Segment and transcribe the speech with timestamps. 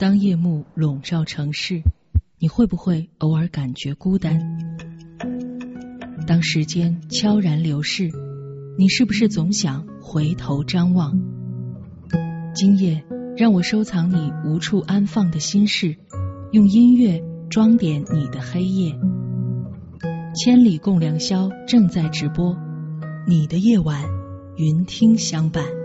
[0.00, 1.82] 当夜幕笼罩城市，
[2.38, 4.40] 你会不会偶尔感觉孤单？
[6.26, 8.10] 当时间悄然流逝，
[8.78, 11.20] 你是不是总想回头张望？
[12.54, 13.04] 今夜，
[13.36, 15.98] 让我收藏你无处安放的心事，
[16.50, 18.98] 用音乐装点你的黑夜。
[20.34, 22.56] 千里共良宵正在直播，
[23.26, 24.02] 你的夜晚，
[24.56, 25.79] 云听相伴。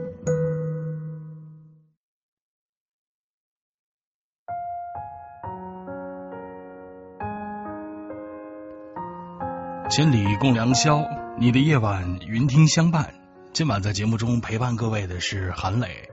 [9.96, 13.14] 千里共良宵，你的夜晚，云听相伴。
[13.54, 16.10] 今晚在节目中陪伴各位的是韩磊。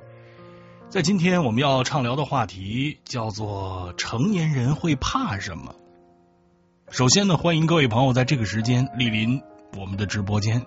[0.89, 5.75] 在今天我们要畅聊的话题叫做“成年人会怕什么”。
[6.91, 9.43] 首先呢，欢迎各位朋友在这个时间莅临
[9.77, 10.65] 我们的直播间。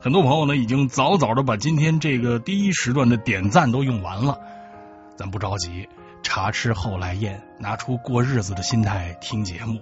[0.00, 4.40] 很多朋友呢已经早早的把今天这个第一时段的点赞都用完了。
[5.14, 5.88] 咱不着急，
[6.24, 9.80] 茶吃后来宴，拿出过日子的心态听节目。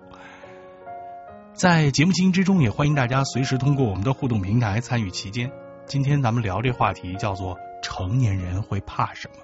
[1.55, 5.52] 在节目进行之中，也欢迎大家随时通过我们的互动平台参与其间。
[5.86, 9.34] 今天咱们聊这话题叫做“成年人会怕什么”。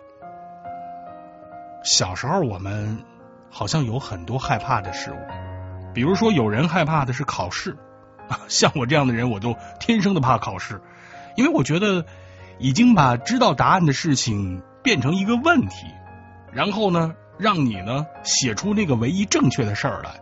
[1.85, 3.05] 小时候我们
[3.49, 7.77] 好像有很多害怕的事物，比如说有人害怕的是考试，
[8.49, 10.83] 像我这样的人，我就天生的怕考试，
[11.37, 12.05] 因为我觉得
[12.59, 15.87] 已经把知道答案的事情变成一个问题，
[16.53, 20.21] 然后呢，让你呢写出那个唯一正确的事儿来，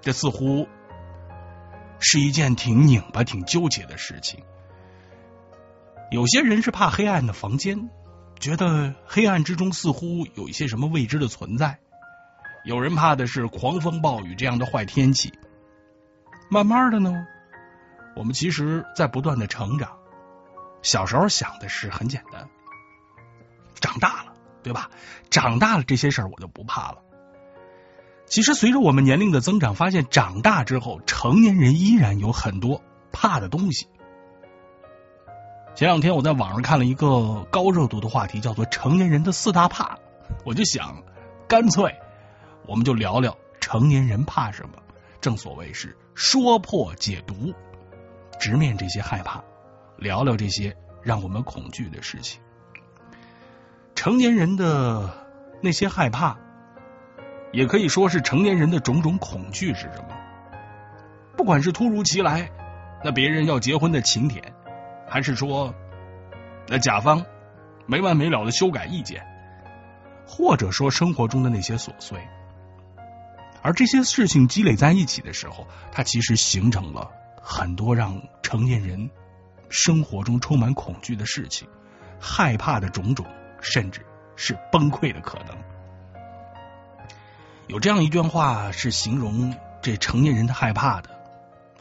[0.00, 0.66] 这似乎
[2.00, 4.42] 是一件挺拧巴、挺纠结的事情。
[6.10, 7.90] 有些人是怕黑暗的房间。
[8.38, 11.78] 觉得黑暗之中似乎有一些什么未知的存在，
[12.66, 15.32] 有人怕的是狂风暴雨这样的坏天气。
[16.50, 17.26] 慢慢的呢，
[18.14, 19.96] 我们其实在不断的成长。
[20.82, 22.46] 小时候想的是很简单，
[23.80, 24.90] 长大了，对吧？
[25.30, 26.98] 长大了这些事儿我就不怕了。
[28.26, 32.82] 其实随着我们年龄的增长，发现长大之后，成年人依然有很多
[33.12, 33.86] 怕的东西。
[35.74, 39.98] 前两天我在网上看了一个高热度的话题，叫做“成年人的四大怕”。
[40.44, 41.02] 我就想，
[41.46, 41.94] 干脆
[42.66, 44.70] 我们就聊聊成年人怕什么。
[45.20, 47.54] 正所谓是说破解毒，
[48.40, 49.44] 直面这些害怕，
[49.98, 52.40] 聊聊这些让我们恐惧的事情。
[53.94, 55.10] 成年人的
[55.62, 56.38] 那些害怕，
[57.52, 60.16] 也可以说是成年人的种种恐惧是什么？
[61.36, 62.50] 不管是突如其来，
[63.04, 64.42] 那别人要结婚的请帖。
[65.08, 65.74] 还是说，
[66.66, 67.24] 那甲方
[67.86, 69.24] 没完没了的修改意见，
[70.26, 72.18] 或者说生活中的那些琐碎，
[73.62, 79.08] 而这些事情积累在一起的时候，它其实形成了很多让成年人
[79.68, 81.68] 生活中充满恐惧的事情，
[82.18, 83.24] 害怕的种种，
[83.60, 85.56] 甚至是崩溃的可能。
[87.68, 91.10] 有这样一段话是形容这成年人的害怕的，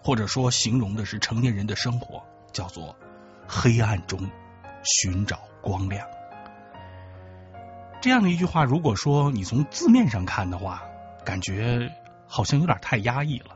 [0.02, 2.96] 或者说形容的是成年人的生活，叫做。
[3.48, 4.28] 黑暗中
[4.84, 6.08] 寻找光亮，
[8.02, 10.82] 这样的一句话，如果说你从字面上看的话，
[11.24, 11.92] 感觉
[12.26, 13.56] 好像有点太压抑了，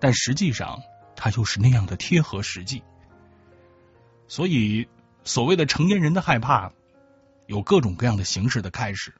[0.00, 0.80] 但实际上
[1.14, 2.82] 它又是那样的贴合实际。
[4.26, 4.88] 所以，
[5.22, 6.72] 所谓的成年人的害怕，
[7.46, 9.14] 有各种各样的形式的开始，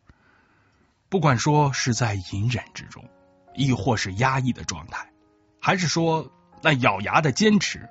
[1.15, 3.09] 不管说是在隐忍之中，
[3.55, 5.13] 亦或是压抑的状态，
[5.61, 7.89] 还是说那咬牙的坚持。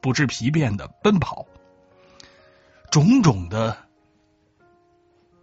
[0.00, 1.46] 不知疲倦的奔跑，
[2.92, 3.76] 种种的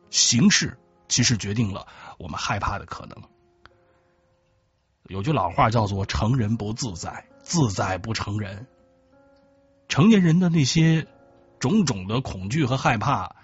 [0.09, 0.79] 形式，
[1.09, 1.85] 其实决定了
[2.17, 3.21] 我们害怕的可能。
[5.03, 8.67] 有句老话叫做“成人不自在，自在不成人”。
[9.89, 11.05] 成年人的那些
[11.59, 13.35] 种种的恐惧和害怕，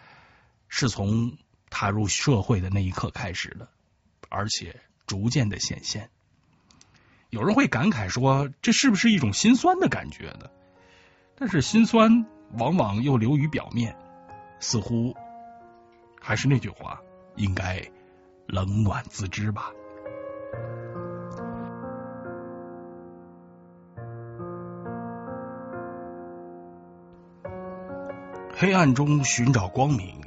[0.69, 1.37] 是从
[1.69, 3.67] 踏入社会的那一刻开始的，
[4.29, 6.09] 而且逐渐的显现。
[7.29, 10.49] 有人会感慨说：“这是不是一种心酸的感觉呢？”
[11.39, 13.95] 但是心酸往往又流于表面，
[14.59, 15.15] 似乎
[16.19, 17.01] 还是那句话，
[17.35, 17.91] 应该
[18.47, 19.71] 冷暖自知吧。
[28.55, 30.26] 黑暗中寻找光明，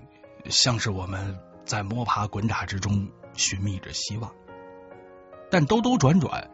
[0.51, 4.33] 像是我们在摸爬滚打之中寻觅着希望，
[5.51, 6.51] 但兜兜转转，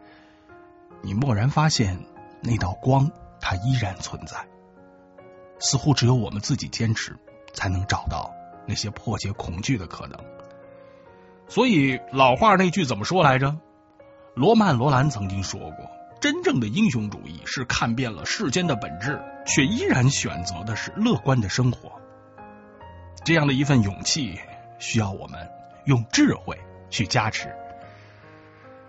[1.01, 2.05] 你蓦然发现
[2.41, 3.11] 那道光。
[3.39, 4.47] 它依然存在，
[5.59, 7.15] 似乎只有我们自己坚持，
[7.53, 8.33] 才能找到
[8.67, 10.19] 那些破解恐惧的可能。
[11.47, 13.55] 所以老话那句怎么说来着？
[14.33, 15.87] 罗曼·罗兰曾经说过
[16.19, 21.91] ：“真正的英雄主义是看遍了世间的本质，却依然选择的是乐观的生活。”
[23.27, 24.39] 这样的一份勇气，
[24.79, 25.49] 需要我们
[25.83, 26.57] 用智慧
[26.89, 27.53] 去加持。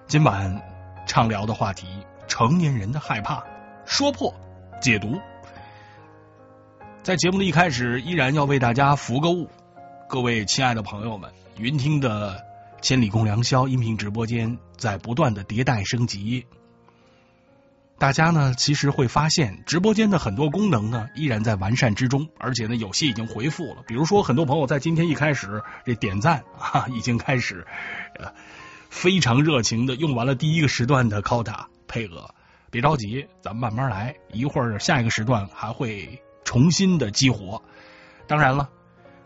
[0.06, 0.62] 今晚
[1.08, 1.88] 畅聊的话题：
[2.29, 3.43] 成年人的害怕，
[3.85, 4.32] 说破
[4.81, 5.19] 解读。
[7.02, 9.50] 在节目的一开始，依然要为大家服个务，
[10.08, 12.46] 各位亲爱的朋友们，云听的
[12.81, 16.46] 千里共良宵音频直播间在不断的迭代升级。
[17.99, 23.83] 大家呢，其实会发现直播间的很多功能呢，依然在完善之中，而且呢，有些已经回复了。
[23.89, 27.67] 比如说，很多朋友在今天一开始这点赞 啊，已经开始
[28.17, 28.33] 呃
[28.89, 32.33] 非常热情的用完了第一个时段的 quota 配额。
[32.71, 37.62] 别着急，咱们慢慢来，一会儿下一个时段还会重新的激活。
[38.29, 38.69] 当然了，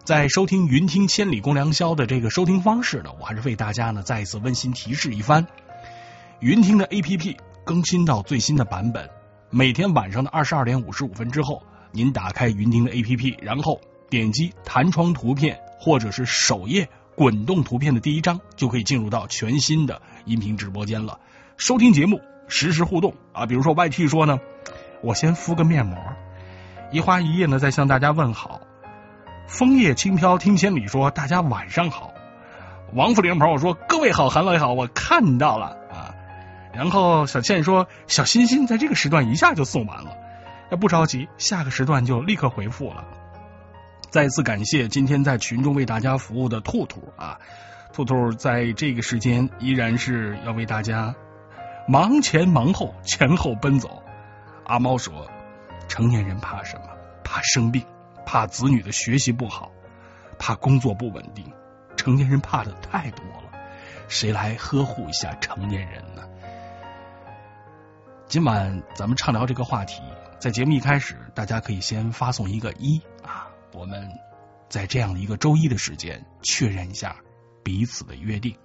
[0.03, 5.47] 在收听云听千里共良宵的这个收听方式呢，我还是为大家呢再一次温馨提示一番：
[6.41, 7.37] 云听的 A P P。
[7.65, 9.09] 更新到最新的版本，
[9.51, 11.63] 每天晚上的二十二点五十五分之后，
[11.93, 13.81] 您打开云听的 APP，然后
[14.11, 21.21] 点击弹窗图片或者是首页滚动图片的第一张，就可以进入到全新的音频直播间了。
[21.57, 23.47] 收听节目，实时互动啊！
[23.47, 24.41] 比如说 YT 说呢，
[25.03, 25.97] 我先敷个面膜。
[26.91, 28.61] 一花一叶呢在向大家问好。
[29.47, 32.13] 枫叶轻飘听千里说，大家晚上好。
[32.95, 35.77] 王福林朋友说，各位好，韩老爷好，我看到了。
[36.75, 40.17] 然后小倩说：“小心心在这个时段一下就送完了，
[40.71, 43.05] 那不着急，下个时段就立刻回复了。”
[44.11, 47.39] 再次感谢今天在群中为大家服务的兔兔啊，
[47.93, 51.15] 兔兔在这个时间依然是要为大家
[51.89, 54.03] 忙前忙后、前后奔走。
[54.65, 55.27] 阿猫说
[55.89, 56.85] ：“成年人怕什么？
[57.25, 57.85] 怕生病，
[58.25, 59.71] 怕子女的学习不好，
[60.39, 61.51] 怕工作不稳定。
[61.97, 63.51] 成年人怕的太多了，
[64.09, 66.23] 谁来呵护一下成年人呢？”
[68.33, 70.01] 今晚咱们畅聊这个话题，
[70.39, 74.11] 在节目一开始，大家可以先发送一个一啊，我们
[74.71, 77.15] 在这样的一个周一的时间确认一下
[77.63, 78.57] 彼此的约定。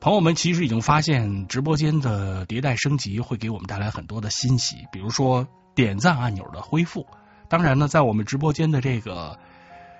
[0.00, 7.06] 朋友们其实已经发现直播间的迭代升级会给我们带来很多的欣喜，比如说点赞按钮的恢复。
[7.50, 9.38] 当然呢，在我们直播间的这个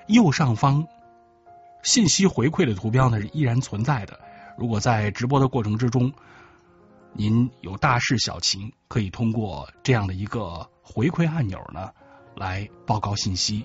[0.07, 0.87] 右上方
[1.83, 4.19] 信息回馈的图标呢是依然存在的。
[4.57, 6.11] 如果在直播的过程之中，
[7.19, 11.91] 您有大事小情，可以通过这样的一个回馈按钮呢
[12.37, 13.65] 来报告信息。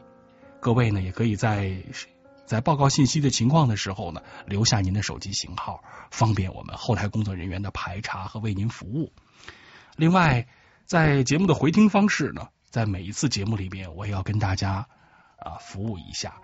[0.61, 1.83] 各位呢也可以在
[2.45, 9.11] 在报告信息的情况的时候呢留下您的手机型号，方便我们后台工作人员的排查和为您服务。
[9.97, 10.47] 另外，
[10.85, 14.87] 在节目的回听方式呢，在每一次节目里边，我也要跟大家
[15.37, 16.35] 啊服务一下。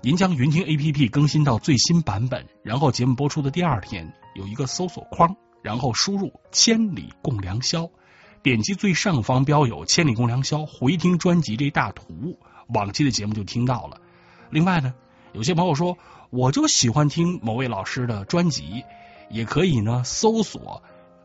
[0.00, 5.36] 您将云听 A P P 更新到最新版本，然后节目播出的第二天有一个搜索框。
[5.62, 7.90] 然后输入“千里共良宵”，
[8.42, 12.38] 点击最上方标有“千里共良宵”回听专辑这大图，
[12.68, 14.00] 往期的节目就听到了。
[14.50, 14.94] 另外呢，
[15.32, 15.98] 有些朋友说，
[16.30, 18.84] 我就喜欢听某位老师的专辑，
[19.28, 20.82] 也可以呢搜索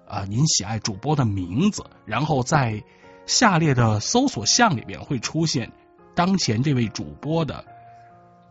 [0.07, 2.83] 啊您喜爱主播的名字，然后在
[3.25, 5.71] 下列的搜索项里边会出现
[6.15, 7.63] 当前这位主播的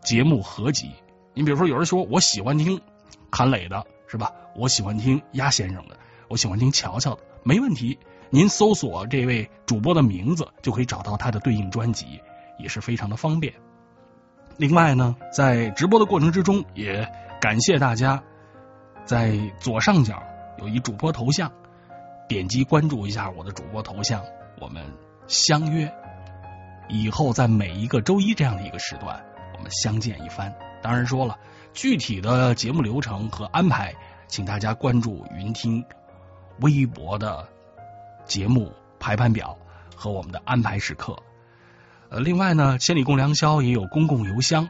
[0.03, 0.89] 节目合集。
[1.33, 2.81] 你比如说，有人说我喜欢听
[3.31, 3.85] 韩磊的。
[4.13, 4.31] 是吧？
[4.55, 7.97] 我喜欢听鸭先生的，我喜欢听乔乔的，没问题。
[8.29, 12.21] 您搜索这位主播的名字，就可以找到他的对应专辑，
[12.59, 13.51] 也是非常的方便。
[14.55, 17.11] 另外呢，在直播的过程之中，也
[17.41, 18.21] 感谢大家
[19.03, 20.21] 在左上角
[20.59, 21.51] 有一主播头像，
[22.27, 24.23] 点击关注一下我的主播头像，
[24.61, 24.85] 我们
[25.25, 25.91] 相约
[26.87, 29.19] 以后在每一个周一这样的一个时段，
[29.57, 30.53] 我们相见一番。
[30.83, 31.35] 当然说了。
[31.75, 33.95] 具体的节目流程和安排，
[34.33, 35.85] 请大家关注云听
[36.61, 37.47] 微博的
[38.25, 39.55] 节目排盘表
[39.95, 41.15] 和我们的安排时刻。
[42.09, 44.67] 呃，另外呢，千里共良宵也有公共邮箱，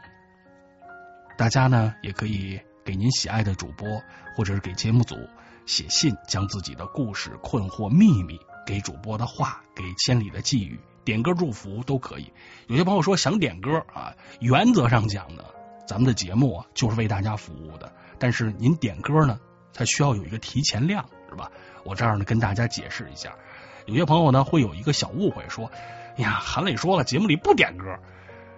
[1.38, 3.88] 大家呢也可以给您喜爱的主播
[4.36, 5.16] 或者是给节目组
[5.64, 12.30] 写信，将自己的故事、困惑、秘密、给主播的话、给千里的寄语、点歌祝福都可以。
[12.66, 15.42] 有些朋友说想点歌啊，原则上讲呢。
[15.86, 17.90] 咱们的节目啊，就是为大家服务的。
[18.18, 19.38] 但是您点歌呢，
[19.74, 21.50] 它需要有一个提前量，是吧？
[21.84, 23.34] 我这儿呢跟大家解释一下。
[23.86, 25.70] 有些朋友呢会有一个小误会，说
[26.16, 27.84] ：“呀，韩磊说了，节目里不点歌。”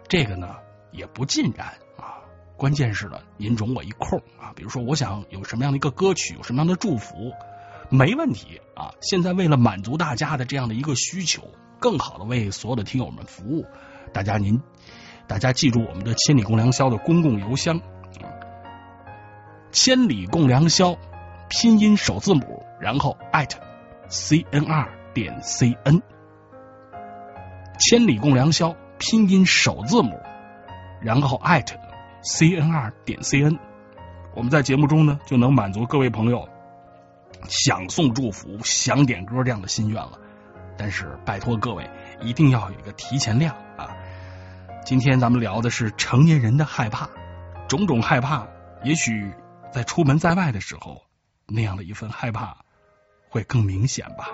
[0.07, 0.55] 这个呢
[0.93, 2.23] 也不尽然啊。
[2.57, 4.53] 关键是呢，您容我一空啊。
[4.55, 7.33] 比如说，我想有什么样的一个歌曲，有什么样的祝福，
[7.89, 8.93] 没问题啊。
[9.01, 13.67] 现在为了满足大家的这样的一个需求，更好的为所有的听友们服务，
[14.13, 14.61] 大家您。
[15.27, 17.81] 大家记住我们的千里共良宵的公共邮箱，
[19.77, 20.97] 千里共良宵
[21.51, 23.51] 拼音首字母，然后 at
[24.09, 26.01] cnr 点 cn，
[27.79, 30.19] 千里共良宵拼音首字母，
[31.03, 31.69] 然后 at
[32.23, 33.59] cnr 点 cn，
[34.35, 36.49] 我们在节目中呢就能满足各位朋友
[37.47, 40.13] 想送祝福、想点歌这样的心愿了。
[40.79, 41.91] 但是拜托各位
[42.23, 43.95] 一定要有一个提前量啊！
[44.87, 47.11] 今天咱们聊的是成年人的害怕，
[47.69, 48.47] 种种害怕，
[48.83, 49.31] 也许
[49.77, 51.03] 在出门在外的时候，
[51.47, 52.65] 那样的一份害怕
[53.29, 54.31] 会更明显吧。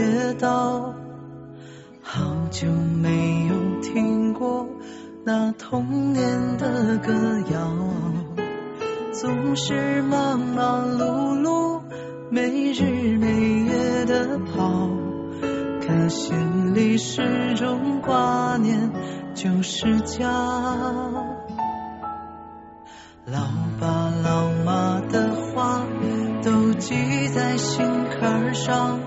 [0.00, 0.94] 街道，
[2.00, 2.66] 好久
[3.02, 4.66] 没有听过
[5.26, 7.12] 那童年的歌
[7.52, 7.70] 谣，
[9.12, 11.82] 总是忙忙碌碌，
[12.30, 13.28] 没日没
[13.66, 14.88] 夜的跑，
[15.86, 18.90] 可心里始终挂念
[19.34, 20.26] 旧时家。
[23.26, 23.38] 老
[23.78, 25.82] 爸老妈的话
[26.42, 27.84] 都记在心
[28.18, 28.98] 坎上。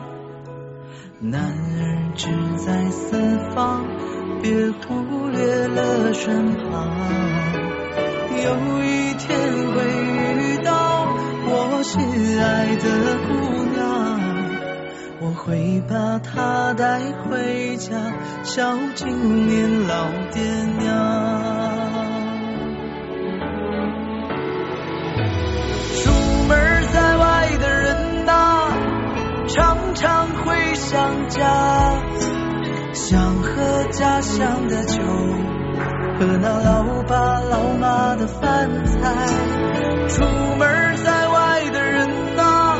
[1.25, 2.27] 男儿志
[2.57, 3.17] 在四
[3.55, 3.85] 方，
[4.41, 6.91] 别忽略了身旁。
[8.43, 9.39] 有一天
[9.71, 11.07] 会遇到
[11.45, 11.97] 我心
[12.41, 12.85] 爱的
[13.25, 13.31] 姑
[13.73, 14.19] 娘，
[15.21, 17.95] 我会把她带回家，
[18.43, 20.41] 孝敬您老爹
[20.81, 21.92] 娘。
[30.93, 31.41] 想家，
[32.93, 35.01] 想喝家乡的酒，
[36.19, 39.01] 和那老爸老妈的饭菜。
[40.07, 40.23] 出
[40.59, 42.75] 门在外的人呐，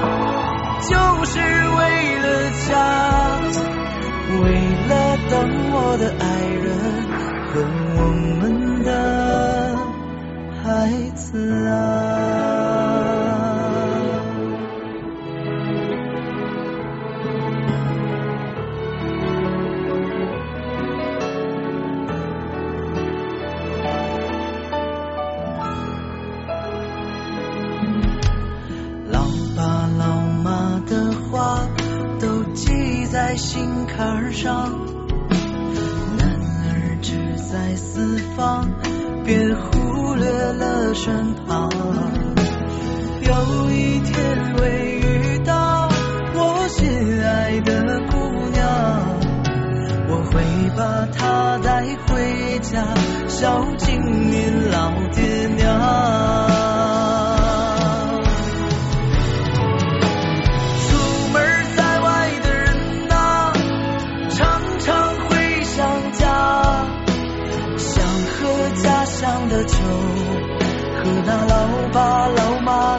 [0.81, 3.41] 就是为了家，
[4.43, 4.45] 为
[4.89, 4.91] 了
[5.31, 5.33] 等
[5.71, 6.23] 我的爱
[6.61, 6.69] 人
[7.49, 7.51] 和
[7.97, 7.99] 我
[8.39, 8.89] 们的
[10.61, 10.61] 孩
[11.15, 11.25] 子
[11.67, 12.22] 啊。
[34.05, 34.69] 而上，
[36.17, 38.69] 男儿志在四方，
[39.23, 41.69] 别忽略了身旁。
[43.21, 45.87] 有一天会遇到
[46.35, 48.17] 我心爱的姑
[48.51, 48.61] 娘，
[50.09, 50.43] 我会
[50.75, 52.83] 把她带回家，
[53.29, 56.52] 孝敬您老爹娘。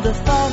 [0.05, 0.44] 老妈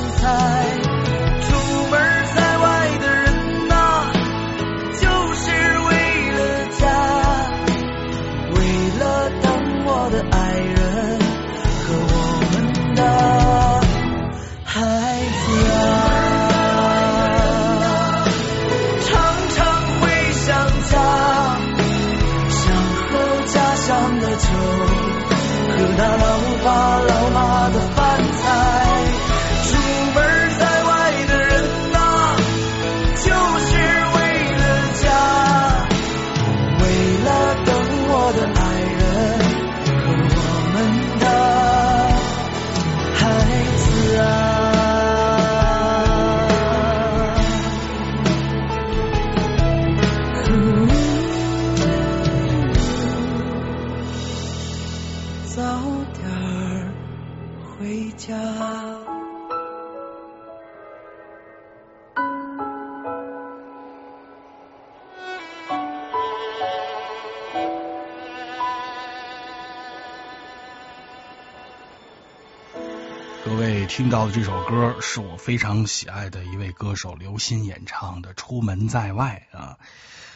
[73.93, 79.77] 听到的这首歌是我非常喜爱的一位歌手刘鑫演唱的《出门在外》啊，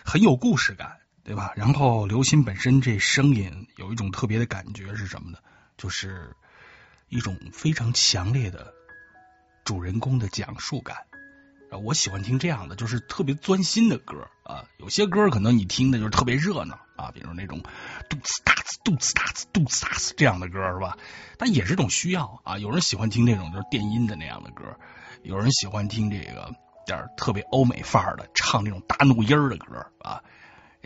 [0.03, 1.53] 很有故事感，对吧？
[1.55, 5.37] 然后刘鑫本身这声音有一种特别的感觉是什么呢？
[5.77, 6.35] 就是。
[7.07, 8.73] 一种非常强烈的
[9.63, 10.97] 主人公的讲述感，
[11.81, 14.65] 我喜欢听这样的，就是特别钻心的歌啊。
[14.79, 16.77] 有些歌可能你听的就是特别热闹
[17.11, 17.61] 比如那种
[18.09, 20.97] 嘟呲哒呲、嘟呲哒呲、嘟呲哒呲这样的歌是吧？
[21.37, 22.57] 但也是种需要啊。
[22.57, 24.63] 有人喜欢听那种就是电音的那样的歌，
[25.23, 26.53] 有人喜欢听这个
[26.85, 30.21] 点特别欧美范儿的，唱那种大怒音儿的歌啊。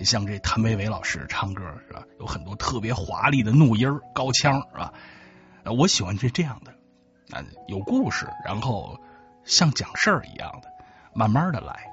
[0.04, 2.04] 像这谭维维老师唱歌是吧？
[2.20, 4.94] 有很多特别华丽的怒音儿、高腔是吧？
[5.66, 6.72] 我喜欢这这样的
[7.38, 8.98] 啊，有故事，然后
[9.44, 10.70] 像讲事儿一样的，
[11.14, 11.86] 慢慢的来。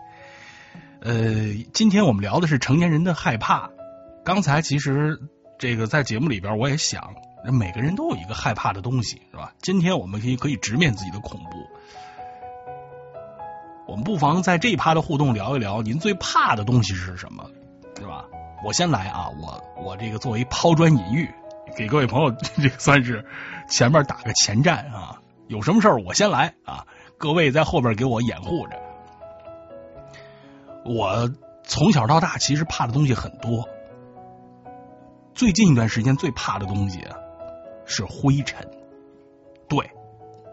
[1.01, 3.71] 呃，今天我们聊的是成年人的害怕。
[4.27, 5.21] 刚才其实
[5.57, 7.15] 这个在节目里边我也想，
[7.45, 9.53] 每个人都有一个害怕的东西是吧？
[9.63, 11.65] 今天我们可以可以直面自己的恐怖。
[13.87, 17.49] 我们不妨在这一趴的互动聊一聊，您最怕的东西是什么？
[18.01, 18.25] 是吧？
[18.65, 21.31] 我先来啊，我我这个作为抛砖引玉，
[21.77, 23.25] 给各位朋友 这算是
[23.69, 25.21] 前面打个前站啊。
[25.47, 26.85] 有什么事儿我先来啊，
[27.17, 28.77] 各位在后边给我掩护着。
[30.85, 31.31] 我
[31.63, 33.69] 从小到大其实怕的东西很多，
[35.37, 37.07] 最近一段时间最怕的东西
[37.85, 38.67] 是灰尘，
[39.69, 39.91] 对，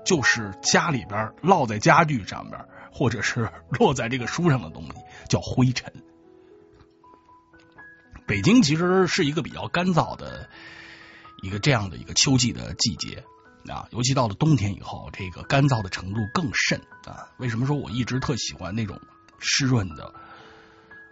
[0.06, 3.50] 就是家里边落在家具上边，或者是
[3.80, 4.92] 落在这个书上的东西，
[5.30, 5.94] 叫灰尘。
[8.28, 10.50] 北京其实是一个比较干燥的
[11.42, 13.24] 一个这样的一个秋季的季节
[13.72, 17.32] 啊，尤其到了冬天以后，这个干燥的程度更甚啊。
[17.38, 19.00] 为什么说我一直特喜欢那种
[19.40, 20.14] 湿润的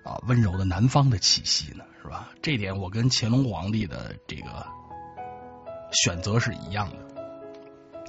[0.03, 1.85] 啊温柔的南方的气息呢？
[2.01, 2.29] 是吧？
[2.41, 4.65] 这点我跟乾隆皇帝的这个
[5.91, 6.95] 选择是一样的，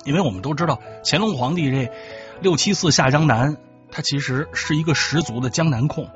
[0.05, 1.93] 因为我们都知道乾隆皇帝这
[2.41, 3.57] 六七次下江南，
[3.91, 6.09] 他其实是一个十足的江南控。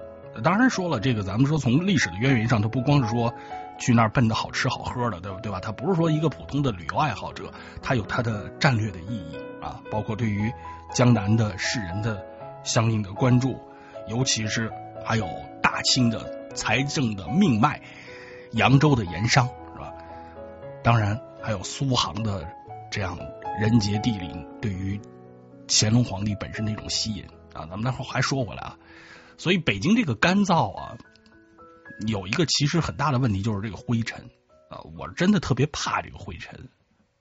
[0.42, 3.32] 当然说了，这个咱们说从历史的渊源上，他不光是说
[3.78, 5.38] 去那儿奔着好吃好喝的，对吧？
[5.42, 5.60] 对吧？
[5.60, 7.52] 他不是说一个普通的旅游爱好者，
[7.82, 10.52] 他有他的战略的意义啊，包括对于
[10.92, 12.24] 江南的世人的
[12.64, 13.58] 相应的关注，
[14.08, 14.70] 尤其是
[15.04, 15.26] 还有
[15.62, 16.18] 大清的
[16.56, 17.80] 财政的命脉，
[18.52, 19.92] 扬州的盐商是吧？
[20.82, 22.48] 当然还有苏杭的
[22.90, 23.18] 这样
[23.60, 25.00] 人杰地灵，对于
[25.68, 27.66] 乾隆皇帝本身的一种吸引啊。
[27.66, 28.78] 咱们待会儿还说回来啊。
[29.38, 30.96] 所以北京这个干燥啊，
[32.06, 34.30] 有一个其实很大的问题，就是这个灰尘
[34.70, 36.68] 啊，我真的特别怕这个灰尘。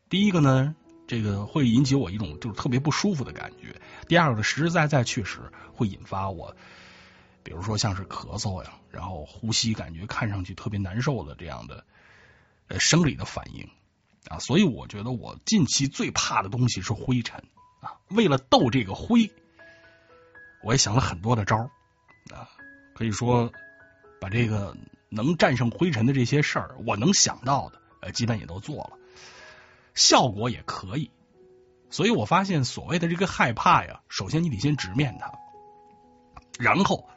[0.09, 0.75] 第一个呢，
[1.07, 3.75] 这个会引起我一种就是特别不舒服的感觉；
[4.07, 5.39] 第二个呢，实实在在确实
[5.73, 6.55] 会引发我，
[7.45, 11.85] 比如说像是咳嗽呀，然后呼吸感觉看上去特别难受的这样的
[12.67, 13.69] 呃生理的反应
[14.27, 14.39] 啊。
[14.39, 17.43] 所以我觉得我近期最怕的东西是灰尘
[17.81, 18.01] 啊。
[18.09, 19.31] 为了斗这个灰，
[20.63, 21.69] 我也想了很多的招
[22.33, 22.49] 啊，
[22.95, 23.51] 可以说
[24.19, 24.75] 把这个
[25.09, 28.97] 能战胜灰尘的这些事儿，我能想到的，呃，基本也都做了，
[29.93, 31.11] 效果也可以。
[31.91, 35.31] 所以我发现，所谓的这个害怕呀，首先你得先直面它，
[36.57, 37.07] 然后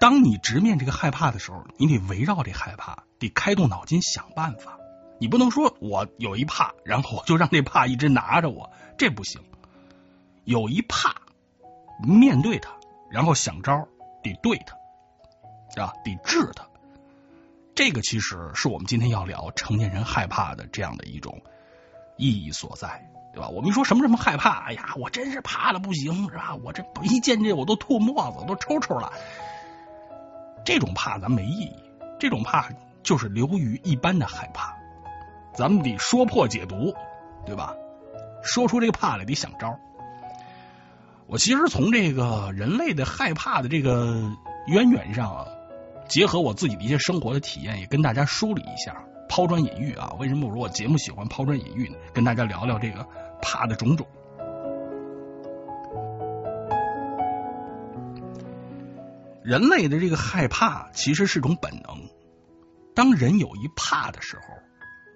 [0.00, 4.78] 当你直面这个害怕的时候，你得围绕这害怕，得开动脑筋想办法。
[5.20, 9.42] 你不能说我有一怕，然后我就让这怕一直拿着我，这不行。
[10.44, 11.14] 有一怕，
[12.02, 12.70] 面对它。
[13.10, 13.88] 然后想招
[14.22, 16.64] 得对他，啊，得治它。
[17.74, 21.42] 这个其实是我们今天要聊成年人害怕的这样的一种
[22.16, 23.48] 意义所在，对吧？
[23.48, 26.54] 我们说什么什么害怕，哎呀，我真是怕的不行，是吧？
[26.54, 29.12] 我这一见这我都吐沫子，都抽抽了。
[30.64, 31.72] 这种怕咱没意义，
[32.18, 32.68] 这种怕
[33.02, 34.76] 就是流于一般的害怕。
[35.54, 36.94] 咱们得说破解读，
[37.44, 37.74] 对吧？
[38.42, 39.78] 说出这个怕来，得想招。
[41.26, 44.30] 我其实从这个人类的害怕的这个
[44.66, 45.46] 渊源上啊，
[46.08, 48.96] 结合我自己的一些生活的体验，也跟大家梳理一下，
[49.28, 50.12] 抛砖引玉啊。
[50.18, 51.96] 为什么我说我节目喜欢抛砖引玉呢？
[52.12, 53.06] 跟大家聊聊这个
[53.42, 54.06] 怕的种种。
[59.50, 62.08] 人类的这个害怕其实是种本能，
[62.94, 64.44] 当人有一怕的时候，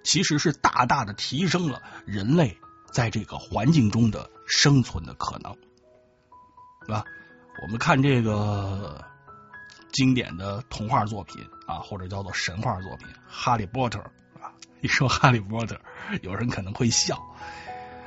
[0.03, 2.57] 其实是大大的提升了人类
[2.91, 5.53] 在这个环境中的生存的可能。
[6.85, 7.05] 是吧？
[7.63, 9.05] 我们看这个
[9.93, 13.99] 经典的童话作品啊，或者叫做神话作品《哈利波特》
[14.43, 14.51] 啊。
[14.81, 15.75] 一说《哈利波特》，
[16.23, 17.15] 有人可能会笑。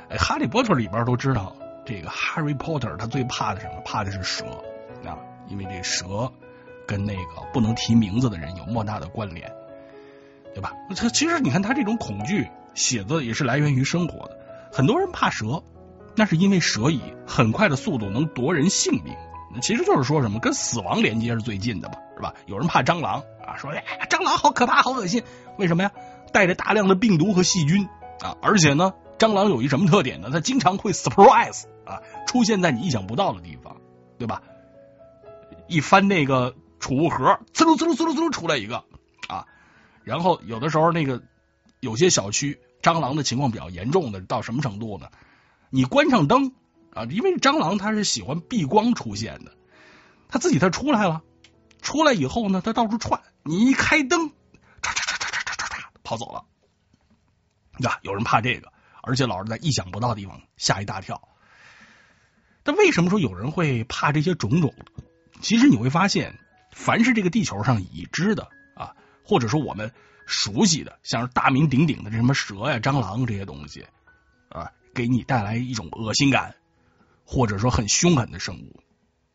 [0.19, 1.55] 《哈利波特》里边都知道，
[1.87, 3.81] 这个 Harry Potter 他最怕的什么？
[3.83, 4.45] 怕的是蛇
[5.03, 5.17] 啊，
[5.49, 6.31] 因为这蛇
[6.87, 9.51] 跟那个不能提名字的人有莫大的关联，
[10.53, 10.73] 对吧？
[10.95, 14.37] 他其实你看他这种恐惧写的也是来源于生活的，
[14.71, 15.63] 很多人怕蛇。
[16.15, 19.15] 那是因为蛇以很快的速度能夺人性命，
[19.61, 22.33] 其实就是说什么跟死亡连接是最近的嘛，是吧？
[22.45, 25.23] 有人怕蟑螂啊，说哎蟑螂好可怕，好恶心，
[25.57, 25.91] 为什么呀？
[26.33, 27.87] 带着大量的病毒和细菌
[28.21, 30.29] 啊，而且呢，蟑螂有一什么特点呢？
[30.31, 33.77] 它经常会 surprise 啊，出现在你意想不到的地方
[34.17, 34.41] 对吧？
[35.69, 38.83] 一翻那个储物盒，滋噜滋噜滋噜滋噜出来一个
[39.27, 39.45] 啊。
[40.03, 41.21] 然后有的时候那个
[41.79, 45.09] 有些小区蟑螂的情况比较严重的，到什么程度呢？
[45.69, 46.53] 你关上灯
[46.91, 49.55] 啊，因为蟑螂它是喜欢避光出现的，
[50.27, 51.21] 它自己它出来了，
[51.81, 54.31] 出来以后呢，它到处窜，你一开灯，唰
[54.81, 56.45] 唰唰唰唰唰唰跑走了。
[57.79, 58.71] 呀，有人怕这个，
[59.03, 61.21] 而且老是在意想不到的地方吓一大跳。
[62.63, 64.73] 但为什么说有人会怕这些种种？
[65.41, 66.37] 其实你会发现，
[66.71, 69.91] 凡是这个地球上已知的啊，或者说我们
[70.25, 73.85] 熟悉的，像是大名鼎鼎的这什么蛇呀、蟑螂这些东西
[74.49, 76.55] 啊，给你带来一种恶心感，
[77.25, 78.83] 或者说很凶狠的生物，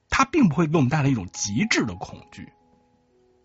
[0.08, 2.48] 它并不会给我们带来一种极致的恐惧。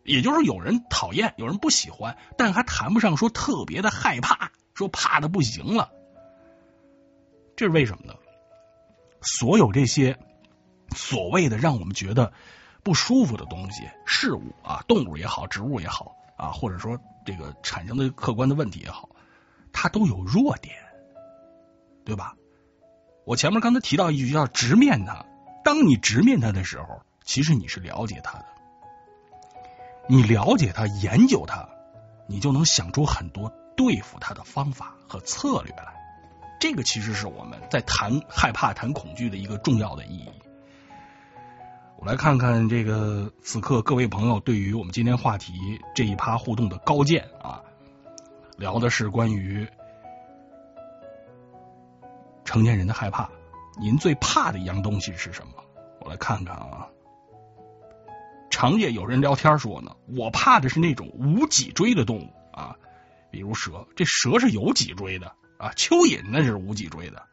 [0.04, 5.92] 也就是有人讨厌，有人不喜欢，但还谈不上说特别的害怕，说怕的不行了。
[7.56, 8.16] 这是为什么呢？
[9.22, 10.18] 所有这些
[10.96, 12.34] 所谓的让我们觉得
[12.84, 19.10] 不舒服的东西、事物啊，动物也好，植物也好啊，或者说这个产生的客观的问题也好，
[19.72, 20.76] 它都有弱点，
[22.06, 22.36] 对吧？
[23.26, 25.26] 我前面刚才提到一句叫直面它，
[25.64, 28.46] 当你直面它的时候，其实你是了解它的，
[30.08, 31.70] 你了解它、研究它，
[32.28, 35.94] 你就能想出很多对付它的方法和策略来。
[36.60, 40.30] 这个其实是我们在谈害怕、谈恐惧的一个重要的意义。
[42.02, 45.54] 我来看看这个此刻各位朋友对于我们今天话题
[45.94, 47.62] 这一趴互动的高见啊，
[48.58, 49.68] 聊的是关于
[52.46, 53.30] 成年人的害怕。
[53.78, 55.52] 您最怕的一样东西是什么？
[56.00, 56.88] 我来看看啊。
[58.50, 62.78] 长夜有人聊天说呢，我怕的是那种无脊椎的动物啊，
[63.30, 63.86] 比如蛇。
[63.98, 65.36] 这蛇是有脊椎的。
[65.58, 67.24] 啊，蚯蚓那是无脊椎的，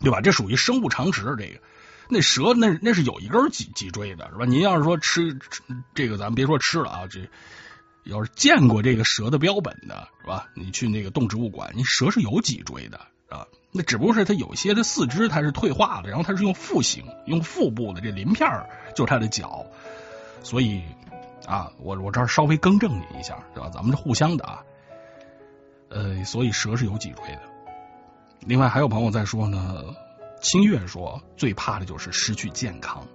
[0.00, 0.22] 对吧？
[0.22, 1.36] 这属于生物常识。
[1.36, 1.60] 这个，
[2.08, 4.44] 那蛇那那是有一根脊脊椎的，是吧？
[4.44, 5.38] 您要是说吃
[5.94, 7.28] 这个，咱们别说吃了啊，这
[8.04, 10.48] 要是见过这个蛇的标本的，是吧？
[10.54, 13.46] 你去那个动植物馆，你蛇是有脊椎的啊。
[13.70, 18.48] 那只不过是它有些的四肢它是退化的，然后它是用腹型，用腹部的这鳞片
[18.94, 19.66] 就是它的脚。
[20.42, 20.82] 所以
[21.46, 23.68] 啊，我我这儿稍微更正你一下，是吧？
[23.68, 24.62] 咱们是互相的啊。
[25.90, 27.42] 呃，所以蛇是有脊椎的。
[28.40, 29.84] 另外还有朋友在说呢，
[30.40, 33.06] 清月说最怕的就是失去健康。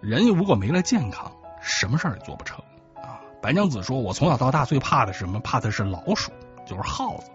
[0.00, 2.58] 人如果没了健康，什么事儿也做不成
[2.96, 3.20] 啊。
[3.40, 5.38] 白娘子说，我从小到大最怕的是什么？
[5.40, 6.32] 怕的是老鼠，
[6.66, 7.30] 就是耗子。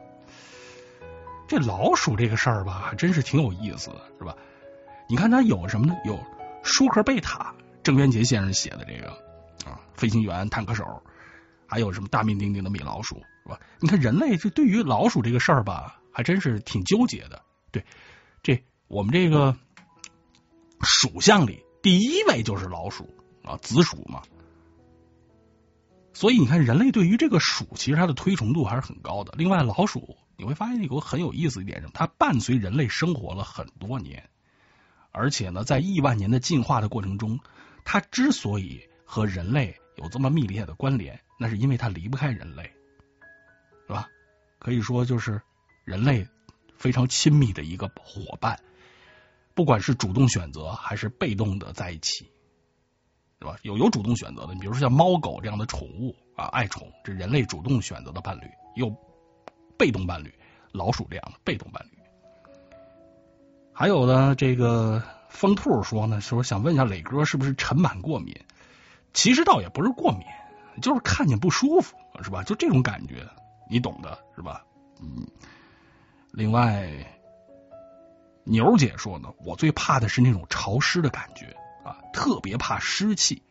[1.47, 4.36] 这老鼠这个事儿吧，还真是挺有意思的，是吧？
[5.08, 5.95] 你看它有什么呢？
[6.03, 6.19] 有
[6.62, 9.12] 舒克贝塔，郑渊洁先生写的这个
[9.69, 10.84] 啊，飞行员、坦克手，
[11.65, 13.15] 还有什么大名鼎鼎的米老鼠。
[13.43, 13.58] 是吧？
[13.80, 17.41] 你看人类这对于老鼠这个事儿吧，还真是挺纠结的。
[17.71, 17.82] 对，
[18.43, 19.58] 这我们这个
[20.82, 24.23] 属相里第一位就是老鼠啊，子鼠嘛。
[26.13, 29.34] 所以你看，人类对于这个鼠，其实它的推崇度还是很高的。
[29.38, 31.91] 另外，老鼠你会发现有个很有意思一点，什么？
[31.93, 34.28] 它伴随人类生活了很多年，
[35.12, 37.39] 而且呢，在亿万年的进化的过程中，
[37.86, 42.71] 它之所以和人类有这么密切的关联，那是因为它离不开人类。
[43.86, 44.10] 是吧？
[44.58, 45.39] 可以说就是
[45.86, 46.28] 人类
[46.77, 48.59] 非常亲密的一个伙伴，
[49.53, 52.31] 不管是主动选择还是被动的在一起，
[53.39, 53.57] 是吧？
[53.63, 58.95] 有有主动选择的，你比如说像猫狗这样的宠物啊，爱宠，这人类主动选择的伴侣；有
[59.77, 60.33] 被动伴侣，
[60.71, 61.97] 老鼠这样的被动伴侣。
[63.73, 68.39] 还有呢，这个疯兔说呢，说想问一下磊哥是不是尘螨过敏？
[69.13, 70.21] 其实倒也不是过敏，
[70.81, 72.43] 就是看见不舒服，是吧？
[72.43, 73.27] 就这种感觉。
[73.69, 74.63] 你懂的是吧？
[75.01, 75.27] 嗯。
[76.38, 76.88] 另外，
[78.43, 81.47] 牛姐说呢，我最怕的是那种潮湿的感觉
[81.84, 83.41] 啊，特别怕湿气。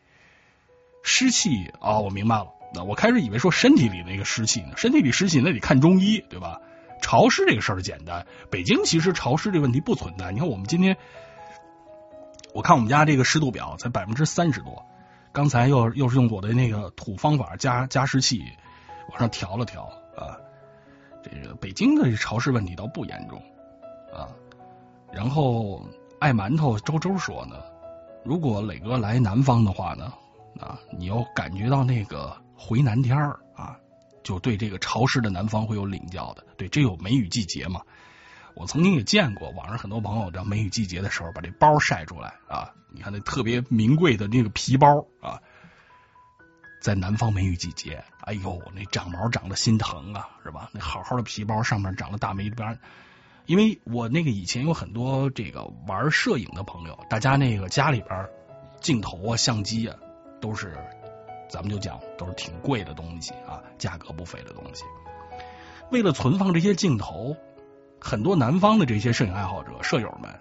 [1.03, 1.49] 湿气
[1.81, 2.47] 啊，我明白了。
[2.73, 6.61] 那我开始以为说身体里那个湿气呢，身体里湿气那得看中医，对吧？
[7.01, 10.31] 潮湿这个事儿简单，北京其实潮湿这问题不存在。
[10.31, 10.95] 你看我们今天，
[12.53, 14.85] 我看我们家这个湿度表才百分之三十多，
[15.33, 18.41] 刚才又又是用我的那个土方法加加湿器
[19.09, 19.91] 往上调了调。
[20.15, 20.39] 啊，
[21.27, 23.41] 这个北京的潮湿问题倒不严重
[24.13, 24.29] 啊。
[25.13, 25.85] 然后
[26.19, 27.61] 爱馒头周周说呢，
[28.23, 30.13] 如果磊哥来南方的话呢，
[30.59, 33.77] 啊，你要感觉到那个回南天儿啊，
[34.23, 36.45] 就对这个潮湿的南方会有领教的。
[36.57, 37.81] 对，这有梅雨季节嘛？
[38.55, 45.39] 我曾经也见过网上很多朋友在梅雨季节的时候把这包晒出来啊，你看那特别名贵的那个皮包啊。
[46.79, 50.69] 在南方梅雨季节，哎呦，那长毛长得心疼啊，是吧？
[50.73, 52.77] 那好好的皮包上面长了大霉斑，
[53.45, 58.27] 因为我那个以前有很多这个玩摄影的朋友，大家那个家里边
[58.81, 59.95] 镜头啊、相机啊，
[60.41, 60.77] 都是
[61.49, 64.83] 咱们就讲都是挺贵的东西啊，价格不菲的东西。
[65.89, 67.37] 为了存放这些镜头，
[68.01, 70.37] 很多南方的这些摄影爱好者、摄友们，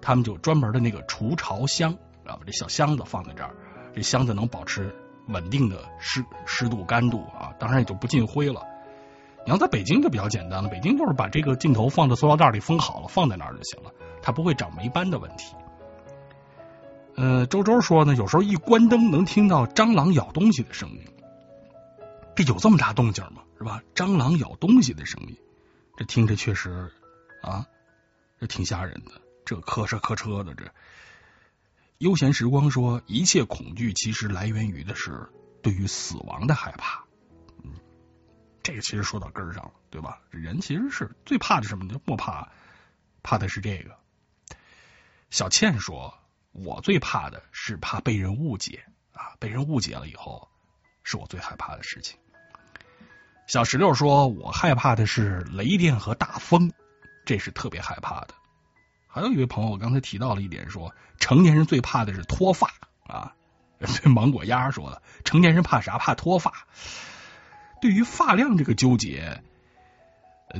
[0.00, 1.92] 他们就专门的那个除潮箱
[2.24, 3.54] 啊，把这小箱子放在这儿，
[3.94, 4.92] 这箱子能保持
[5.28, 8.62] 稳定的湿湿度、干度啊，当然也就不进灰了。
[9.46, 15.54] 你要在北京就比较简单了，北京就是把这个镜头放在塑料袋里封好了，放在那儿就行了，它不会长霉斑的问题。
[17.16, 21.00] 呃，周周说呢，有时候一关灯能听到蟑螂咬东西的声音，
[22.36, 23.42] 这有这么大动静吗？
[23.58, 23.82] 是吧？
[23.94, 25.36] 蟑螂咬东西的声音，
[25.96, 26.92] 这听着确实
[27.42, 27.66] 啊，
[28.38, 29.12] 这挺吓人的。
[29.44, 30.64] 这磕哧磕哧的，这
[31.98, 35.28] 悠闲时光说，一切恐惧其实来源于的是
[35.62, 37.04] 对于死亡的害怕。
[37.64, 37.72] 嗯，
[38.62, 40.20] 这个其实说到根儿上了，对吧？
[40.30, 42.00] 人其实是最怕的什么呢？
[42.04, 42.52] 莫怕，
[43.24, 43.96] 怕的是这个。
[45.30, 46.14] 小倩说，
[46.52, 50.48] 我最怕的是怕被人误解啊，被人误解了以后，
[51.02, 52.16] 是我最害怕的事情。
[53.48, 56.70] 小石榴说：“我害怕的是雷电和大风，
[57.26, 58.34] 这是特别害怕的。”
[59.08, 62.70] 还有一位朋友我刚才提到了一点，说成年人最怕的是脱发
[63.04, 63.34] 啊。
[63.80, 65.98] 这芒果鸭说的，成年人怕啥？
[65.98, 66.66] 怕脱发。
[67.80, 69.40] 对于发量这个纠结，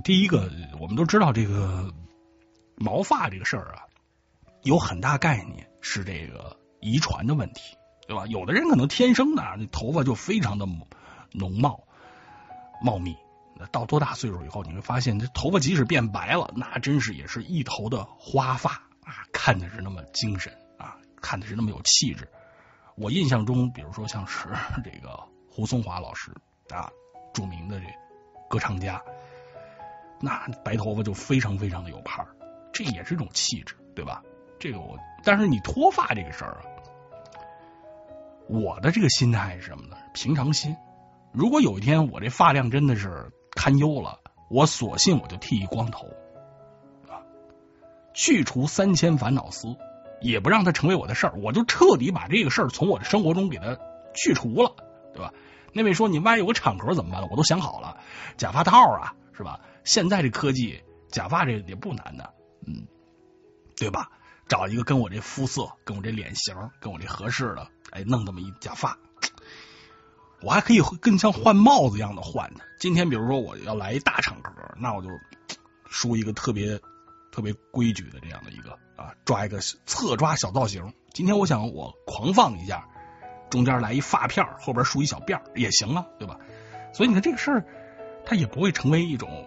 [0.04, 1.92] 第一个我们都知道，这个
[2.76, 3.82] 毛发这个事儿啊，
[4.62, 8.24] 有很大概念是这个遗传的问题，对吧？
[8.28, 10.68] 有的人可能天生的那头发就非常的
[11.32, 11.84] 浓茂。
[12.80, 13.16] 茂密，
[13.66, 18.70] 到多大岁数以后，你会发现这头发即使变白了，那真是也是一头的花发
[19.04, 22.28] 啊，看的是那么精神啊，看的是那么有气质。
[22.96, 24.48] 我印象中，比如说像是
[24.84, 26.32] 这个胡松华老师
[26.70, 26.90] 啊，
[27.32, 27.86] 著名的这
[28.48, 29.02] 歌唱家，
[30.20, 32.28] 那白头发就非常非常的有派儿，
[32.72, 34.22] 这也是一种气质，对吧？
[34.58, 36.62] 这个我，但是你脱发这个事儿啊，
[38.48, 39.96] 我的这个心态是什么呢？
[40.14, 40.76] 平常心。
[41.30, 46.06] 如果有一天我这发量真的是堪忧了，我索性我就剃一光头
[47.08, 47.26] 啊，
[48.14, 49.76] 去除三千烦恼丝，
[50.20, 53.76] 也不让它成为我的事儿，我就彻底把这个事儿从我的生活中给它
[54.14, 54.76] 去除了，
[55.12, 55.34] 对吧？
[55.72, 57.26] 那位说你万一有个场合怎么办呢？
[57.32, 57.98] 我都想好了，
[58.36, 59.58] 假发套啊，是吧？
[59.82, 62.32] 现在这科技，假发这也不难的，
[62.64, 62.86] 嗯，
[63.76, 64.12] 对吧？
[64.46, 68.96] 找一个跟我这肤色、跟我这脸型、跟我这合适的，哎，弄这么一假发。
[70.42, 72.60] 我还可以更像换帽子一样的换呢。
[72.78, 75.08] 今天比如说我要来一大场合，那我就
[75.88, 76.78] 梳一个特别
[77.32, 80.92] 特别规矩的这样的一个啊，抓一个侧抓小造型。
[81.12, 82.86] 今天我想我狂放一下，
[83.50, 86.38] 中间来一发片，后边梳一小辫也行啊，对吧？
[86.92, 87.64] 所以你看这个事儿，
[88.24, 89.46] 它也不会成为一种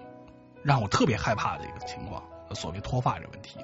[0.64, 2.24] 让我特别害怕的一个情况。
[2.54, 3.60] 所谓脱发这问题，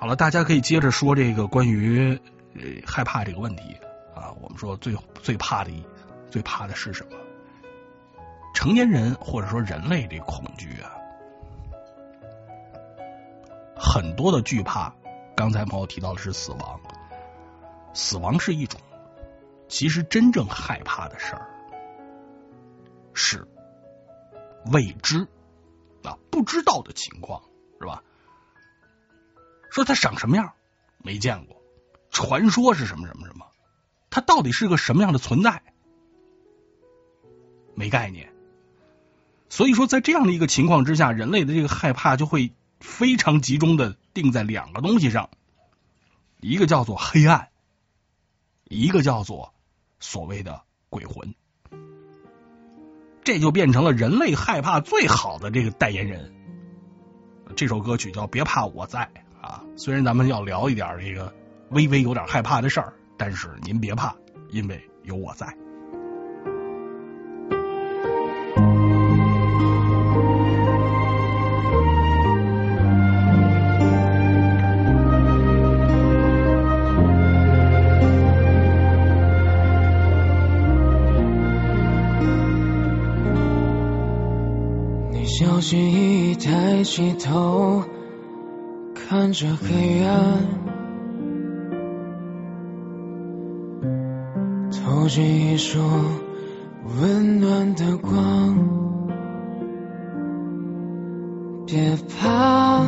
[0.00, 2.20] 好了，大家可以接着说这个关于
[2.84, 3.62] 害怕这个问题。
[4.16, 5.70] 啊，我们说最最怕的，
[6.30, 7.16] 最怕的是什么？
[8.54, 10.90] 成年人或者说人类的恐惧啊，
[13.76, 14.92] 很多的惧怕。
[15.36, 16.80] 刚才朋友提到的是死亡，
[17.92, 18.80] 死亡是一种，
[19.68, 21.50] 其实真正害怕的事儿
[23.12, 23.46] 是
[24.72, 25.28] 未知
[26.02, 27.42] 啊，不知道的情况
[27.78, 28.02] 是吧？
[29.70, 30.54] 说他长什么样
[30.96, 31.60] 没见过，
[32.10, 33.46] 传说是什么什么什么。
[34.10, 35.62] 它到底是个什么样的存在？
[37.74, 38.32] 没概念。
[39.48, 45.30] 所以说，在这样的一个情况之下，人类的这个害怕就会非常集中的定在两个东西上，
[46.40, 47.48] 一个叫做黑暗，
[48.64, 49.54] 一个叫做
[50.00, 51.34] 所谓的鬼魂。
[53.22, 56.32] 这就变成了人类害怕最好的这个代言人。
[57.54, 59.10] 这首歌曲叫《别怕我在》
[59.46, 61.32] 啊，虽然咱们要聊一点这个
[61.70, 62.94] 微微有点害怕的事儿。
[63.16, 64.14] 但是您别怕，
[64.50, 65.46] 因为有我在。
[85.10, 87.82] 你小心翼翼抬起头，
[88.94, 90.65] 看着黑暗。
[95.06, 95.78] 投进一束
[97.00, 98.58] 温暖的光，
[101.64, 102.84] 别怕，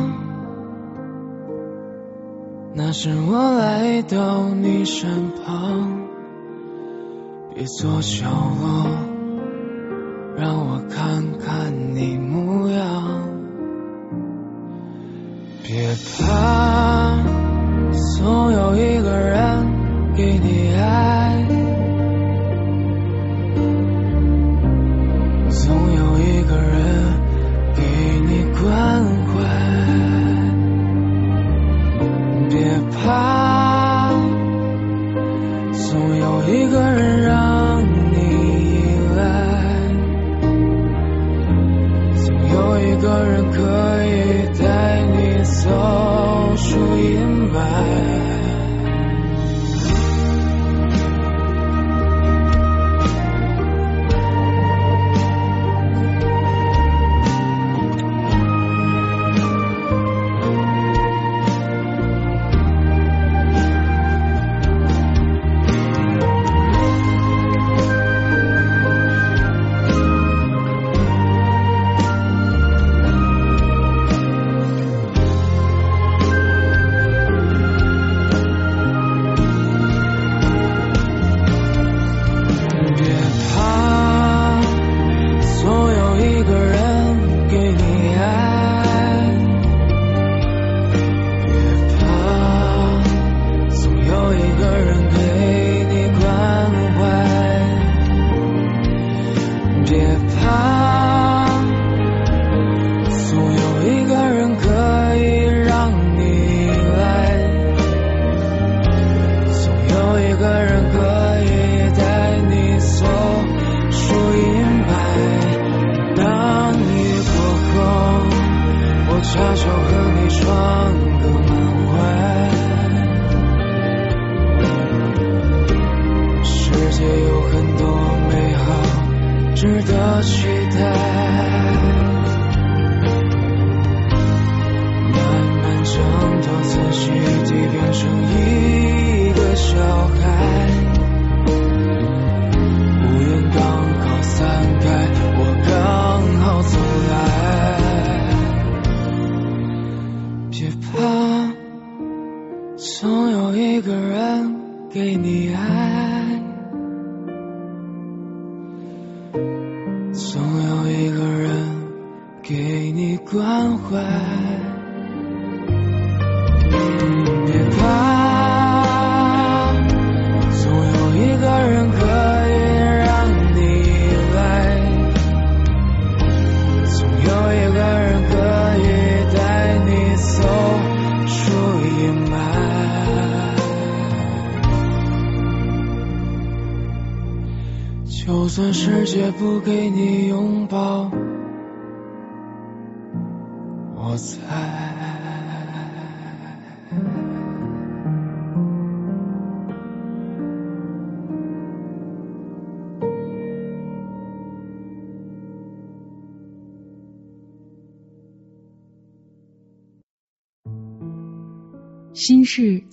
[2.73, 6.09] 那是我来到你身旁，
[7.55, 8.85] 别做角落，
[10.35, 13.29] 让我看看你模样。
[15.63, 17.15] 别怕，
[18.17, 19.65] 总有一个人
[20.17, 21.08] 给你爱，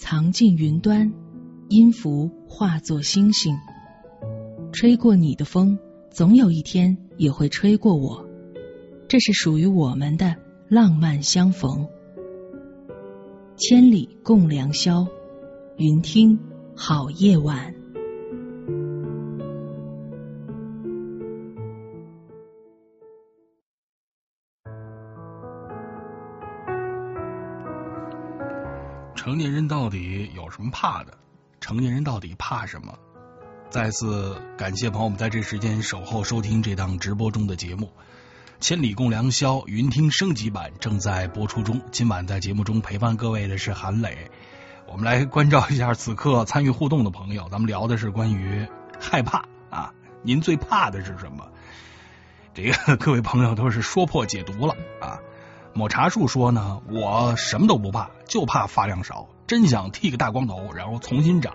[0.09, 1.12] 藏进云端，
[1.69, 3.57] 音符化作星星。
[4.73, 5.81] 吹过你的风，
[6.12, 8.25] 总有一天也会吹过我。
[9.09, 10.37] 这是属于我们的
[10.69, 11.88] 浪漫相逢。
[13.57, 15.09] 千里共良宵，
[15.77, 16.38] 云听
[16.77, 17.75] 好夜晚。
[29.26, 31.18] 成年人到底有什么怕的？
[31.60, 32.96] 成年人到底怕什么？
[33.70, 37.86] 再次感谢朋友们在这时间守候收听这档直播中的节目
[38.60, 41.82] 《千里共良宵》，云听升级版正在播出中。
[41.90, 44.30] 今晚在节目中陪伴各位的是韩磊。
[44.86, 48.64] 我们来关照一下此刻参与互动的朋友，咱们聊的是关于
[49.00, 51.50] 害怕啊，您最怕的是什么？
[52.54, 55.18] 这个各位朋友都是说破解读了啊。
[55.76, 61.54] 抹茶树说呢，我什么都不怕，就怕发量少，真想剃个大光头，然后重新长。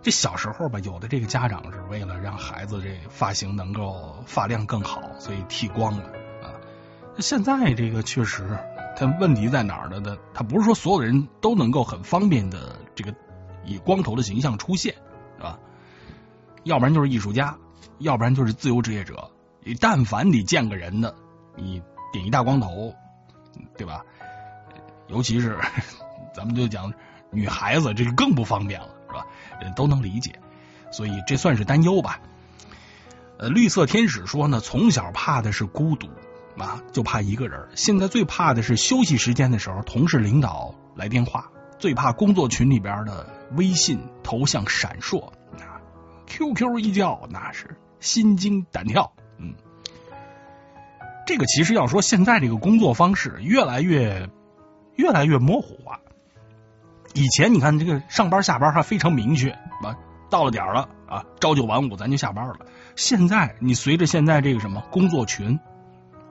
[0.00, 6.04] 这小时候吧，有的这个家长是为了让孩子这发型能够发量更好，所以剃光了
[6.42, 6.56] 啊。
[7.18, 8.58] 现在这个确实，
[8.96, 10.00] 它问题在哪儿呢？
[10.00, 13.14] 呢，它不是说所有人都能够很方便的这个
[13.66, 14.94] 以光头的形象出现，
[15.36, 15.58] 是吧？
[16.64, 17.58] 要不然就是艺术家，
[17.98, 19.30] 要不然就是自由职业者。
[19.62, 21.14] 你但凡你见个人的，
[21.54, 21.82] 你
[22.12, 22.94] 顶一大光头，
[23.76, 24.04] 对吧？
[25.08, 25.58] 尤其是
[26.34, 26.92] 咱们就讲
[27.30, 28.88] 女孩子，这就更不方便了。
[29.08, 29.26] 是吧？
[29.74, 30.38] 都能理解，
[30.92, 32.20] 所以这算是担忧吧。
[33.38, 36.08] 呃，绿色天使说呢，从小怕的是孤独，
[36.58, 37.68] 啊，就怕一个人。
[37.74, 45.80] 现在最怕的是休息时间的时候，同事领导来电话，最怕工作群里边的微信头像闪烁啊
[46.26, 49.14] ，QQ 一叫那是心惊胆跳。
[49.38, 49.54] 嗯，
[51.28, 54.30] 这个其实要说现在这个工作方式越来越
[54.96, 56.00] 越来越模糊化。
[57.12, 59.94] 以前你看这个上班下班还非常明确，啊，
[60.30, 62.56] 到了点了啊，朝九晚五咱就下班了。
[62.96, 65.60] 现在你随着现在这个什么工作群、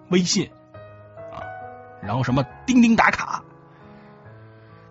[0.10, 0.50] 微信
[1.32, 1.46] 啊，
[2.02, 3.44] 然后什么钉钉打卡，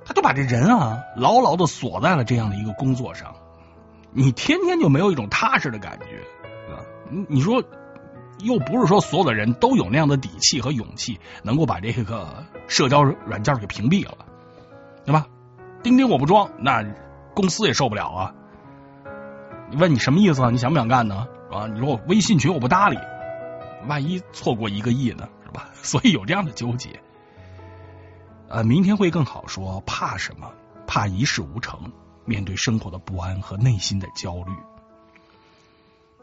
[0.04, 3.34] 他就把这人啊牢牢的锁在了这样的一个工作上，
[4.12, 6.78] 你天天就没有一种踏实的感觉啊。
[7.10, 7.60] 你你说。
[8.40, 14.18] 又不是说所有的人都有那样的底气和勇气，能够把这个社交软件给屏蔽了，
[15.04, 15.26] 对吧？
[15.82, 16.84] 钉钉我不装，那
[17.34, 18.34] 公司也受不了啊。
[19.78, 20.50] 问你什么意思啊？
[20.50, 21.26] 你想不想干呢？
[21.50, 21.66] 啊？
[21.66, 22.98] 你说我微信群我不搭理，
[23.88, 25.28] 万一错过一个亿呢？
[25.44, 25.70] 是吧？
[25.82, 27.00] 所以有这样的纠结。
[28.48, 29.80] 呃，明天会更好说。
[29.86, 30.52] 怕什么？
[30.86, 31.92] 怕一事无成，
[32.24, 34.52] 面对生活的不安和内心的焦虑。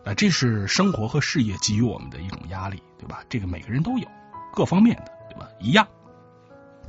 [0.05, 3.23] 啊，这是生活和事业给予我们的一种压力，对吧？
[3.29, 4.05] 这个每个人都有，
[4.53, 5.47] 各方面的，对吧？
[5.59, 5.87] 一样，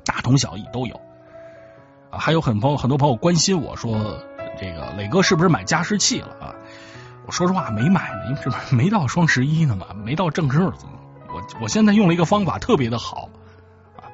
[0.04, 1.00] 大同小异都有。
[2.10, 4.18] 啊，还有很朋友，很多朋友关心我说，
[4.60, 6.54] 这个磊哥是不是买加湿器了啊？
[7.24, 10.86] 我说实话没买呢，因为这不没到双十一呢嘛，没到正日子。
[11.28, 13.28] 我我现在用了一个方法，特别的好
[13.96, 14.10] 啊，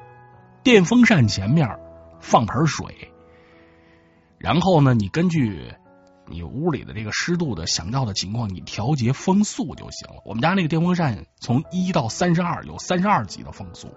[0.61, 1.79] 电风扇前面
[2.19, 3.11] 放盆水，
[4.37, 5.73] 然后呢，你根据。
[6.31, 10.21] 你屋里的这个湿度的想要的情况，你调节风速就行了。
[10.25, 13.93] 我们家那个电风扇从一到三十二，有三十二级的风速。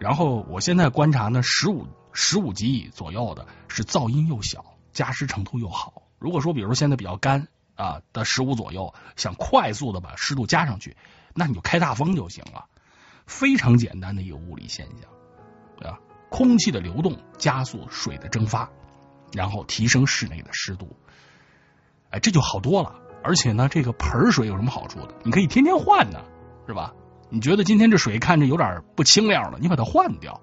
[0.00, 6.02] 然后我现在观察呢，十五十五级左右的是噪音又小，加湿程度又好。
[6.18, 7.46] 如果说比如现在比较干
[7.76, 10.96] 啊的十五左右，想快速的把湿度加上去，
[11.34, 12.66] 那你就开大风就行了。
[13.26, 15.08] 非常简单的一个物理现象，
[15.78, 16.00] 对吧？
[16.30, 18.68] 空气的流动加速水的蒸发。
[19.32, 20.96] 然后提升室内的湿度，
[22.10, 22.94] 哎，这就好多了。
[23.24, 25.14] 而且呢，这个盆水有什么好处的？
[25.24, 26.24] 你可以天天换呢，
[26.66, 26.92] 是吧？
[27.30, 30.40] 你觉得今天这水看着有点不清亮了，你把它换掉，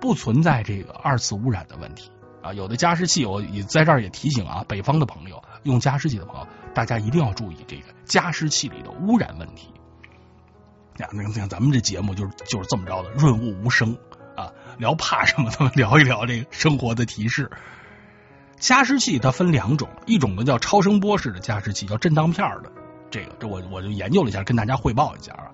[0.00, 2.10] 不存在这个二次污染的问题
[2.42, 2.52] 啊。
[2.52, 9.72] 有的加湿器，我也在这儿也提醒啊，北方的朋友用加湿器的朋友，大家一定要注意这个加湿器里的污染问题。
[10.98, 13.96] 呀，那像咱们这节目就是就是这么着的，润物无声。
[14.36, 15.50] 啊，聊怕什么？
[15.50, 17.50] 咱 们聊一聊这个生活的提示。
[18.58, 22.70] 加湿器它分两种，一种呢叫超声波式的加湿器，叫震荡片的。
[23.10, 25.50] 这个，这我我就研究了一下，跟大家汇报一下啊。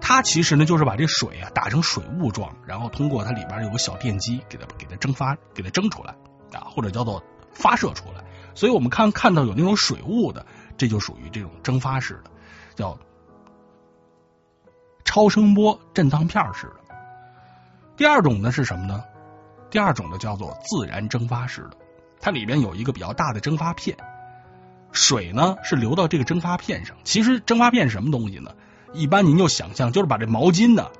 [0.00, 6.14] 它其实呢就是把这水啊打成水雾状，然后通过它里边有个小电机给它给它蒸发，给它蒸出来
[6.52, 8.22] 啊，或者叫做发射出来。
[8.54, 10.44] 所以我们看看到有那种水雾的，
[10.76, 12.30] 这就属于这种蒸发式的，
[12.74, 12.98] 叫
[15.04, 16.83] 超声波震荡片式的。
[17.96, 19.04] 第二种呢是什么呢？
[19.70, 21.76] 第二种呢叫做自然蒸发式的，
[22.20, 23.96] 它里边有一个比较大的蒸发片，
[24.92, 26.96] 水呢是流到这个蒸发片上。
[27.04, 28.52] 其实蒸发片是什么东西呢？
[28.92, 30.90] 一般您就想象就是把这毛巾呢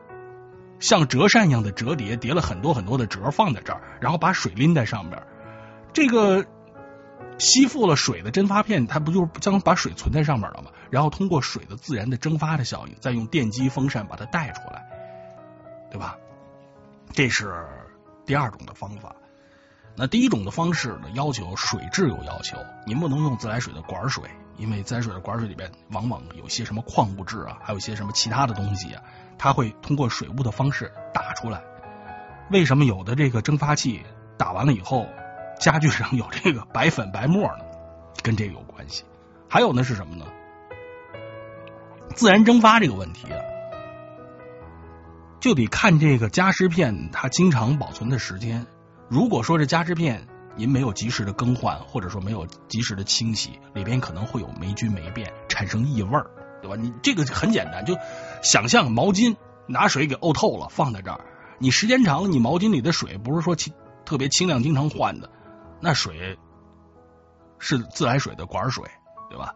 [0.81, 5.23] 像折扇一样的折叠，叠了很多很多的折放在这儿，然后把水拎在上面。
[5.93, 6.45] 这个
[7.39, 10.71] 吸附了水的蒸发片，它不就是将把水存在上面了吗？
[10.91, 14.85] 然后通过水的自然的蒸发的效应，再用电机风扇把它带出来，
[15.91, 16.17] 对吧？
[17.13, 17.55] 这是
[18.27, 19.15] 第二种的方法。
[19.97, 21.09] 那第一种的方式呢？
[21.15, 24.25] 要求水质有要求，您不能用自来水的管水，
[24.57, 29.03] 因为自来水的管水里边往往有些什么矿物质啊，还有一些什么其他的东西啊，
[29.39, 31.63] 它会通过水雾的方式打出来。
[32.51, 34.03] 为什么有的这个蒸发器
[34.37, 35.07] 打完了以后，
[35.61, 37.65] 家具上有这个白粉白沫呢？
[38.21, 39.05] 跟这个有关系。
[39.49, 40.27] 还有呢是什么呢？
[42.17, 43.39] 自然蒸发这个问题啊。
[45.45, 48.67] 就得看这个加湿片它经常保存的时间。
[49.11, 50.27] 如果说这加湿片
[50.57, 56.19] 您没有及时的更换，或者说没有及时的清洗，里边可能会有霉菌霉变，产生异味
[56.63, 56.77] 对吧？
[56.81, 57.95] 你这个很简单，就
[58.43, 59.37] 想象毛巾
[59.67, 61.21] 拿水给沤透了，放在这儿，
[61.59, 63.75] 你时间长了，你毛巾里的水不是说清
[64.07, 65.31] 特别清亮，经常换的，
[65.79, 66.39] 那水
[67.59, 68.83] 是自来水的管水，
[69.29, 69.55] 对吧？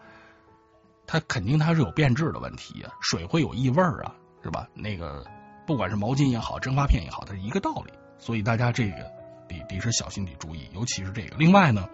[1.06, 4.14] 它肯定它是有变质的问题啊，水会有异味啊，
[4.44, 4.68] 是吧？
[4.74, 5.24] 那个。
[5.68, 9.12] 不管是毛巾也好，蒸发片也好，它是一个道理，所以大家这个
[9.46, 11.36] 得得是小心得注意，尤其是这个。
[11.36, 11.86] 另外呢，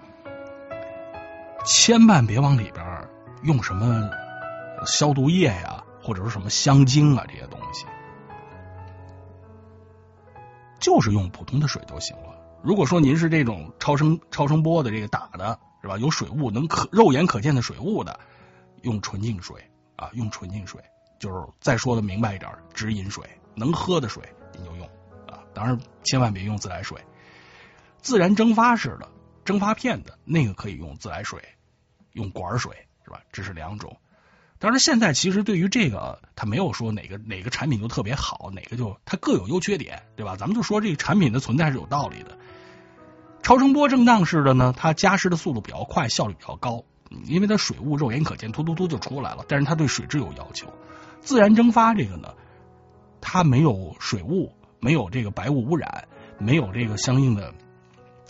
[1.66, 3.08] 千万别往里边
[3.42, 4.08] 用什么
[4.86, 7.84] 消毒液呀，或者是什么香精啊这些东西，
[10.78, 12.38] 就是用普通的水就行了。
[12.62, 18.20] 如果说您是这种超声超声波的这个打的是吧，有水雾能可肉眼可见的水雾的，
[18.82, 20.80] 用纯净水啊，用纯净水。
[21.18, 23.24] 就是再说的明白一点，直饮水，
[23.55, 24.22] 能喝的水
[24.59, 24.86] 你就用
[25.26, 26.98] 啊，当然千万别用自来水，
[28.00, 29.09] 自然蒸发式的
[29.44, 31.42] 蒸发片的那个可以用自来水，
[32.12, 33.20] 用管水是吧？
[33.32, 33.96] 这是两种。
[34.59, 40.36] 当然，现在其实对于这个，它没有说哪个哪个产品就特别好，哪个就它各有优缺点，对吧？
[40.36, 42.38] 咱们就说这个产品的存在是有道理的。
[43.42, 46.84] 超声波震荡式的呢，它加湿的速度比较快，效率比较高，
[47.26, 49.44] 因为它水雾肉眼可见，突突突就出来了。
[49.48, 50.72] 但是它对水质有要求。
[51.20, 52.32] 自然蒸发这个呢，
[53.24, 56.06] 它没有水雾，没有这个白雾污染，
[56.38, 57.52] 没有这个相应的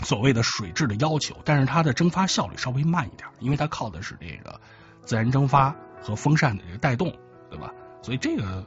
[0.02, 4.60] 所谓的水质的要求，但是它的蒸发效率稍微慢一点，因为它靠的是这个
[5.02, 5.76] 自然蒸发。
[6.06, 7.10] 和风扇的这个带动，
[7.48, 7.72] 对吧？
[8.02, 8.66] 所以这个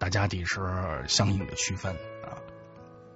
[0.00, 1.94] 大家得是相应的区分
[2.24, 2.34] 啊，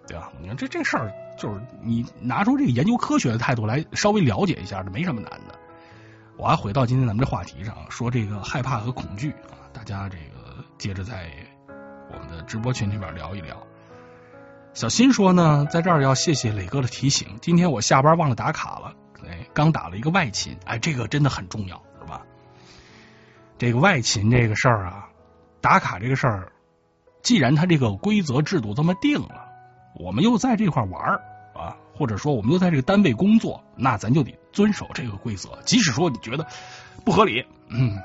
[0.07, 0.31] 对吧？
[0.41, 5.59] 你看这这事儿，就是你拿出这个研究科学的态度来稍微了解一下，这没什么难的。
[6.37, 11.29] 我还回到今天咱们这话题上，说这个害怕和恐惧啊，大家这个接着在
[12.13, 13.57] 我们的直播群里边聊一聊。
[14.75, 18.95] 小新说呢，在这儿要谢谢磊哥的提醒，今天我下班忘了打卡了，
[19.27, 21.83] 哎，刚打了一个外勤，哎，这个真的很重要。
[22.01, 22.23] 是吧
[23.59, 25.09] 这个外勤这个事儿啊，
[25.61, 26.53] 打卡这个事儿，
[27.23, 29.47] 既然他这个规则制度这么定了，
[29.95, 31.21] 我们又在这块玩儿
[31.55, 35.51] 啊，或者说我们又在这个单位工作，那咱就得遵守这个规则。
[35.65, 36.47] 即使说你觉得
[37.05, 37.99] 不合理，嗯，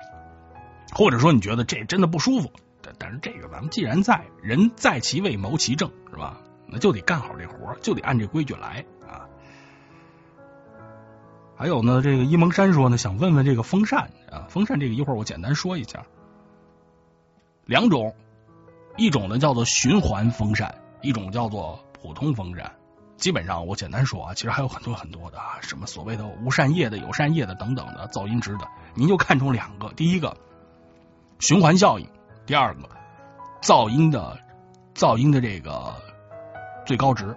[0.94, 2.52] 或者说你觉得这真的不舒服，
[2.82, 6.42] 但但是这个咱们既然在，人在其位谋其政，是吧？
[6.68, 9.28] 那就得干好这活就得按这规矩来啊。
[11.56, 16.06] 还有呢，这个一蒙山说呢，想问问这个风扇啊，风扇这个一会儿我简单说一下，
[17.66, 18.14] 两种，
[18.98, 22.74] 一种呢叫做循环风扇，一种叫做普通风扇。
[23.16, 30.38] 基本上我简单说啊，其实还有很多很多的，什么所谓的无扇叶的、有扇叶的等等的噪音值的，您就看中两个，第一个
[31.40, 32.08] 循环效应，
[32.48, 32.90] 第二个
[33.62, 34.40] 噪音的
[34.96, 35.94] 噪音的这个
[36.86, 37.36] 最高值，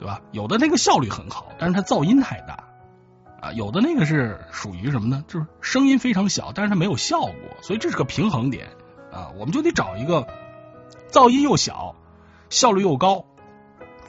[0.00, 0.22] 对吧？
[0.32, 2.64] 有的那个效率很好，但是它噪音太大。
[3.42, 5.22] 啊，有的那个是属于什么呢？
[5.28, 8.68] 就是声音非常小，但是它没有效果，所以这是个平衡点
[9.12, 9.28] 啊。
[9.36, 10.26] 我们就得找一个
[11.10, 11.94] 噪音又小、
[12.48, 13.26] 效率又高，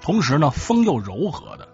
[0.01, 1.68] 同时呢风又柔和的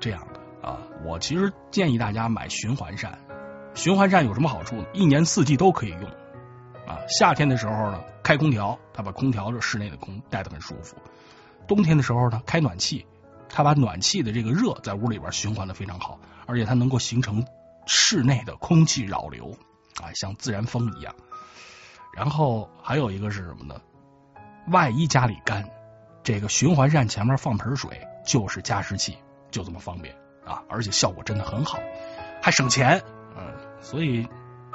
[0.00, 0.78] 这样的啊。
[1.04, 3.20] 我其实建议大家买循环扇。
[3.74, 4.84] 循环扇有什么好处呢？
[4.92, 6.00] 一年四季都可以用
[6.86, 7.00] 啊。
[7.08, 10.96] 夏天的时候呢，开空调，它把空调这室内的空带的很舒服；
[11.66, 13.06] 冬天的时候呢，开暖气。
[13.48, 17.46] 它把暖气的这个热在屋里边循环的非常好，而且它能够形成
[17.86, 19.56] 室内的空气扰流
[20.02, 21.14] 啊，像自然风一样。
[22.12, 23.80] 然后还有一个是什么呢？
[24.66, 25.70] 万一家里干，
[26.24, 29.16] 这个循环扇前面放盆水就是加湿器，
[29.52, 30.12] 就这么方便
[30.44, 31.78] 啊，而且效果真的很好，
[32.42, 33.00] 还省钱。
[33.38, 34.26] 嗯，所以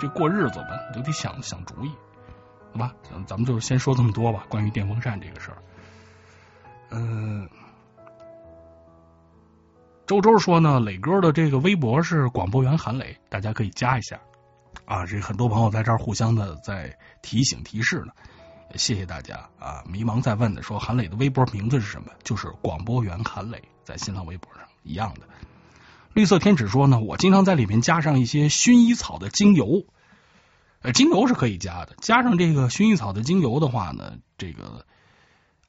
[0.01, 1.91] 这过日子吧，你就得想想主意，
[2.73, 2.91] 好吧？
[3.27, 5.57] 咱们就先说这么多吧，关于电风扇这个事儿。
[6.89, 7.47] 嗯。
[10.07, 14.19] 周周说呢，磊哥的这个微博是广播员韩磊，大家可以加一下
[14.85, 15.05] 啊。
[15.05, 18.11] 这很多朋友在这儿互相的在提醒提示呢，
[18.75, 19.83] 谢谢大家啊。
[19.87, 22.11] 迷茫在问的说，韩磊的微博名字是什么？
[22.23, 25.21] 就是广播员韩磊，在新浪微博上一样的。
[26.13, 29.85] 绿色天使说呢，我经常在里面加上一些薰衣草的精油，
[30.81, 34.85] 呃，精油是可以加的，加上这个薰衣草的精油的话呢，这个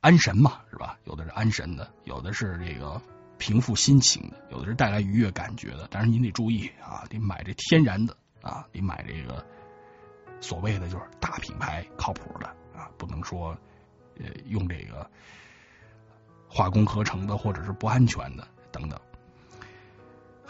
[0.01, 0.99] 安神嘛，是吧？
[1.05, 3.01] 有的是安神的，有的是这个。
[3.39, 9.45] 平复心情的，有的是带来愉悦感觉的，但是您得注意啊，得买这天然的啊，得买这个
[10.41, 13.49] 所谓的就是大品牌靠谱的啊，不能说
[14.21, 15.11] 呃用这个
[16.47, 18.97] 化工合成的或者是不安全的等等。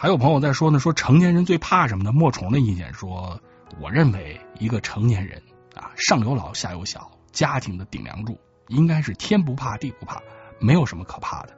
[0.02, 2.10] 还有朋友在说呢，说成年人最怕什么呢？
[2.10, 3.40] 莫虫的意见说，
[3.80, 5.40] 我认为一个成年人
[5.76, 8.36] 啊，上有老下有小，家庭的顶梁柱
[8.66, 10.20] 应该是天不怕地不怕，
[10.58, 11.56] 没有什么可怕的。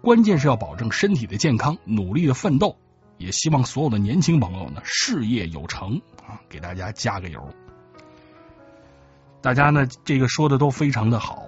[0.00, 2.76] 关键是要保证身体的健康，努力的奋斗，
[3.16, 7.48] 也希望所有的年轻朋友呢事业有成啊，给大家加个油。
[9.40, 11.46] 大家呢这个说的都非常的好，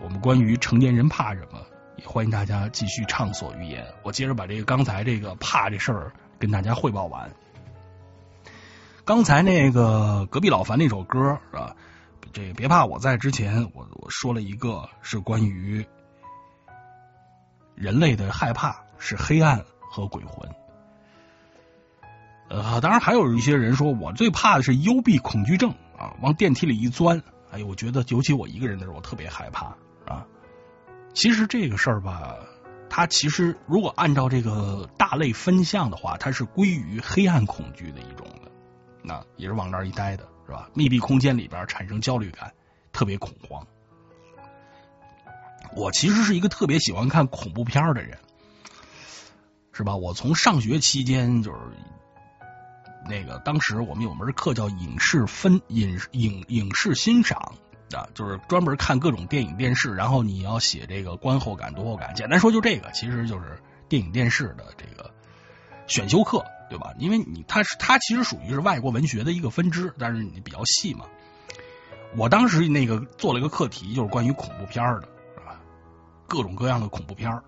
[0.00, 1.58] 我们关于成年人怕什么，
[1.98, 3.86] 也欢迎大家继续畅所欲言。
[4.02, 7.30] 我接着把这个刚才这个怕这事儿跟大家汇报完。
[9.04, 11.76] 刚才那个隔壁老樊那首歌是吧？
[12.32, 15.86] 这别怕我在之前我我说了一个是关于。
[17.80, 20.50] 人类的害怕是黑暗和鬼魂，
[22.48, 27.22] 呃，当然还有一些人说，我最怕的是幽闭恐惧症啊，往电梯里一钻，
[27.52, 29.76] 哎呦，我觉得尤其我一个人的时候，我特别害怕。
[31.14, 32.36] 其实这个事儿吧，
[32.88, 38.50] 它其实如果按照这个大类分项的话，它是归于黑暗恐惧的一种的，
[39.02, 40.70] 那也是往那儿一待的，是吧？
[40.74, 42.52] 密闭空间里边产生焦虑感，
[42.92, 43.66] 特别恐慌。
[45.74, 48.16] 我其实是一个特别喜欢看恐怖片的人，
[49.72, 49.96] 是吧？
[49.96, 51.58] 我从上学期间就是
[53.08, 57.54] 那个，当时我们有门课叫影视分影影影视欣赏
[57.94, 62.14] 啊，就是专门看各种电影电视，然后你要写这个观后感、读后感。
[62.14, 65.10] 简单说就这个，其实就是电影电视的这个
[65.86, 66.94] 选修课，对吧？
[66.98, 71.06] 因为你它是它其实属于是外国文学的一个分支，但是你比较细嘛。
[72.16, 75.08] 我当时那个做了一个课题，就是关于恐怖片的。
[76.26, 77.40] 各种各样的恐怖片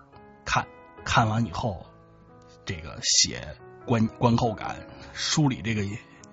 [0.43, 0.65] 看
[1.05, 1.85] 看完以后，
[2.65, 3.47] 这个写
[3.85, 4.75] 观观后感，
[5.13, 5.83] 梳理这个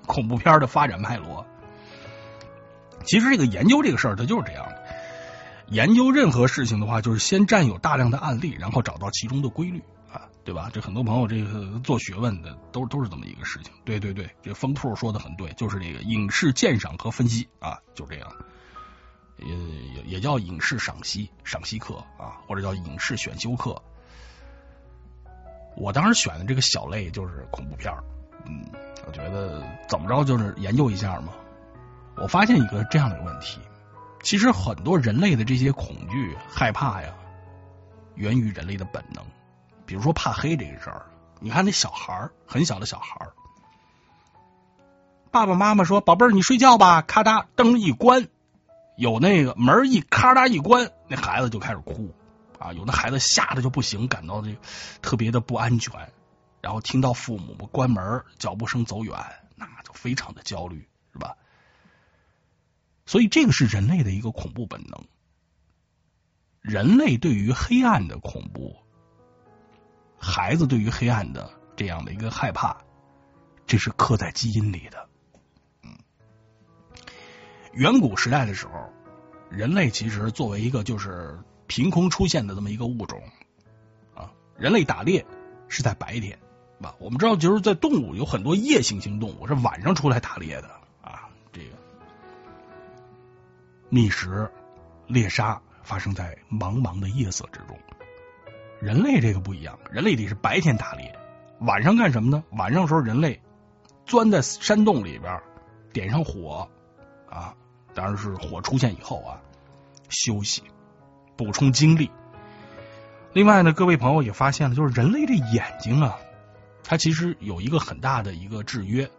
[0.06, 1.46] 恐怖片的发展脉络。
[3.05, 4.82] 其实这个研究这个事儿，它就是这样的。
[5.68, 10.70] 研究任何事情的话，就是先占有大量的案例，然后找到其中的规律啊，对吧？
[10.72, 13.72] 这很多朋友这个做学问的都都是这么一个事情。
[13.84, 18.32] 对对对，这风兔说的很对，就是这个影视鉴赏和分析啊，就这样。
[19.38, 23.80] 也也也叫影视赏析赏析课啊，或者叫影视选修课。
[25.76, 27.94] 我当时选的这个小类就是恐怖片
[28.46, 28.64] 嗯，
[29.07, 31.34] 我觉得怎么着就是研究一下嘛。
[32.20, 33.60] 我发现一个这样的问题，
[34.22, 37.14] 其实很多人类的这些恐惧、害怕呀，
[38.14, 39.24] 源于人类的本能。
[39.86, 41.06] 比如说怕黑这个事儿，
[41.40, 43.28] 你看那小孩很小的小孩
[45.30, 48.28] 爸爸妈妈说：“宝贝儿，你睡觉吧。”咔嗒，灯一关。
[48.96, 52.12] 有那个门一咔嗒一关，那孩子就开始哭
[52.58, 52.72] 啊！
[52.72, 54.56] 有的孩子吓得就不行，感到这
[55.02, 56.12] 特别的不安全，
[56.60, 59.14] 然后听到父母关门、脚步声走远，
[59.54, 61.36] 那就非常的焦虑，是吧？
[63.09, 65.02] 所以这个是人类的一个恐怖本能。
[66.61, 68.76] 人类对于黑暗的恐怖，
[70.18, 72.84] 孩子对于黑暗的这样的一个害怕，
[73.66, 75.09] 这是刻在基因里的。
[75.82, 75.96] 嗯
[77.72, 78.92] 远古时代的时候，
[79.48, 83.22] 人类其实作为一个就是凭空出现的这么一个物种
[84.14, 85.24] 啊，人类打猎
[85.68, 86.38] 是在白天，
[86.78, 86.94] 吧？
[86.98, 90.77] 我们知道，就是在动物有很多夜行性动物是晚上出来打猎的
[93.91, 94.51] 觅食、
[95.07, 97.78] 猎杀发生在茫茫的夜色之中。
[98.80, 101.18] 人类这个不一样，人类得是白天打猎，
[101.61, 102.45] 晚上干什么呢？
[102.51, 103.41] 晚上的时候，人类
[104.07, 105.41] 钻在山洞里边，
[105.93, 106.68] 点上火。
[107.28, 107.55] 啊，
[107.95, 109.41] 当然是火出现以后啊，
[110.09, 110.62] 休息，
[111.36, 112.11] 补充精力。
[113.32, 116.18] 另外呢，各位朋友也发现了，就是人类的眼睛啊，
[116.82, 119.11] 它其实有一个很大的一个制约。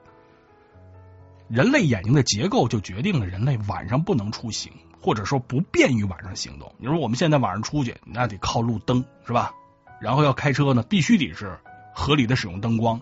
[1.49, 4.71] 人类眼睛的结构就决定了人类晚上不能出行，
[5.01, 6.71] 或者说不便于晚上行动。
[6.77, 9.53] 你说我们现在晚上出去，那得靠路灯是吧？
[9.99, 11.57] 然后要开车呢，必须得是
[11.93, 13.01] 合理的使用灯光。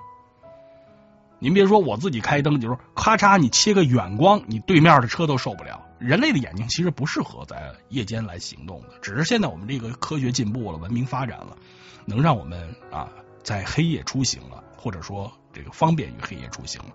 [1.40, 5.86] 您别说，我自己开灯，就是咔嚓，你切个远光，你对面的车都受不了。
[6.00, 11.58] 人类的眼睛其实不适合在夜间来行动的，只是现在我们这个科学进步了，文明发展了，
[12.06, 13.10] 能让我们啊
[13.44, 16.94] 在黑夜出行了，或者说这个方便于黑夜出行了。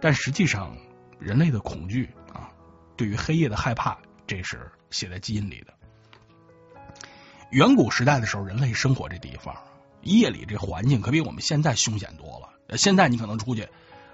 [0.00, 0.76] 但实际上，
[1.18, 2.50] 人类的恐惧啊，
[2.96, 5.74] 对于黑夜的害怕，这是写在基因里的。
[7.50, 9.56] 远古时代的时候，人类生活这地方，
[10.02, 12.76] 夜里这环境可比我们现在凶险多了。
[12.76, 13.66] 现在你可能出去，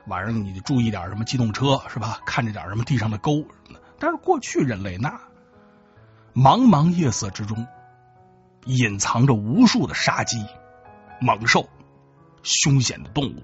[0.06, 2.20] 晚上你得注意点什么机动车是吧？
[2.24, 3.80] 看着点什么地上的沟什么的。
[3.98, 5.20] 但是过去人类那
[6.34, 7.66] 茫茫夜色之中，
[8.66, 10.44] 隐藏着无数的杀机、
[11.20, 11.68] 猛兽、
[12.42, 13.42] 凶险的动物，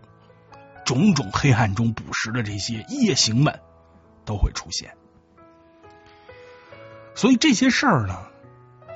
[0.91, 3.61] 种种黑暗中捕食的这些夜行们
[4.25, 4.97] 都会出现。
[7.15, 8.27] 所以这些事儿呢，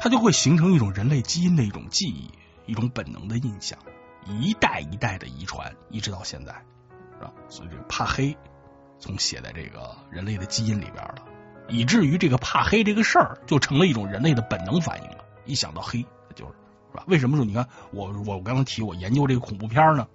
[0.00, 2.32] 它就会形成一种人类基因的一种记忆，
[2.66, 3.78] 一种本能的印象。
[4.26, 6.64] 一代一代的遗传，一直到现在，
[7.16, 7.32] 是吧？
[7.48, 8.36] 所以这个怕黑，
[8.98, 11.14] 从写在这个人类的基因里边了，
[11.68, 15.18] 以至于这个怕黑这个事儿，就成了一种人类的本能反应了。
[15.44, 16.52] 一想到黑，就是
[16.90, 17.04] 是吧？
[17.06, 20.08] 为什么说你看我我刚刚提我研究这个恐怖片呢？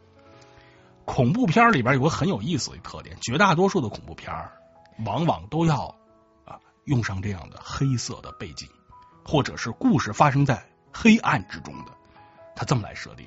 [1.10, 4.32] 恐怖片里边有个很有意思的特点，绝大多数的恐怖片
[5.03, 5.95] 往往都要
[6.45, 8.70] 啊用上这样的黑色的背景，
[9.26, 11.91] 或者是故事发生在黑暗之中的，
[12.55, 13.26] 他这么来设定。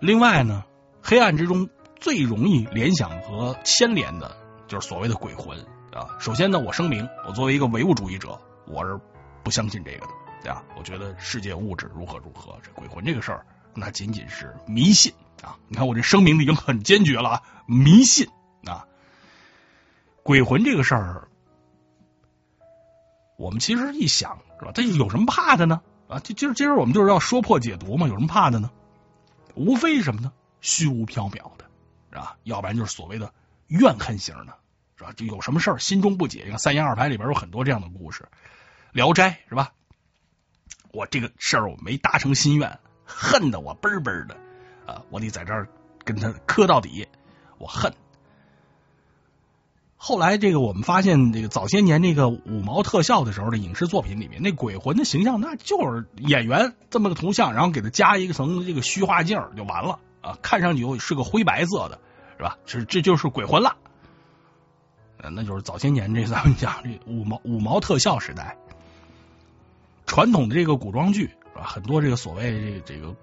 [0.00, 0.64] 另外呢，
[1.02, 1.68] 黑暗之中
[2.00, 4.34] 最容易联想和牵连的，
[4.66, 5.58] 就是所谓的鬼魂
[5.92, 6.16] 啊。
[6.18, 8.98] 首先呢，我声明，我作为一个唯物主义者，我是
[9.44, 10.64] 不相信这个的，对吧？
[10.78, 15.12] 我觉得世界物质如何如何，这鬼魂这个事儿，那仅仅是迷信
[15.42, 15.58] 啊。
[15.68, 18.28] 你看我这声明已经很坚决了啊，迷信
[18.64, 18.86] 啊。
[20.22, 21.28] 鬼魂这个事儿，
[23.36, 24.72] 我们其实一想是吧？
[24.72, 25.82] 这有什么怕的呢？
[26.08, 28.70] 啊，就今儿今儿我们就是要说破解读嘛，有什么怕的呢？
[29.54, 30.32] 无非什么呢？
[30.60, 31.64] 虚无缥缈的，
[32.10, 32.36] 是吧？
[32.44, 33.32] 要不然就是所谓的
[33.66, 34.56] 怨恨型的，
[34.96, 35.12] 是吧？
[35.16, 36.42] 就有什么事儿心中不解。
[36.44, 38.22] 你看《三言二拍》里边有很多这样的故事，
[38.92, 39.72] 《聊斋》是吧？
[40.92, 44.36] 我这个事儿我没达成心愿，恨得我嘣嘣的
[44.86, 45.02] 啊！
[45.10, 45.68] 我得在这儿
[46.04, 47.08] 跟他磕到底，
[47.58, 47.92] 我恨。
[49.96, 62.00] 后来，这个我们发现，这个早些年那个五毛特效的时候的影视作品里面，那鬼魂的形象，那就是演员这么个图像，然后给他加一层这个虚化镜就完了啊，看上去是个灰白色的，
[62.36, 62.58] 是吧？
[62.66, 63.76] 这这就是鬼魂了。
[65.30, 68.56] 那就是早些年这咱们讲这五毛五毛特效时代，
[70.04, 71.62] 传统的这个古装剧啊？
[71.62, 73.14] 很多这个所谓这这个，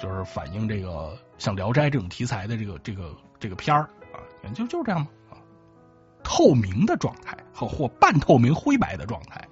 [0.00, 3.82] 就是反映这个像《聊斋》这种题材的这个这个这个片儿
[4.12, 4.18] 啊，
[4.54, 5.08] 就就是这样吗？
[6.22, 9.46] 透明的状态，或或半透明灰白的状态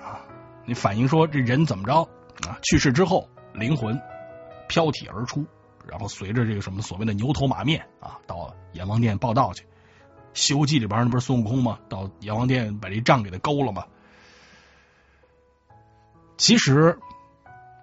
[0.00, 0.20] 啊，
[0.64, 2.08] 你反映说这人怎么着
[2.48, 2.58] 啊？
[2.62, 4.00] 去世之后，灵魂
[4.68, 5.44] 飘体而出，
[5.86, 9.64] 然后随着这个什么所谓的牛头马面啊，到阎王殿报道去。
[10.32, 11.78] 《西游记》里边那不是孙悟空吗？
[11.88, 13.84] 到阎王殿把这账给他勾了吗？
[16.38, 16.98] 其实，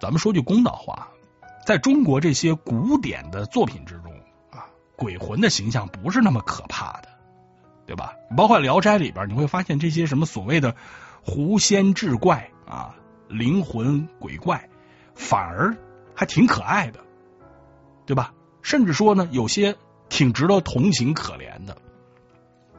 [0.00, 1.08] 咱们说句公道话，
[1.70, 4.12] 在中国这些古典的作品之中
[4.50, 4.66] 啊，
[4.96, 7.08] 鬼魂的形象不是那么可怕的。
[7.86, 8.16] 对吧？
[8.36, 10.74] 包括《聊斋》里边，你会发现这些什么所谓的
[11.24, 12.96] 狐仙志怪啊、
[13.28, 14.68] 灵魂鬼怪，
[15.14, 15.76] 反而
[16.12, 16.98] 还挺可爱的，
[18.04, 18.34] 对吧？
[18.62, 19.76] 甚至说呢，有些
[20.08, 21.76] 挺值得同情可怜的。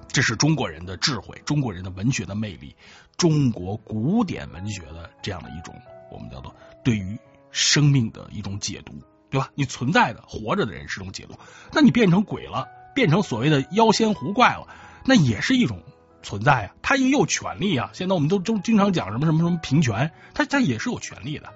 [0.10, 2.76] 这是中国人的智慧，中国人的文学的魅力，
[3.16, 5.74] 中国古典文学的这样的一种
[6.12, 7.18] 我们叫做对于
[7.52, 8.94] 生命的一种解读，
[9.30, 9.50] 对吧？
[9.56, 11.36] 你存在的活着的人是种解读，
[11.72, 14.68] 那你变成鬼了，变成所谓的妖仙狐怪了。
[15.06, 15.82] 那也是一种
[16.22, 17.90] 存在啊，他也有权利啊。
[17.94, 21.50] 现在我们都都经常讲什么什么什么平权，他他也是有权利的，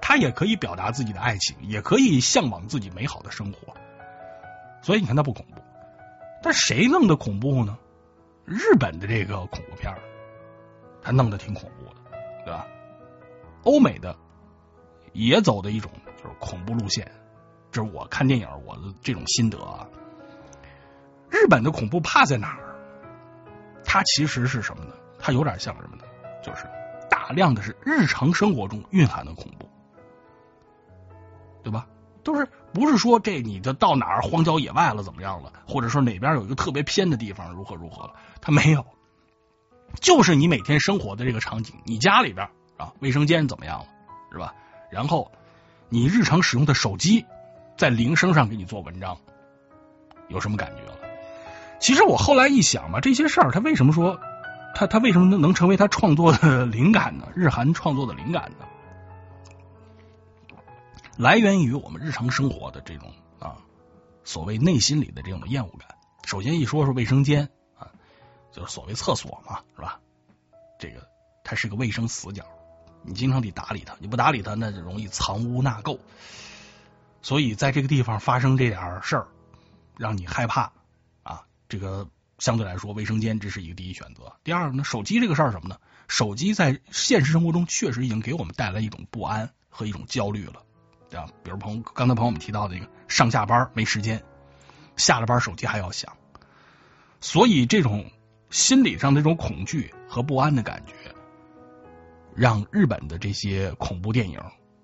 [0.00, 3.74] 他也可以表达自己的爱情，也可以向往自己美好的生活。
[4.80, 5.60] 所以你看他不恐怖，
[6.42, 7.76] 但谁弄的恐怖呢？
[8.44, 9.94] 日本的这个恐怖片
[11.02, 12.00] 他弄得挺恐怖的，
[12.46, 12.66] 对吧？
[13.64, 14.16] 欧美的
[15.26, 17.10] 也走的一种就是恐怖路线，
[17.72, 19.86] 这是我看电影我的这种心得啊。
[21.28, 22.76] 日本的恐怖怕在哪儿？
[23.84, 24.94] 它其实是什么呢？
[25.18, 26.04] 它有点像什么呢？
[26.42, 26.66] 就是
[27.10, 29.68] 大量的是日常生活中蕴含的恐怖，
[31.62, 31.86] 对吧？
[32.22, 38.14] 都是不是说这你的到哪儿荒郊野外了怎么样了，或者说哪边有一个特别偏的地方如何如何了？
[38.40, 38.84] 它没有，
[40.00, 43.86] 就是你每天生活的这个场景，你家里边啊卫生间怎么样了，
[44.30, 44.54] 是吧？
[44.90, 45.30] 然后
[45.88, 47.26] 你日常使用的手机
[47.76, 49.18] 在铃声上给你做文章，
[50.28, 50.98] 有什么感觉了？
[51.80, 54.20] 其实我后来一想嘛，这些事儿他为什么说
[54.74, 57.28] 他他为什么能能成为他创作的灵感呢？
[57.34, 58.66] 日韩创作的灵感呢？
[61.16, 63.56] 来源于我们日常生活的这种啊，
[64.24, 65.88] 所谓内心里的这种厌恶感。
[66.24, 67.90] 首先一说是卫生间啊，
[68.52, 70.00] 就是所谓厕所嘛，是吧？
[70.78, 71.08] 这个
[71.42, 72.44] 它是个卫生死角，
[73.02, 75.98] 你经常得打理它，你不打理它，那就容易藏污纳垢。
[77.22, 79.28] 所以在这个地方发生这点事儿，
[79.96, 80.72] 让你害怕
[81.22, 81.42] 啊。
[81.68, 84.32] 这个相对来说，卫生间这是一个第一选择。
[84.44, 85.78] 第二个呢，手机这个事儿什么呢？
[86.06, 90.62] 手机在现实生活中确实已经给我们带来一种不安和一种焦虑了，
[91.10, 91.28] 对吧？
[91.42, 94.24] 比如朋刚才朋友们提到的这个上下班没时间，
[94.96, 96.16] 下了班手机还要响，
[97.20, 98.10] 所以这种
[98.48, 100.94] 心理上的这种恐惧和不安的感觉，
[102.38, 104.40] 让日本的这些恐怖电影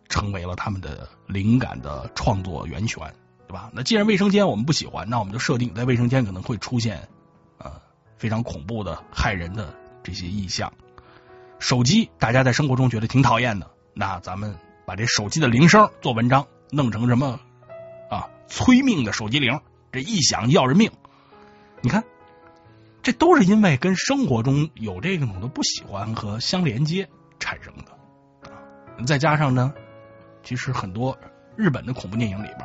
[0.08, 3.14] 成为了他们的灵感的创作源泉。
[3.46, 3.70] 对吧？
[3.74, 7.08] 那既然卫生间我们不喜欢，那我们就设定在卫生间可能会出现
[7.58, 7.70] 呃
[8.16, 10.72] 非常恐怖的、害人的这些意象。
[11.58, 17.38] 手机大家在生活中觉得挺讨厌的，那咱们把这手机的铃声做文章，弄成什么
[18.10, 19.60] 啊催命的手机铃，
[19.92, 20.90] 这一响要人命。
[21.82, 22.02] 你看，
[23.02, 27.10] 这都是因为跟生活中有这种的不喜欢和相连接
[27.44, 29.04] 产生的。
[29.04, 29.74] 再加上呢，
[30.42, 31.18] 其实很多
[31.56, 32.60] 日本的恐怖电影里边。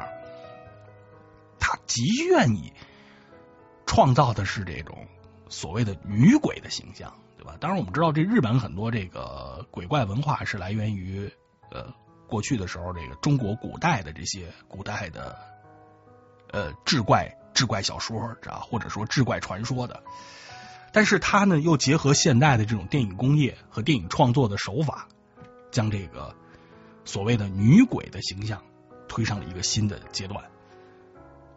[1.59, 2.73] 他极愿意
[3.85, 5.05] 创造的是这种
[5.49, 7.57] 所谓的女鬼的形象，对吧？
[7.59, 11.29] 当然，我们知道这日本很多这个鬼怪文化是来源于
[11.69, 11.93] 呃
[12.27, 15.37] 过去的时候这个中国古代的这些古代的
[16.51, 20.01] 呃志怪志怪小说啊，或者说志怪传说的。
[20.91, 25.07] 但是他呢又结合现代的这种电影工业和电影创作的手法，
[25.71, 26.35] 将这个
[27.05, 28.61] 所谓的女鬼的形象
[29.07, 30.43] 推上了一个新的阶段。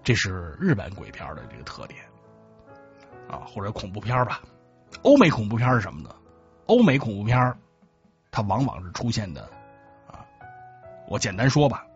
[0.03, 2.01] 这是日本鬼片的这个特点
[3.28, 4.43] 啊，或者恐怖片吧。
[5.03, 6.14] 欧美恐怖片是什么呢？
[6.66, 7.57] 欧美恐怖片
[8.30, 9.43] 它往往是出现的
[10.07, 10.24] 啊，
[11.09, 11.87] 我简单说吧，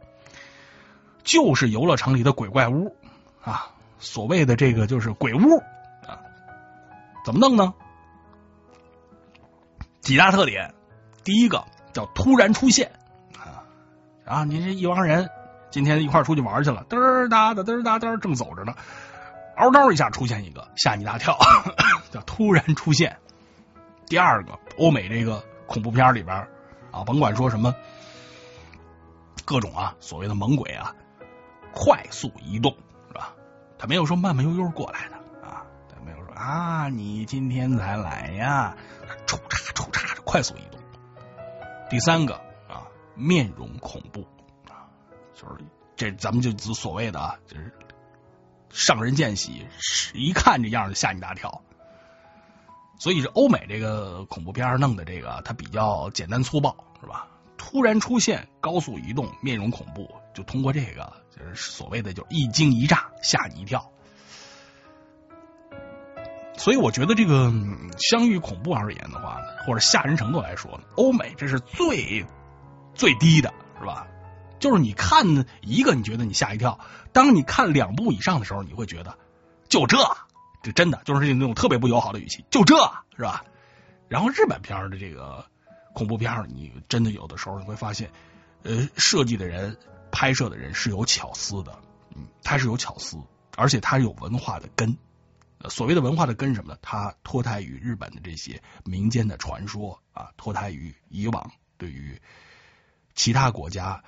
[1.25, 2.95] 就是游乐场里的鬼怪屋
[3.43, 5.63] 啊，所谓的这个就是鬼屋，
[7.27, 7.75] 怎么弄呢？
[10.01, 10.73] 几大特点，
[11.25, 12.93] 第一个叫突然出现
[13.37, 13.67] 啊
[14.25, 14.45] 啊！
[14.45, 15.29] 您这一帮人
[15.73, 18.75] 今天一块出去玩去了，嘚儿哒的嘚儿哒嘚，正走着呢，
[19.57, 21.37] 嗷嗷一下出现一个，吓你一大跳，
[22.13, 23.19] 叫突然出现。
[24.07, 26.47] 第二个，欧美这个恐怖片里边
[26.93, 27.75] 啊，甭管说什么
[29.45, 30.95] 各种啊，所谓的猛鬼啊，
[31.75, 32.73] 快速移动
[33.09, 33.35] 是吧？
[33.79, 35.16] 他没有说慢慢悠悠过来的
[36.37, 38.77] 啊，你今天才来呀，
[39.27, 40.79] 抽插抽插快速移动。
[41.89, 42.35] 第三个
[42.69, 42.85] 啊，
[43.15, 44.21] 面容恐怖
[44.69, 44.85] 啊，
[45.35, 45.65] 就是
[45.97, 47.73] 这咱们就所谓的啊，就是
[48.69, 49.67] 上人见喜，
[50.13, 51.63] 一看这样就吓你一大跳。
[52.99, 57.29] 所以这欧美这个恐怖片弄的这个，它比较简单粗暴，是吧？
[57.57, 63.91] 突然出现，高速移动，面容恐怖，就通过这个，就是所谓的就一惊一乍，吓你一跳。
[66.57, 67.53] 所以我觉得这个
[67.99, 72.25] 相遇恐怖而言的话，或者吓人程度来说，欧美这是最
[72.95, 74.07] 最低的，是吧？
[74.59, 75.27] 就是你看
[75.61, 76.79] 一个，你觉得你吓一跳；
[77.13, 79.17] 当你看两部以上的时候，你会觉得
[79.69, 79.99] 就这。
[80.63, 82.75] 这真的就是那种特别不友好的语气，就这
[83.17, 83.45] 是吧？
[84.09, 85.45] 然后日本片的这个
[85.93, 88.11] 恐怖片，你真的有的时候你会发现，
[88.65, 89.77] 呃，设计的人、
[90.11, 91.79] 拍摄的人是有巧思的，
[92.17, 93.19] 嗯，他是有巧思，
[93.57, 94.97] 而且他有文化的根。
[95.69, 96.79] 所谓的文化的根什么呢？
[96.83, 102.21] 它脱胎于日本的这些民间的传说啊，脱胎于以往对于
[103.15, 104.03] 其他国家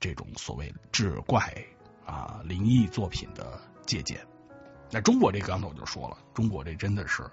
[0.00, 1.64] 这种所谓志怪
[2.06, 4.20] 啊灵异作品的借鉴。
[4.90, 7.30] 那中国这刚才我就说了，中国这真的是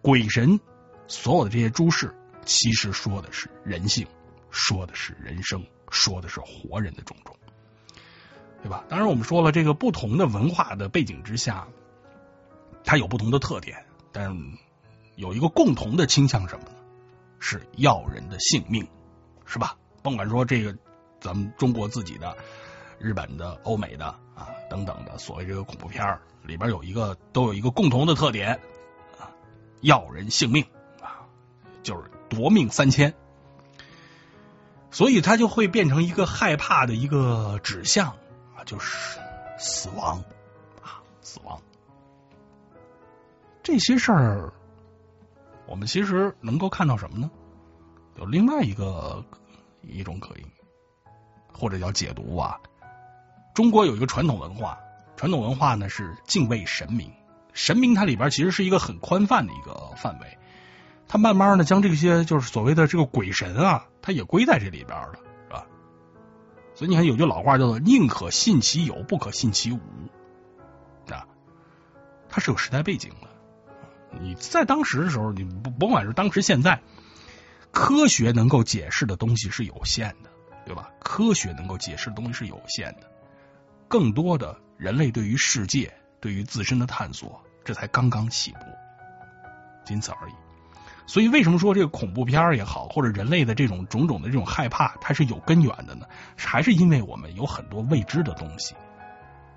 [0.00, 0.60] 鬼神，
[1.08, 4.06] 所有的这些诸事，其实说的是人性，
[4.50, 7.36] 说的是人生，说的是活人的种种，
[8.62, 8.84] 对吧？
[8.88, 11.66] 当然，我们说了，这个不同的文化的背景之下，
[12.84, 14.36] 它有不同的特点，但
[15.16, 16.76] 有一个共同的倾向什么呢？
[17.38, 18.86] 是要人的性命，
[19.46, 19.76] 是吧？
[20.02, 20.76] 甭管说这个
[21.20, 22.36] 咱们中国自己的。
[23.02, 24.04] 日本的、欧美的
[24.34, 28.60] 啊等等的所谓这个恐怖片里边有一个都有一个共同的特点
[29.18, 29.32] 啊，
[29.80, 30.66] 要人性命
[31.00, 31.24] 啊，
[31.82, 33.14] 就是夺命三千，
[34.90, 38.08] 所以他就会变成一个害怕的一个指向
[38.54, 39.18] 啊，就是
[39.58, 40.22] 死亡
[40.82, 41.62] 啊，死亡。
[43.62, 44.52] 这些事儿，
[45.66, 47.30] 我们其实能够看到什么呢？
[48.16, 49.24] 有另外一个
[49.82, 50.44] 一种可以
[51.52, 52.58] 或者叫解读啊。
[53.54, 54.78] 中国有一个传统文化，
[55.16, 57.12] 传统文化呢是敬畏神明，
[57.52, 60.38] 神明它里边其实是一个很宽泛的一个范围，
[61.06, 65.66] 它慢慢的将这些就是所谓的这个鬼神啊，它也归在这里边了，是吧？
[66.74, 69.78] 所以你看有句老话叫做“宁可信其有，不可信其无”，
[71.12, 71.26] 啊，
[72.28, 73.29] 它是有时代背景的。
[74.18, 76.80] 你在当时的时候，你不甭管是当时现在，
[77.70, 80.30] 科学能够解释的东西是有限的，
[80.66, 80.90] 对吧？
[81.00, 83.10] 科学能够解释的东西是有限的。
[83.88, 88.58] 更多的人类对于世界、对于自身的探索，这才刚刚起步，
[89.84, 90.32] 仅此而已。
[91.06, 96.06] 所以，为什么说这个恐怖片也好，或者人类的这种种种的这种害怕，它是有根源的呢？
[96.36, 98.76] 还是因为我们有很多未知的东西，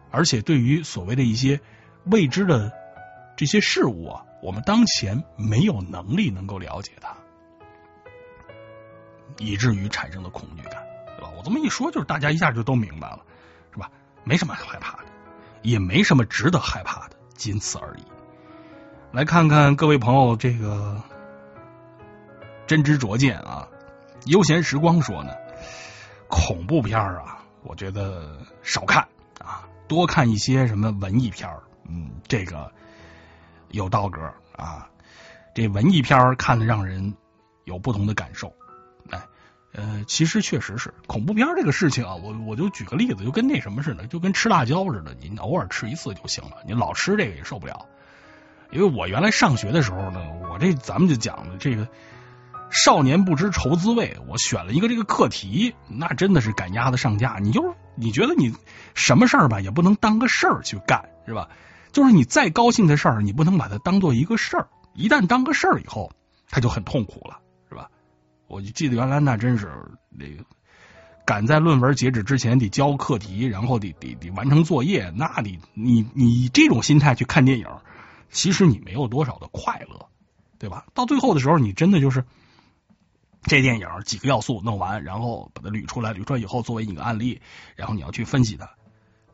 [0.09, 1.59] 而且对于所谓的一些
[2.05, 2.71] 未知的
[3.35, 7.15] 这些事物啊，我们当前没有能力能够了解它，
[9.37, 10.83] 以至于产生了恐惧感，
[11.17, 11.31] 对吧？
[11.37, 13.19] 我这么一说，就是大家一下就都明白了。
[13.71, 13.89] 是吧
[14.23, 15.05] 没什么害怕的，
[15.63, 18.03] 也没什么值得害怕的，仅此而已。
[19.11, 21.01] 来看看各位朋友这个
[22.67, 23.67] 真知灼见啊！
[24.25, 25.33] 悠闲时光说呢，
[26.27, 29.07] 恐怖片啊，我觉得少看
[29.43, 31.49] 啊，多看一些什么文艺片
[31.89, 32.71] 嗯，这个
[33.73, 34.21] 有道格
[34.55, 34.87] 啊，
[35.55, 37.15] 这文艺片看的让人
[37.65, 38.53] 有不同的感受。
[39.09, 39.19] 哎
[39.73, 47.87] 呃，其实确实是恐怖片这个事情啊，我我就举个例子，就跟那什么似的，就跟吃辣椒似的，你偶尔吃一次就行了，你老吃这个也受不了。
[48.71, 50.21] 因为我原来上学的时候呢，
[50.51, 51.87] 我这咱们就讲的这个
[52.69, 57.37] 少年不知愁滋味，我选了一个这个课题，那真的是赶鸭子上架。
[57.41, 58.53] 你就你觉得你
[58.93, 61.49] 什么事儿吧，也不能当个事儿去干，是吧？
[61.93, 66.11] 就是你再高兴的事儿，你不能把它当做一个事儿，一旦当个事儿以后，
[66.49, 67.39] 他就很痛苦了。
[67.69, 67.89] 是吧
[68.47, 69.71] 我就记得原来那真是
[70.09, 70.43] 那个
[71.25, 77.67] 赶在论文截止之前得交课题，然后得得得完成作业，那你你你这种心态去看电影，
[78.29, 80.07] 其实你没有多少的快乐，
[80.59, 80.85] 对吧？
[80.93, 82.25] 到最后的时候，你真的就是
[83.43, 87.41] 这电影几个要素弄完，然后把它捋出来，捋出来以后作为一个案例，
[87.75, 88.69] 然后你要去分析它，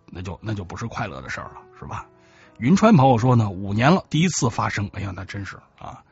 [0.07, 2.05] 那就那就不是快乐的事儿了，是吧？
[2.60, 6.03] 云川朋友说呢，五年了，第一次发生，哎呀，那真是啊！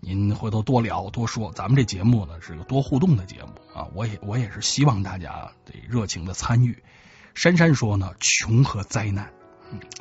[0.00, 6.82] 您回头多聊多说，咱们这节目呢是个多互动的节目啊，我也我也是希望大家得热情的参与。
[7.34, 9.32] 珊珊说呢，穷和灾难，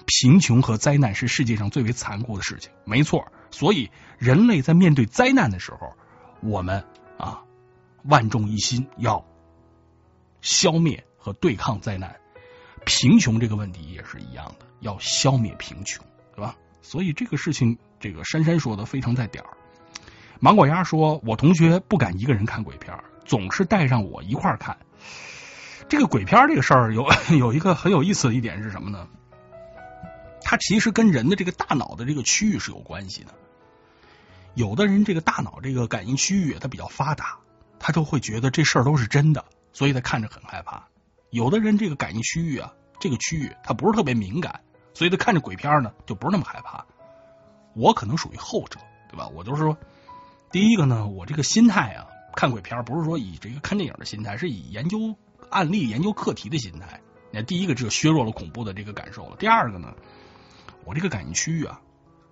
[0.08, 3.32] 贫穷和灾难是世界上最为残酷的事情，没错。
[3.52, 5.96] 所以人类在面对灾难的时候，
[6.42, 6.84] 我们
[7.20, 7.44] 啊
[8.02, 9.24] 万众一心要
[10.42, 12.16] 消灭和对抗灾难。
[12.84, 16.06] 贫穷这个问题也是一样的，要消灭贫穷，
[16.36, 16.56] 对吧？
[16.82, 19.50] 所以这个事情，这个珊珊说的非常在点儿。
[20.40, 24.78] 芒果鸭说：“我同学不敢一个人看鬼片，总是带上我一块儿看。
[25.88, 27.08] 这个鬼片这个事儿有
[27.40, 29.08] 有一个很有意思的一点是什么呢？
[30.42, 33.34] 它其实跟人的这个大脑的这个区域是有关系的。
[34.54, 37.38] 有的人这个大脑这个感应区域它比较发达，
[37.80, 40.86] 他就会觉得这事儿都是真的，所以他看着很害怕。”
[41.32, 44.62] 有的人这个感应区域啊，这个区域它不是特别敏感，
[44.94, 46.86] 所以他看着鬼片呢就不是那么害怕。
[47.74, 48.80] 我可能属于后者，
[49.10, 49.28] 对吧？
[49.28, 49.78] 我就是说，
[50.52, 55.16] 第一个呢，我这个心态啊，看鬼片不是说以这个看电影的心态，是以研究
[55.50, 57.02] 案例、研究课题的心态。
[57.32, 59.36] 那第一个就削弱了恐怖的这个感受了。
[59.38, 59.94] 第二个呢，
[60.86, 61.82] 我这个感应区域啊，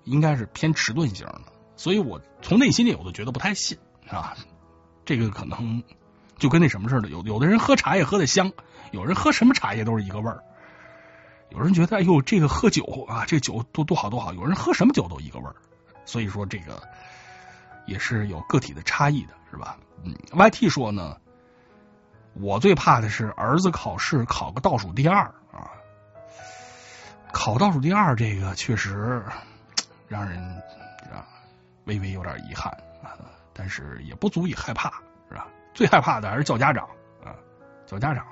[0.03, 1.41] 应该是偏迟钝型的，
[1.75, 4.37] 所以我从内心里我都觉得不太信啊。
[5.03, 5.81] 这个可能
[6.37, 8.51] 就跟那什么似的，有有的人喝茶叶喝的香。
[8.91, 10.43] 有人喝什么茶叶都是一个味儿，
[11.51, 14.33] 有人觉得哎呦这个喝酒啊，这酒多多好多好。
[14.33, 15.55] 有人喝什么酒都一个味儿，
[16.05, 16.81] 所以说这个
[17.85, 19.77] 也是有个体的差异的，是吧？
[20.03, 21.17] 嗯，YT 说呢，
[22.33, 25.69] 我最怕的是儿子考试考个倒数第二啊，
[27.31, 29.23] 考倒数第二这个确实
[30.07, 30.41] 让人
[31.11, 31.27] 啊
[31.85, 32.71] 微微有点遗憾
[33.03, 33.13] 啊，
[33.53, 34.89] 但是也不足以害怕，
[35.29, 35.47] 是吧？
[35.73, 36.85] 最害怕的还是叫家长
[37.23, 37.35] 啊，
[37.85, 38.25] 叫家长。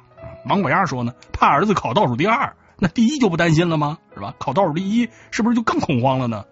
[0.43, 3.97] 芒果鸭说呢，怕儿子考倒数第二，那第一就不担心了吗？
[4.13, 4.35] 是吧？
[4.39, 6.45] 考倒数第一，是不是就更恐慌了呢？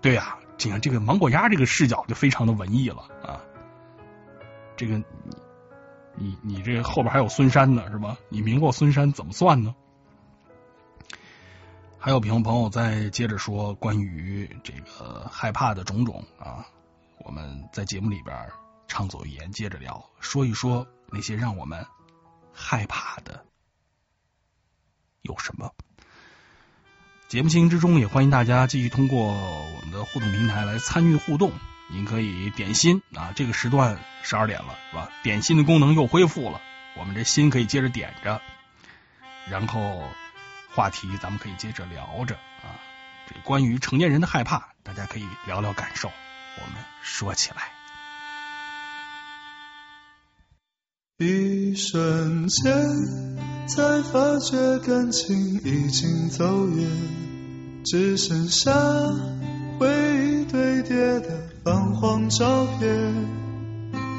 [0.00, 3.40] 对呀，你看这个芒果鸭这个视角就非常的文艺了啊。
[4.76, 5.02] 这个
[6.14, 8.16] 你你这后边还有孙山呢，是吧？
[8.28, 9.74] 你明过孙山怎么算呢？
[11.98, 16.66] 还有朋友朋友在接着说关于这个害怕的种种啊，
[17.24, 18.48] 我们在节目里边
[18.86, 21.84] 畅所欲言，接着聊，说一说那些让我们。
[22.58, 23.44] 害怕的
[25.26, 25.72] 有什么？
[27.28, 31.52] 节目进行之中，也欢迎大家继续通过我们的互动平台来参与互动。
[31.88, 35.10] 您可以点心啊，这个时段十二点了，是吧？
[35.22, 36.60] 点心的功能又恢复了，
[36.96, 38.40] 我们这心可以接着点着，
[39.50, 40.08] 然后
[40.72, 42.74] 话题咱们可以接着聊着啊。
[43.28, 47.75] 这关于成年人的害怕，大家可以聊聊感受，我们说起来。
[51.18, 52.70] 一瞬间，
[53.66, 56.86] 才发觉感情已经走远，
[57.86, 58.70] 只剩下
[59.78, 63.14] 回忆堆叠的泛黄照片。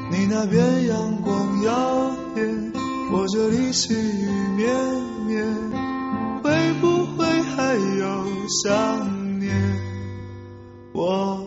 [0.10, 2.74] 你那边阳光耀眼，
[3.12, 4.76] 我这里细雨绵
[5.28, 5.46] 绵，
[6.42, 8.26] 会不会还有
[8.64, 9.54] 想念？
[10.94, 11.47] 我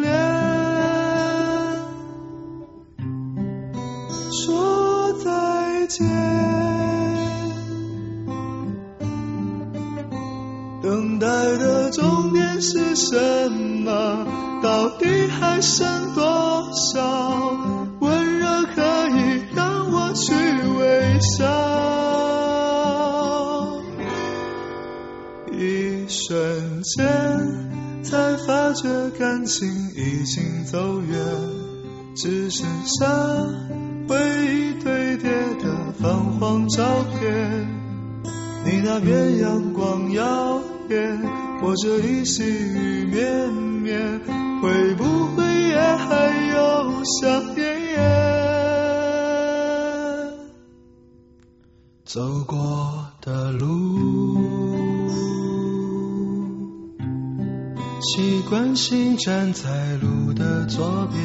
[10.81, 11.27] 等待
[11.57, 14.25] 的终点是什么？
[14.63, 16.23] 到底还剩多
[16.93, 17.57] 少
[17.99, 20.33] 温热可以让我去
[20.77, 21.45] 微笑？
[25.51, 31.19] 一瞬间才发觉感情已经走远，
[32.15, 33.05] 只剩下
[34.07, 34.70] 回忆
[36.75, 37.67] 照片。
[38.63, 41.21] 你那边阳光耀眼，
[41.61, 44.19] 我这里细雨绵绵，
[44.61, 45.03] 会不
[45.35, 47.61] 会也还有想念？
[52.05, 54.37] 走过的路，
[58.01, 61.19] 习惯性站在路的左边，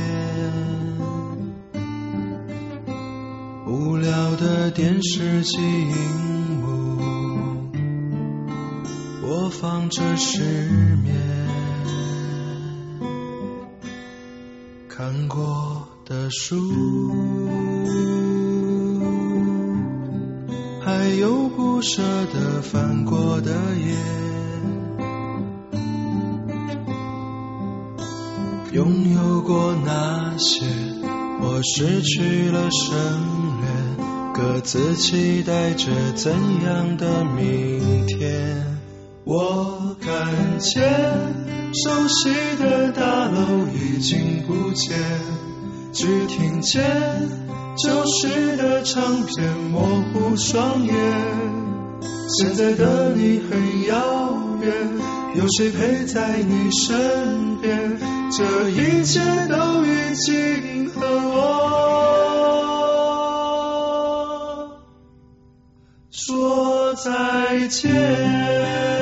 [4.37, 5.97] 的电视机荧
[6.61, 6.77] 幕。
[9.21, 10.41] 播放着失
[11.03, 11.15] 眠，
[14.89, 16.57] 看过的书，
[20.81, 23.95] 还有不舍得翻过的页，
[28.73, 30.65] 拥有过那些，
[31.41, 33.46] 我失去了什么，
[34.37, 36.31] 各自期待着怎
[36.63, 38.65] 样的明天。
[39.25, 40.83] 我看见。
[41.85, 44.97] 熟悉的大楼已经不见，
[45.93, 46.83] 只听见
[47.77, 50.95] 旧时的唱片模糊双眼。
[52.29, 54.73] 现在的你很遥远，
[55.35, 57.99] 有谁陪在你身边？
[58.31, 61.66] 这一切都已经和我
[66.97, 68.96] 再见。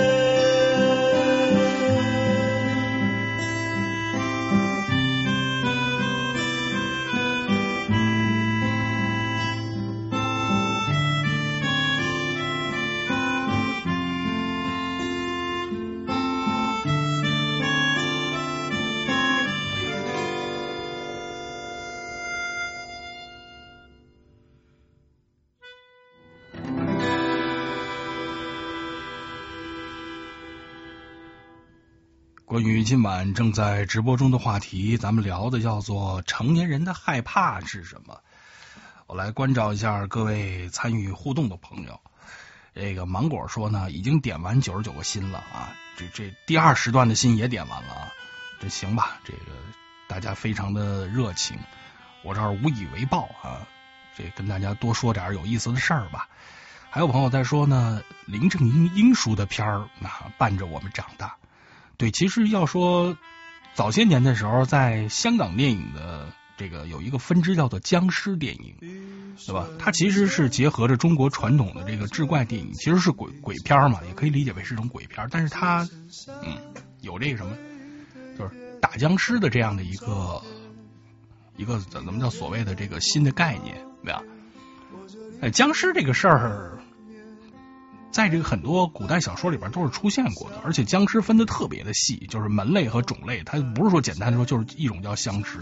[32.85, 38.21] 今晚正在直播中的话题，咱们聊的叫做成年人的害怕是什么？
[39.07, 41.99] 我来关照一下各位参与互动的朋友。
[42.75, 48.13] 这个芒果说呢，已经点完九十九个心了啊，这这第二时段的心也点完了啊，
[48.61, 49.19] 这行吧？
[49.25, 49.53] 这个
[50.07, 51.57] 大家非常的热情，
[52.23, 53.67] 我这儿无以为报啊，
[54.15, 56.29] 这跟大家多说点有意思的事儿吧。
[56.91, 61.35] 还有朋友在说呢，林正英英叔的片儿那伴着我们长大。
[61.97, 63.17] 对，其实要说
[63.75, 68.75] 早些年的时候，在香港电影的这个有一个分支叫做僵尸电影，
[69.47, 69.69] 对吧？
[69.79, 75.27] 它其实是结合着中国传统的这个志怪电影，其实是鬼鬼片嘛，也可以理解为是一种鬼片。
[75.31, 75.89] 但是它，
[76.43, 76.57] 嗯，
[77.01, 77.57] 有这个什么，
[78.39, 80.43] 就是打僵尸的这样的一个
[81.57, 84.23] 一个怎怎么叫所谓的这个新的概念，对吧？
[85.41, 86.79] 哎，僵尸这个事儿。
[88.15, 95.59] 在这个很多古代小说里边都是出现过的，而且僵尸分的特别的细，就是门类和种类，它不是说简单的说就是一种叫僵尸，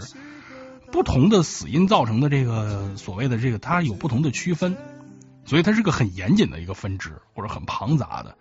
[0.91, 4.77] 不同的死因造成的这个所谓的这个它有不同的区分，
[5.45, 8.37] 所以它是个很严谨的一个分支或者很庞杂的。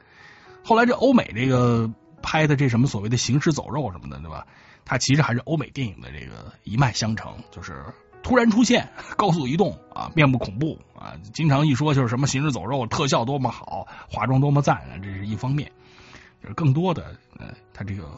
[0.63, 1.91] 后来这欧美这个
[2.21, 4.47] 拍的这什么所谓的行尸走肉什么的，对吧？
[4.85, 7.83] 它其实还是欧美电影的这个一脉相承，就是。
[8.23, 15.71] 突然出现，高速移动啊，面部恐怖啊，经常一说就是什么行尸走肉，特效多么好，化妆多么赞，这是一方面。
[16.43, 18.09] 就是更多的，呃，他这个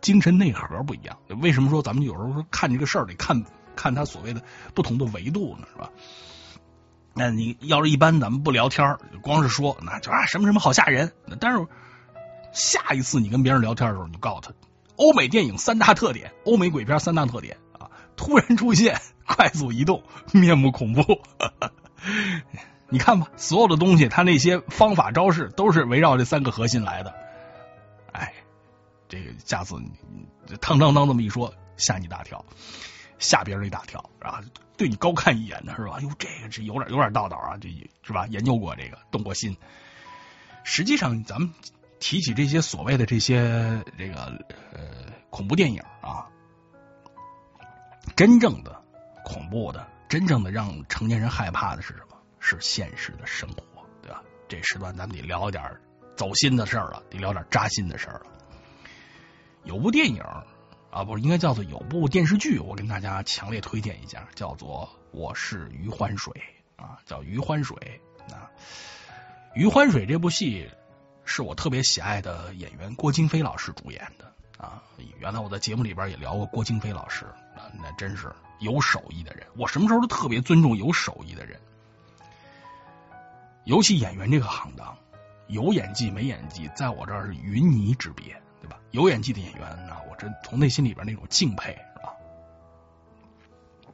[0.00, 1.18] 精神内核不一样。
[1.42, 3.44] 为什么说咱们有时候说看这个事儿得看
[3.76, 4.42] 看他所谓的
[4.72, 5.66] 不同的维度呢？
[5.70, 5.90] 是吧？
[7.12, 11.12] 那你要是一般咱们不聊天光是说那就啊什么什么好吓人。
[11.38, 11.66] 但是
[12.52, 14.52] 下一次你跟别人聊天的时候，你就告诉他，
[14.96, 17.58] 欧美电影三大特点，欧美鬼片三大特点，
[18.16, 19.00] 突然出现。
[19.26, 20.02] 快速移动，
[20.32, 21.02] 面目恐怖。
[22.90, 27.14] 你看吧，所有的东西，他那些方法招式都是围绕这三个核心来的。
[28.12, 28.34] 哎，
[29.08, 32.44] 这个下次你当当当这么一说，吓你一大跳，
[33.18, 34.42] 吓别人一大跳啊！
[34.76, 35.98] 对你高看一眼的是吧？
[36.00, 37.70] 哟，这个是有点有点道道啊，这
[38.02, 38.26] 是吧？
[38.26, 39.56] 研究过这个，动过心。
[40.64, 41.50] 实际上，咱们
[41.98, 44.16] 提起这些所谓的这些这个
[44.74, 44.80] 呃
[45.30, 46.28] 恐怖电影啊，
[48.16, 48.82] 真正的。
[49.24, 52.16] 恐怖的，真正的让成年人害怕的是什么？
[52.38, 54.22] 是现实的生活，对吧？
[54.46, 55.80] 这时段咱们得聊点
[56.14, 58.26] 走心的事儿了，得聊点扎心的事儿了。
[59.62, 60.20] 有部电影
[60.90, 66.34] 啊，不是应该叫做有部电视剧，我跟大家强烈推荐一下，叫做《我是余欢水》
[66.82, 68.50] 啊，叫余欢水啊。
[69.54, 70.70] 余欢水这部戏
[71.24, 74.82] 是我特别喜爱的演员郭京飞老师主演的啊。
[75.18, 77.24] 原来我在节目里边也聊过郭京飞老师，
[77.80, 78.32] 那真是。
[78.60, 81.60] 有手艺的人，我什么时候都特别尊重有手艺的人。
[83.64, 84.96] 尤其演员这个行当，
[85.48, 88.78] 有演技没演技，在我这儿是云泥之别，对吧？
[88.92, 92.14] 有演技的演员啊，我真从内心里边那种敬佩，是吧？《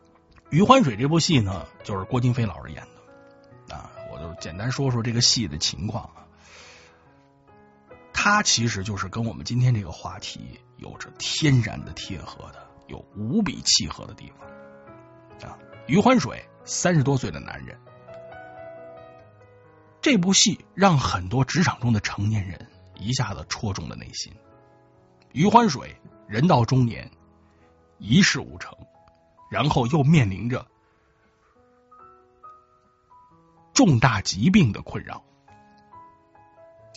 [0.51, 2.87] 余欢水》这部戏呢，就是郭京飞老师演
[3.67, 3.91] 的啊。
[4.13, 6.29] 我就简单说说这个戏的情况啊。
[8.13, 12.70] 他其实就是跟我们今天这个话题有着天然的贴合的。
[12.91, 15.57] 有无比契合的地方啊！
[15.87, 17.79] 余欢水三十多岁的男人，
[20.03, 24.33] 这部戏让很多职场中的成年人一下子戳中了内心。
[25.33, 25.97] 余欢水
[26.27, 27.11] 人到中年，
[27.99, 28.77] 一事无成，
[29.51, 30.67] 然后又面临着
[33.73, 35.23] 重大疾病的困扰。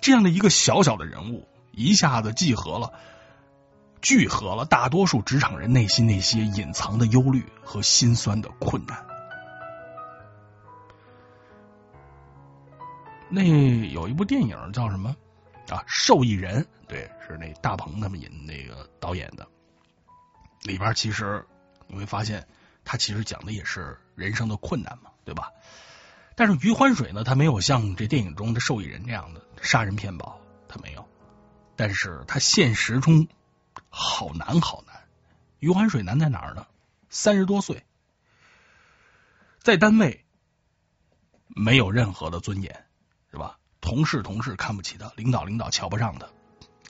[0.02, 2.94] 这样的一个小小的人物，一下子集合了、
[4.04, 9.04] 聚合了大多数职场人内心那些隐藏的忧虑和心酸的困难。
[13.30, 13.42] 那
[13.88, 15.16] 有一部电影叫什么
[15.70, 15.84] 啊？
[15.88, 19.48] 受益人，对，是那大鹏他们演那个导演的。
[20.64, 21.44] 里边其实
[21.88, 22.46] 你会发现，
[22.84, 25.50] 他其实讲的也是人生的困难嘛，对吧？
[26.36, 31.08] 但是余欢水呢，他没有像这电影中的受益人这样的杀人骗保，他没有。
[31.76, 33.28] 但是他现实中
[33.96, 34.96] 好难好难。
[35.60, 36.66] 余欢水难在哪儿呢？
[37.10, 37.86] 三十多岁，
[39.60, 40.26] 在单位
[41.48, 42.86] 没有任何的尊严，
[43.30, 43.60] 是吧？
[43.82, 46.28] 同事同事看不起他，领导领导瞧不上他，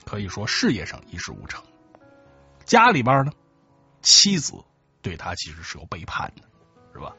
[0.05, 1.61] 可以说事业上一事无成。
[2.63, 3.33] 家里边呢，
[4.01, 4.53] 妻子
[5.01, 6.43] 对他其实是有背叛的，
[6.93, 7.13] 是吧？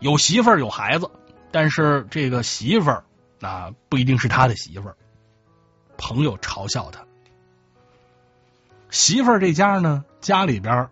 [0.00, 1.10] 有媳妇儿有孩子，
[1.50, 3.04] 但是这个媳妇儿
[3.40, 4.96] 啊不一定是他的媳妇儿，
[5.96, 7.06] 朋友嘲笑他。
[8.92, 10.90] 媳妇儿这家呢，家里边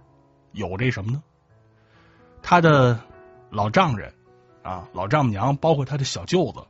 [0.53, 1.23] 有这什么呢？
[2.43, 2.99] 他的
[3.51, 4.15] 老丈人
[4.63, 6.67] 啊，老丈母娘，包括他的小舅子，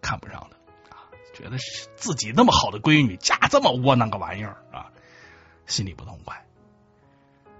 [0.00, 4.92] 看不上他啊，觉得是自己那么好的闺女嫁这么窝囊个玩意儿啊，
[5.66, 6.46] 心里不痛快。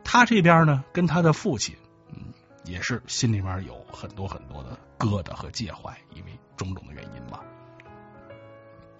[0.04, 1.74] 他这边呢，跟他的父亲，
[2.10, 2.32] 嗯，
[2.64, 7.42] 也是心里面有很多很多的疙瘩和介怀，因为种种的原因吧。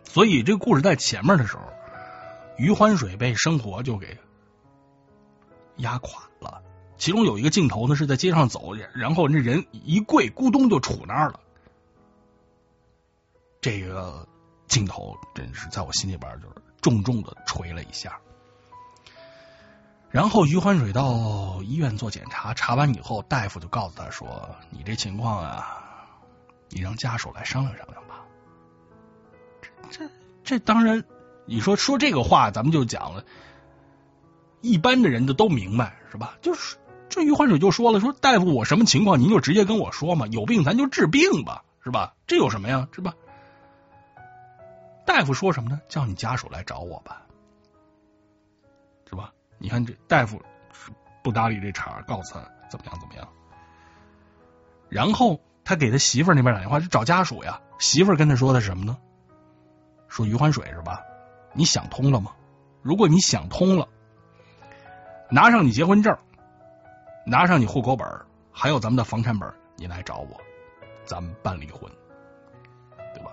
[0.02, 1.62] 所以这个故事在前面的时候，
[2.60, 4.18] 余欢水被生活就给
[5.76, 6.62] 压垮了。
[6.98, 11.40] 其中有一个镜头呢，是在街上走，然后那人一跪，咕咚就杵那儿了。
[13.62, 14.28] 这个
[14.68, 18.20] 镜头真是在我心里边就是重重的捶了一下。
[20.10, 26.10] 然后余欢水到医院做检查，查完以后，大夫就告诉他说：“你这情况啊，
[26.68, 28.26] 你让家属来商量商量吧。”
[29.62, 30.10] 这这
[30.44, 31.02] 这当然，
[31.50, 33.24] 你说说这个话，咱们就讲了，
[34.60, 36.38] 一般的人就都明白是吧？
[36.40, 36.76] 就是
[37.08, 42.14] 这余欢水就说了：“说大夫，我什么情况，您就直接跟我说嘛，有病咱就治病吧，是吧？
[42.28, 43.14] 这有什么呀，是吧？”
[45.04, 45.80] 大夫说什么呢？
[45.88, 47.22] 叫你家属来找我吧，
[49.08, 49.32] 是吧？
[49.58, 50.40] 你看这大夫
[51.24, 53.28] 不搭理这茬，告诉他怎么样怎么样。
[54.88, 57.60] 然后他给他媳妇那边打电话，就找家属呀。
[57.80, 58.96] 媳妇跟他说的是什么呢？
[60.06, 61.02] 说余欢水是吧？
[61.52, 62.32] 你想通了吗？
[62.82, 63.88] 如果你想通了，
[65.30, 66.16] 拿上你结婚证，
[67.26, 68.08] 拿上你户口本，
[68.52, 70.40] 还有咱们的房产本，你来找我，
[71.04, 71.90] 咱们办离婚，
[73.14, 73.30] 对吧？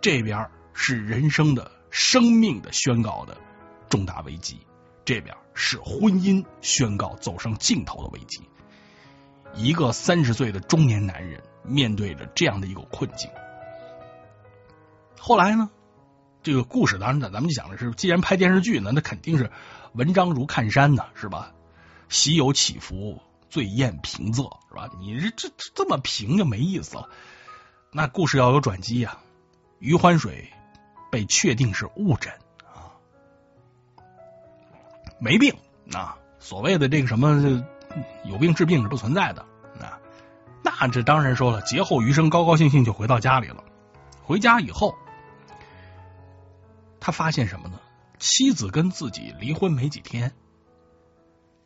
[0.00, 3.36] 这边是人生的、生命的宣告的
[3.88, 4.66] 重大危机。
[5.04, 8.48] 这边是婚姻宣告走上尽头的危机，
[9.54, 13.30] 一个三十岁的中年男人面对着这样的一个困境。
[15.18, 15.70] 后来呢，
[16.42, 19.50] 这个故事当然咱咱们就讲的是，既然拍电视剧呢，那肯定是
[19.92, 21.52] 文章如看山呢，是吧？
[22.08, 24.90] 喜有起伏，最艳平仄，是吧？
[25.00, 27.08] 你这这这么平就没意思了。
[27.90, 29.18] 那故事要有转机呀。
[29.78, 30.50] 余欢水
[31.10, 32.32] 被确定是误诊
[32.64, 32.94] 啊。
[35.18, 35.54] 没病
[35.92, 36.16] 啊！
[36.38, 37.64] 所谓的这个什么
[38.24, 39.42] 有病治病是不存在的
[39.80, 39.98] 啊！
[40.62, 43.62] 那这当然说了，劫后余生，高高兴兴就回到家里了。
[44.22, 44.94] 回家以后，
[47.02, 47.80] 他发现什么呢？
[48.20, 50.32] 妻子跟自己离婚没几天，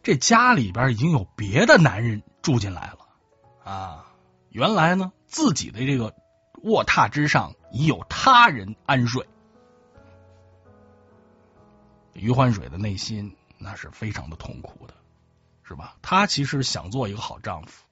[0.03, 4.15] 这家里边已经有别的男人住进来了啊！
[4.49, 6.15] 原来呢，自己的这个
[6.63, 9.29] 卧榻之上已有他人安睡。
[12.15, 13.37] 余欢水的内心。
[13.59, 14.93] 那是非常的痛苦的，
[15.63, 15.97] 是吧？
[16.03, 17.87] 他其实想做一个好丈夫、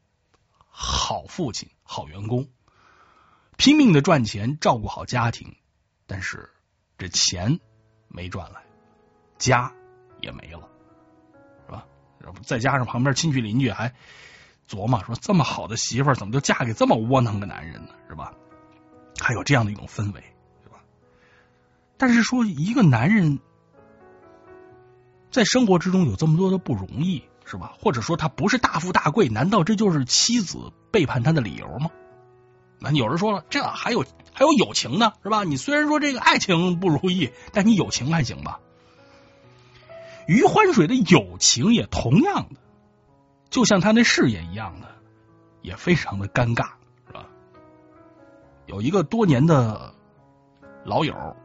[0.69, 2.51] 好父亲、好员工，
[3.57, 5.57] 拼命的赚钱，照顾好家庭，
[6.07, 6.51] 但是
[6.99, 7.59] 这钱
[8.09, 8.63] 没赚来，
[9.39, 9.73] 家
[10.21, 10.69] 也没了，
[11.67, 11.87] 是吧？
[12.43, 13.93] 再加上旁边亲戚邻居还
[14.69, 17.95] 琢磨说，这么好的媳妇儿，怎么就嫁给这么窝囊的男人呢？
[18.09, 18.33] 是吧？
[19.21, 20.21] 还有这样的一种氛围，
[20.63, 20.83] 是吧？
[21.97, 23.39] 但是说一个男人。
[25.31, 27.75] 在生活之中有这么多的不容易，是吧？
[27.81, 31.91] 或者说他不是大富大贵，难道这就是妻子背叛他的理由吗？
[32.93, 35.45] 那有人说了，这还有还有友情呢，是吧？
[35.45, 38.61] 你虽然说这个爱情不如意，但你友情还行吧？
[40.27, 42.61] 余欢水的友情也同样的，
[43.51, 44.89] 就像他那事业一样的，
[45.63, 46.73] 也非常的尴尬，
[47.07, 47.27] 是吧？
[48.67, 49.95] 有一个多年的
[50.85, 51.37] 老友，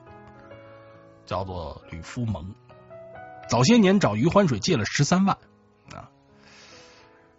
[1.25, 2.53] 叫做吕夫蒙。
[3.49, 5.37] 早些年找余欢水借了十三万
[5.93, 6.09] 啊，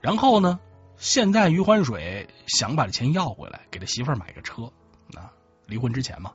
[0.01, 0.59] 然后呢，
[1.01, 4.64] 现在余欢水想把这钱要回来，给他媳妇儿买个车。
[5.16, 5.32] 啊，
[5.64, 6.31] 离婚之前嘛，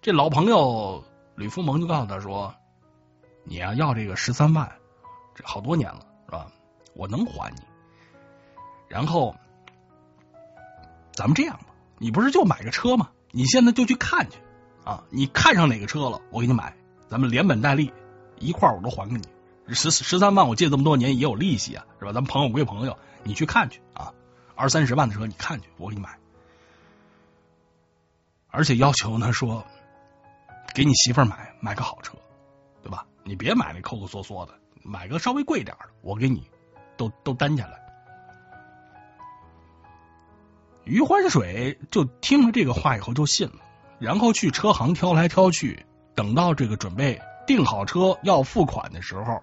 [0.00, 1.04] 这老朋友
[1.34, 2.54] 吕福蒙就告诉他说
[3.42, 4.72] ：“你呀，要这个十三万，
[5.34, 6.46] 这好多年了，是吧？
[6.94, 7.62] 我能还你。
[8.86, 9.34] 然后
[11.12, 13.10] 咱们这样吧，你不是就买个车吗？
[13.32, 14.38] 你现在就去看去
[14.84, 15.02] 啊！
[15.10, 16.72] 你看上哪个车了，我给你买，
[17.08, 17.92] 咱们连本带利
[18.38, 19.22] 一块儿我都还给你。
[19.74, 22.12] 十十三万我借这么多年也有利息啊，是吧？
[22.12, 24.12] 咱们朋友归朋友，你去看去啊！
[24.54, 26.18] 二三十万的车你看去，我给你买。
[28.50, 29.64] 而且要求呢说，
[30.74, 32.16] 给你媳妇儿买买个好车，
[32.82, 33.06] 对吧？
[33.22, 36.42] 你别买那抠抠缩缩的，买个稍微贵点的，我给你
[36.96, 37.80] 都都担下来。
[40.84, 43.60] 余欢水就听了这个话以后就信了，
[44.00, 45.86] 然后去车行挑来挑去，
[46.16, 49.42] 等到这个准备订好车要付款的时候，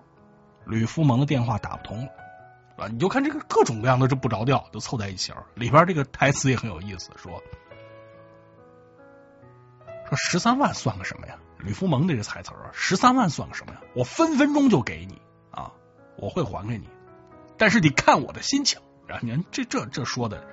[0.67, 2.11] 吕福蒙的电话打不通了，
[2.77, 5.45] 啊，你就看这个各种各样的这不着调就凑在一起了。
[5.55, 7.41] 里边这个台词也很有意思，说
[10.07, 11.37] 说十三万算个什么呀？
[11.57, 13.81] 吕福蒙这个台词啊，十三万算个什么呀？
[13.95, 15.21] 我分分钟就给你
[15.51, 15.71] 啊，
[16.17, 16.87] 我会还给你，
[17.57, 18.79] 但是你看我的心情。
[19.09, 20.45] 啊您这这这说的。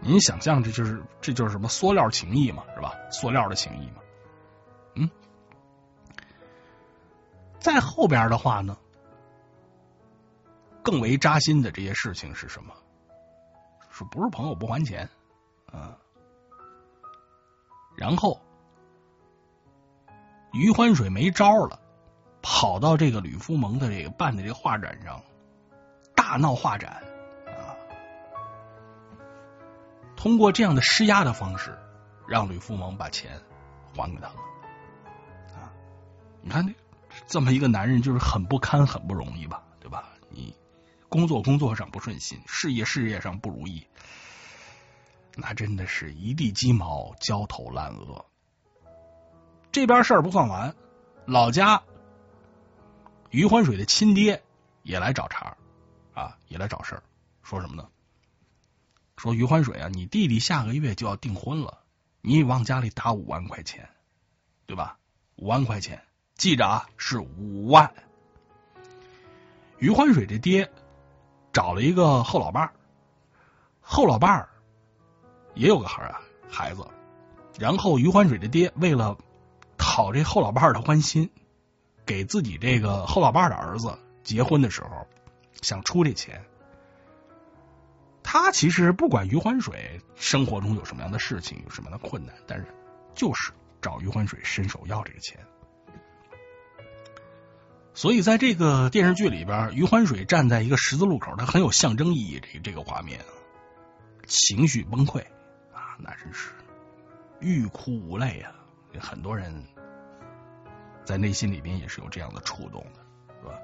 [0.00, 2.94] 您想象，这就是这就是什么塑料情谊嘛，是吧？
[3.10, 4.02] 塑料的情谊嘛。
[4.94, 5.10] 嗯，
[7.58, 8.78] 在后边的话呢，
[10.86, 12.72] 更为扎心的这些事情是什么？
[13.90, 15.10] 说不是朋友不还钱
[15.66, 15.98] 啊。
[17.96, 18.40] 然后
[20.52, 21.80] 余欢水没招了，
[22.40, 25.20] 跑到这个吕福蒙的这个办的这个画展上，
[26.14, 27.02] 大闹画展
[27.46, 27.74] 啊。
[30.14, 31.76] 通过这样的施压的方式，
[32.28, 33.40] 让吕福蒙把钱
[33.92, 34.34] 还给他了。
[35.52, 35.72] 啊，
[36.42, 36.72] 你看
[37.26, 39.64] 这么一个男人，就是很不堪、很不容易吧？
[39.80, 40.12] 对吧？
[40.28, 40.54] 你
[41.08, 43.86] 工作工作上不顺心，事业事业上不如意，
[45.36, 48.24] 那真的是一地鸡毛、焦头烂额。
[49.70, 50.74] 这边事儿不算完，
[51.26, 51.82] 老家
[53.30, 54.42] 余欢水的亲爹
[54.82, 55.56] 也来找茬
[56.14, 57.02] 啊，也来找事儿，
[57.42, 57.88] 说什么呢？
[59.16, 61.82] 说余欢水啊，你弟弟下个月就要订婚了，
[62.20, 63.88] 你往家里打五万块钱，
[64.66, 64.98] 对吧？
[65.36, 66.02] 五万块钱，
[66.34, 67.92] 记着啊，是五万。
[69.78, 70.72] 余欢水这爹
[71.56, 72.72] 找了一个后老伴儿，
[73.80, 74.50] 后老伴儿
[75.54, 76.20] 也有个孩儿啊
[76.50, 76.86] 孩子，
[77.58, 79.16] 然后余欢水的爹为了
[79.78, 81.30] 讨这后老伴儿的欢心，
[82.04, 85.06] 给自己这个后老伴儿的儿子结婚的时候，
[85.62, 86.44] 想出这钱。
[88.22, 92.66] 他其实不管余欢水生活中有什么样的事情，有什么样的困难，但是
[93.14, 93.50] 就是
[93.80, 95.40] 找余欢水伸手要这个钱。
[97.96, 102.38] 所以在这个电视剧里边，余欢水站在一个十字路口，他很有象征意义。
[102.52, 103.18] 这这个画面，
[104.26, 105.20] 情绪崩溃
[105.72, 106.50] 啊，那真是
[107.40, 108.52] 欲哭无泪啊！
[109.00, 109.64] 很多人
[111.06, 113.00] 在内心里边也是有这样的触动的。
[113.40, 113.54] 是吧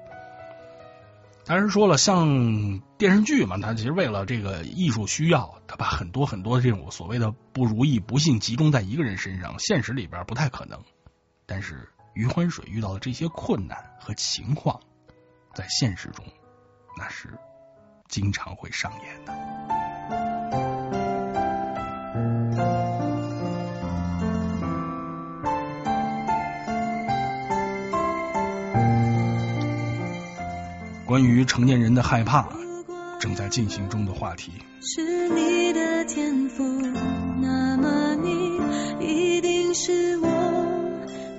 [1.45, 10.81] 当然说了，像电视剧嘛，它其实为了这个艺术需要，它把很多很多这种所谓的不如意、不幸集中在一个人身上，现实里边不太可能。
[11.45, 14.79] 但是余欢水遇到的这些困难和情况，
[15.55, 16.23] 在现实中
[16.97, 17.37] 那是
[18.07, 19.33] 经常会上演的。
[31.05, 32.47] 关于成年人的害怕，
[33.19, 34.51] 正在进行中的话题。
[34.81, 36.63] 是你的天赋，
[37.39, 38.59] 那么你
[38.99, 40.27] 一定是我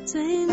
[0.07, 0.44] 最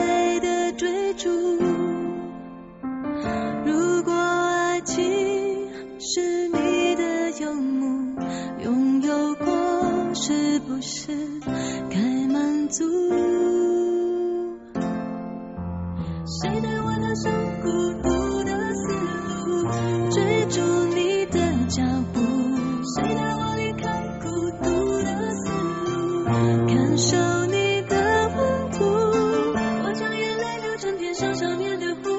[16.40, 17.68] 谁带我踏上孤
[18.02, 18.94] 独的丝
[19.28, 19.70] 路？
[20.12, 20.62] 追逐
[20.96, 21.84] 你的脚
[22.14, 22.22] 步，
[22.96, 24.30] 谁带我离开孤
[24.64, 25.50] 独的丝
[25.92, 26.24] 路，
[26.68, 27.18] 感受
[27.48, 28.86] 你的温度。
[29.84, 32.10] 我将眼泪流成天上少年的湖，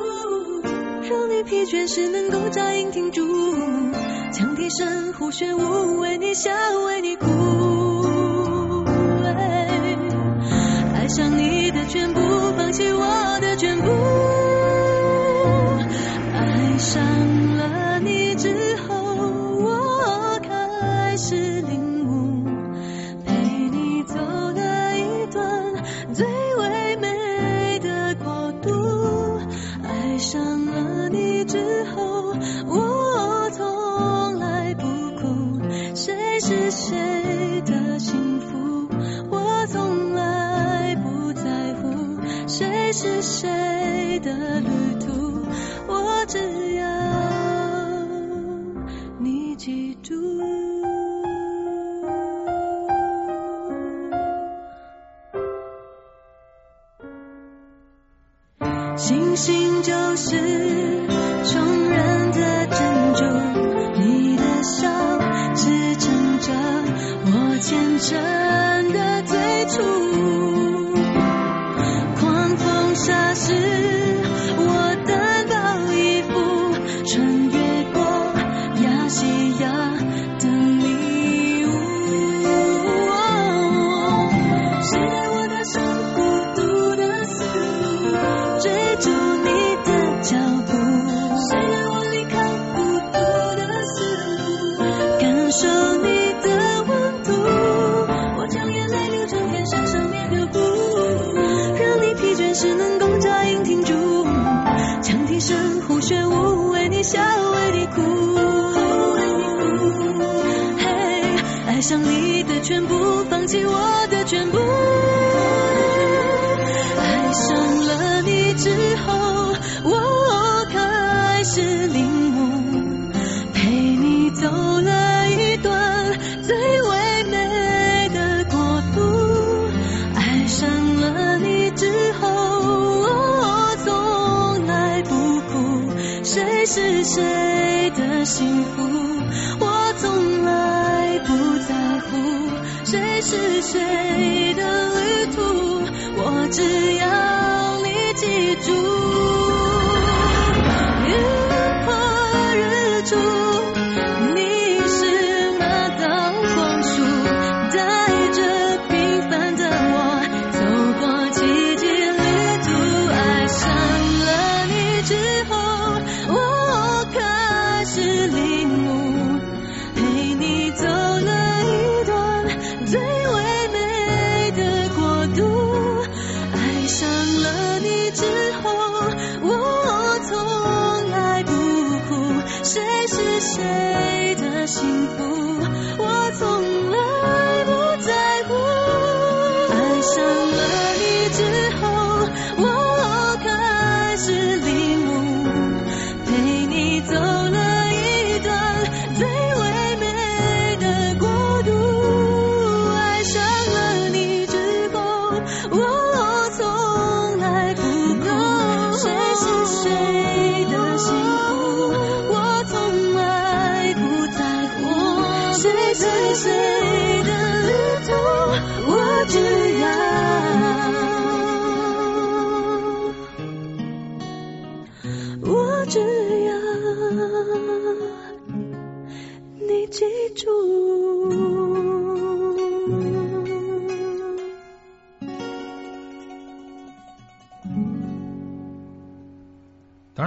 [1.08, 3.22] 让你疲倦时能够扎营停驻。
[4.30, 6.50] 羌笛声呼旋舞，为你笑，
[6.84, 7.26] 为你哭。
[10.94, 12.20] 爱上你的全部，
[12.56, 13.71] 放弃我的全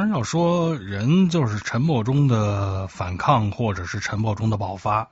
[0.09, 5.09] 要说人就是沉默中的反抗，或者是沉默中的爆发。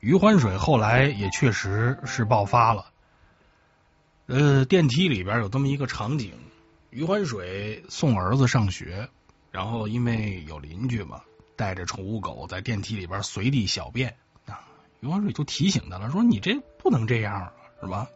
[0.00, 2.86] 余欢水后来也确实是爆发了。
[4.26, 6.32] 呃，电梯里边有这么一个场景，
[6.90, 9.08] 余欢水送儿子上学，
[9.50, 11.22] 然后因为有邻居嘛，
[11.56, 14.14] 带着宠物狗在电梯里边随地小便
[14.46, 14.60] 啊，
[15.00, 18.06] 余欢水就提醒他了，说你这不能这样，是吧？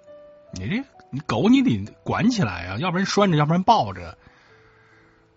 [0.53, 4.19] 你这你狗你得管起来啊，要不然拴着，要不然抱着。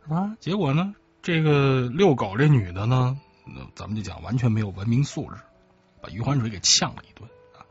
[0.09, 5.37] 啊，结果呢，这个遛狗这女的呢，那咱们就讲完全没有文明素质，
[6.01, 7.27] 把余欢水给呛了一顿
[7.57, 7.65] 啊！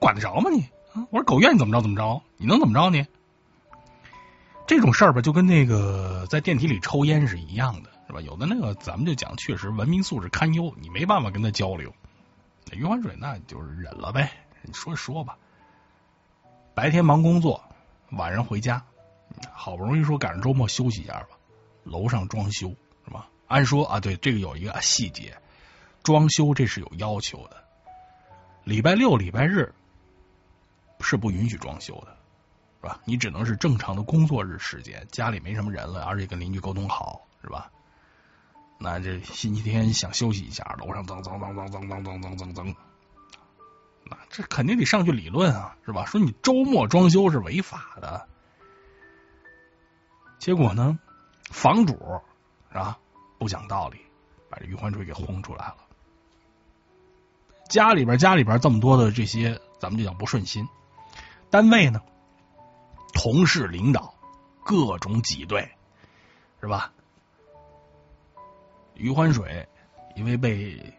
[0.00, 0.62] 管得着吗你？
[0.92, 3.06] 啊，我说狗愿意怎么着怎么着，你能怎么着你？
[4.66, 8.20] 这种事儿吧，就跟那个在电梯里抽烟是一样的，是吧？
[8.20, 11.94] 有的那个咱们就讲，确实文明素质堪忧，你没办法跟他交流。
[12.72, 14.30] 余欢水那就是忍了呗，
[14.62, 15.38] 你说说吧。
[16.74, 17.62] 白天忙工作，
[18.10, 18.84] 晚上回家，
[19.52, 21.37] 好不容易说赶上周末休息一下吧。
[21.88, 22.74] 楼上装修
[23.04, 23.28] 是吧？
[23.46, 25.36] 按说啊，对这个有一个细节，
[26.02, 27.64] 装修这是有要求的。
[28.64, 29.74] 礼拜六、礼拜日
[31.00, 32.16] 是不允许装修的，
[32.82, 33.00] 是吧？
[33.06, 37.70] 你只能是正常的工作日时间，家里没什么人了，而且跟邻居沟通好，是吧？
[38.78, 42.74] 那这星期天想休息一下，楼上噌噌噌噌噌噌噌噌噌噌，
[44.04, 46.04] 那这肯定得上去理论啊，是吧？
[46.04, 48.28] 说你周末装修是违法的，
[50.38, 50.98] 结果呢？
[51.50, 52.20] 房主
[52.72, 52.98] 啊，
[53.38, 53.98] 不讲道理，
[54.50, 55.76] 把这余欢水给轰出来了。
[57.68, 60.68] 家里边家里边这么多的这些，咱们就讲不顺心。
[61.50, 62.02] 单位呢，
[63.12, 64.14] 同事领导
[64.64, 65.70] 各种挤兑，
[66.60, 66.92] 是吧？
[68.94, 69.68] 余欢水
[70.16, 70.94] 因为被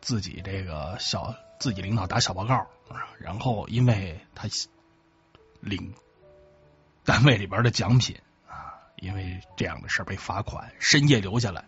[0.00, 2.66] 自己这个小自己领导打小报告，
[3.18, 4.48] 然后因为他
[5.60, 5.94] 领
[7.04, 8.18] 单位里边的奖品，
[8.96, 11.64] 因为这样的事被罚款，深夜留下来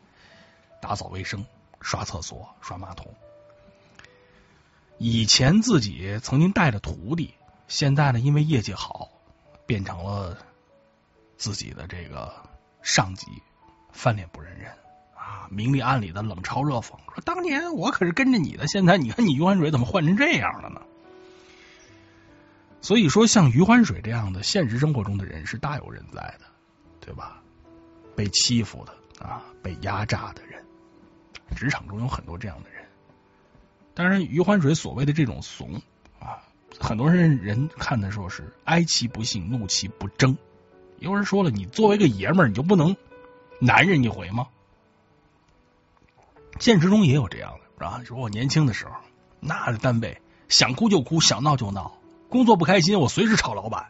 [0.80, 1.44] 打扫卫生、
[1.80, 3.14] 刷厕所、刷马桶。
[4.98, 7.34] 以前自己曾经带着徒弟，
[7.68, 9.08] 现在呢，因为业绩好，
[9.66, 10.36] 变成了
[11.36, 12.34] 自己的这个
[12.82, 13.26] 上级，
[13.92, 14.72] 翻脸不认人
[15.14, 20.82] 啊，明里暗里的冷嘲热讽，说当年我可是跟着你的，现在你看你余欢水怎么换成这样了呢？
[22.80, 26.46] 所以说，像余欢水这样的现实生活中的人是大有人在的，
[27.08, 27.42] 对吧？
[28.14, 28.92] 被欺负的
[29.24, 30.62] 啊，被压榨的人，
[31.56, 32.84] 职场中有很多这样的人。
[33.94, 35.80] 当然，余欢水所谓的这种怂
[36.20, 36.44] 啊，
[36.78, 40.36] 很多人人看的时候是哀其不幸，怒其不争。
[40.98, 42.94] 有人说了，你作为一个爷们儿，你就不能
[43.58, 44.48] 男人一回吗？
[46.60, 48.02] 现实中也有这样的，是吧？
[48.04, 48.92] 说我年轻的时候，
[49.40, 50.20] 那单位
[50.50, 51.96] 想哭就哭，想闹就闹，
[52.28, 53.88] 工作不开心，我随时吵老板。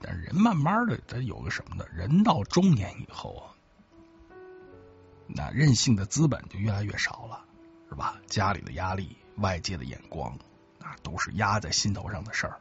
[0.00, 1.84] 但是人慢慢的，他有个什么呢？
[1.92, 3.44] 人到中年以后啊，
[5.26, 7.44] 那任性的资本就越来越少了。
[7.92, 8.20] 是吧？
[8.28, 10.38] 家里的压力、外界的眼光，
[10.80, 12.60] 啊，都是压在心头上的事儿。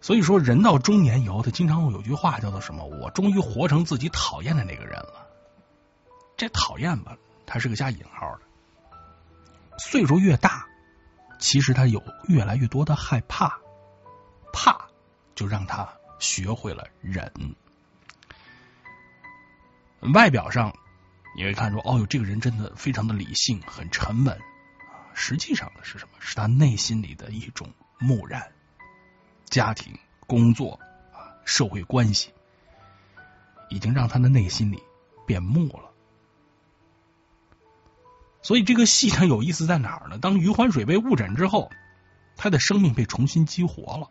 [0.00, 2.86] 所以说，人到中年以后，他经常会有句话叫做什么？
[2.86, 5.26] 我终于活成自己讨厌的那个人了。
[6.38, 9.76] 这讨厌吧，他是个加引号的。
[9.78, 10.66] 岁数越大，
[11.38, 13.58] 其实他有越来越多的害怕，
[14.54, 14.88] 怕
[15.34, 15.88] 就让他
[16.18, 17.32] 学会了忍。
[20.14, 20.74] 外表上。
[21.36, 24.38] 你会看出，哦哟，这个人真的非常的理性，很沉稳。
[25.14, 26.12] 实际上呢是什么？
[26.20, 28.52] 是他内心里的一种木然。
[29.46, 29.98] 家庭、
[30.28, 30.78] 工作，
[31.44, 32.32] 社会关系，
[33.68, 34.80] 已经让他的内心里
[35.26, 35.90] 变木了。
[38.40, 40.18] 所以这个戏它有意思在哪儿呢？
[40.18, 41.72] 当余欢水被误诊之后，
[42.36, 44.08] 他的生命被重新激活了。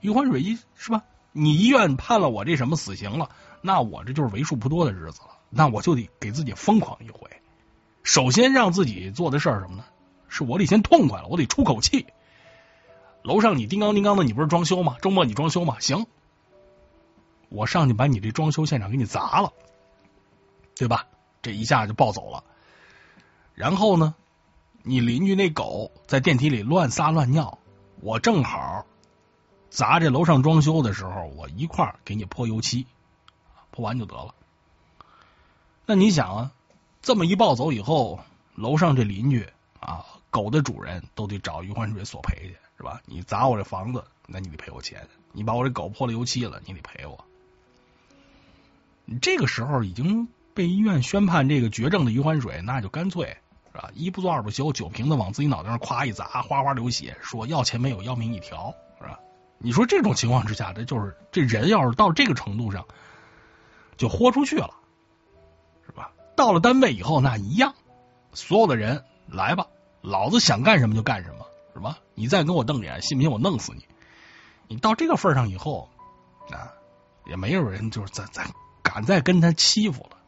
[0.00, 1.04] 余欢水一是吧？
[1.32, 3.30] 你医院判了我这什么死刑了？
[3.60, 5.38] 那我这就是为数不多的日子了。
[5.50, 7.30] 那我就得给自己疯狂一回。
[8.02, 9.84] 首先让自己做的事儿什么呢？
[10.28, 12.06] 是我得先痛快了，我得出口气。
[13.22, 14.96] 楼上你叮当叮当的，你不是装修吗？
[15.00, 15.76] 周末你装修吗？
[15.80, 16.06] 行，
[17.48, 19.52] 我上去把你这装修现场给你砸了，
[20.76, 21.06] 对吧？
[21.42, 22.44] 这一下就暴走了。
[23.54, 24.14] 然后呢，
[24.82, 27.58] 你邻居那狗在电梯里乱撒乱尿，
[28.00, 28.86] 我正好
[29.70, 32.86] 砸这楼上装修的时候，我一块儿给你泼油漆，
[33.70, 34.34] 泼完就得了。
[35.86, 36.52] 那你想啊，
[37.02, 38.20] 这么一暴走以后，
[38.54, 39.48] 楼上这邻居
[39.80, 43.00] 啊，狗的主人都得找余欢水索赔去，是吧？
[43.06, 45.00] 你砸我这房子，那你得赔我钱；
[45.32, 47.24] 你把我这狗泼了油漆了，你得赔我。
[49.04, 53.38] 你这个时候已经被医院宣判这个绝症的余欢水，那就干脆
[53.72, 53.90] 是吧？
[53.94, 59.18] 一不做二不休，酒瓶子往自己脑袋上咵一砸，哗哗流血，说要钱没有，要命一条，是吧？
[59.58, 62.86] 你说这种情况之下，这就是这人要是到这个程度上，
[63.96, 64.70] 就豁出去了。
[65.84, 67.74] 是吧到了单位以后，那一样，
[68.32, 69.66] 所有的人来吧，
[70.00, 71.98] 老子想干什么就干什么，是吧？
[72.14, 73.86] 你再跟我瞪眼，信不信我弄死你？
[74.68, 75.88] 你到这个份上以后
[76.50, 76.70] 啊，
[77.26, 78.44] 也没有人就是再再
[78.82, 80.18] 敢再跟他欺负了，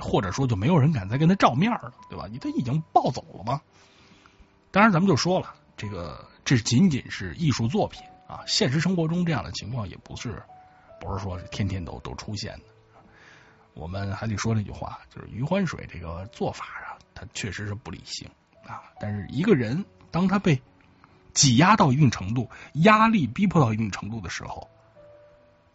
[0.00, 2.26] 或者说就没有人敢再跟他照面了，对吧？
[2.30, 3.60] 你他已经暴走了吗？
[4.70, 8.02] 当然，咱们就说了，这个这仅仅是艺术作品
[8.32, 10.42] 啊，现实生活中这样的情况也不是
[10.98, 12.64] 不是说是天天都都出现的。
[13.74, 18.30] 我们还得说那句话，就是余欢水这个做法啊，他确实是不理性
[18.64, 18.84] 啊。
[18.98, 20.62] 但是一个人当他被
[21.34, 24.70] 挤压到一定程度，压力逼迫到一定程度的时候，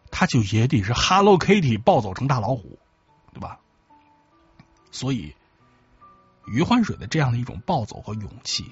[0.09, 2.79] 他就也得是 Hello Kitty 暴走成大老虎，
[3.33, 3.59] 对吧？
[4.91, 5.35] 所以
[6.47, 8.71] 余欢水的这样的一种暴走和勇气，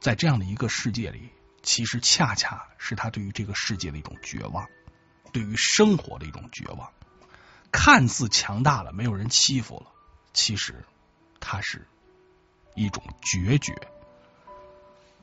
[0.00, 1.30] 在这样的一个世界里，
[1.66, 4.66] 其实恰恰是他对于这个世界的一种绝望，
[5.32, 6.92] 对于生活的一种绝望。
[7.72, 9.86] 看似强大了，没有人欺负了，
[10.32, 10.86] 其实
[11.40, 11.86] 他是
[12.76, 13.74] 一种决绝，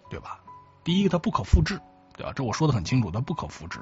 [0.10, 0.42] 对吧？
[0.84, 1.80] 第一个，它不可复制，
[2.18, 2.34] 对吧？
[2.36, 3.80] 这我说的很清楚，它不可复制，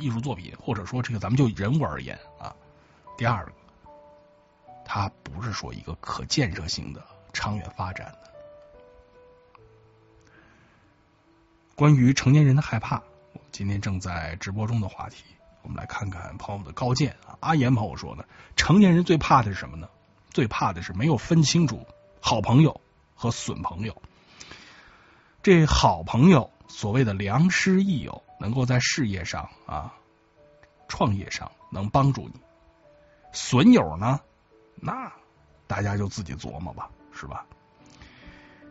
[0.00, 2.52] 艺术作品或者说这个咱们就人物而言啊。
[3.16, 3.52] 第二个，
[4.84, 8.31] 它不是说一个可建设性的、长远发展的。
[11.74, 12.96] 关于成年人的害怕，
[13.32, 15.24] 我们今天正在直播中的话题。
[15.62, 18.24] 我们来看看朋友的高见啊，阿言朋友说呢，
[18.56, 19.88] 成年人最怕的是什么呢？
[20.30, 21.86] 最怕的是没有分清楚
[22.20, 22.80] 好朋友
[23.14, 24.02] 和损朋友。
[25.42, 29.94] 这好朋友，所谓的良师益友，能够在事业上啊、
[30.88, 32.40] 创业上能帮助你。
[33.32, 34.20] 损友呢，
[34.76, 35.12] 那
[35.66, 37.46] 大家就自己琢磨吧，是吧？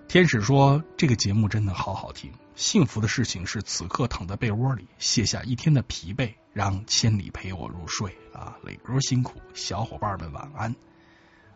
[0.07, 2.34] 天使说：“这个节目真的好好听。
[2.62, 8.56] 幸福的事情是此刻躺在被窝里，卸下一天的疲惫，让千里陪我入睡啊！
[8.62, 10.76] 磊哥辛苦，小伙伴们晚安。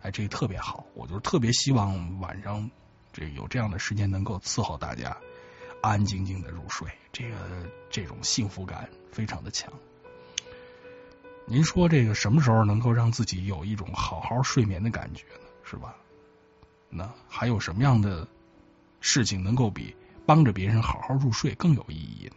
[0.02, 2.72] 哎，这个特别好，我就特别希望晚上
[3.14, 5.16] 这有这样的时间能够伺候大家
[5.80, 7.38] 安安静静的入睡，这个
[7.92, 9.72] 这种幸福感非常的强。
[11.46, 15.48] 您说这个什么时候能够让自己有一种好好睡眠的感觉呢？
[15.64, 15.96] 是吧？
[16.90, 18.28] 那还有什么样的？”
[19.08, 19.96] 事情能够比
[20.26, 22.36] 帮着别人好好入睡更有意义呢？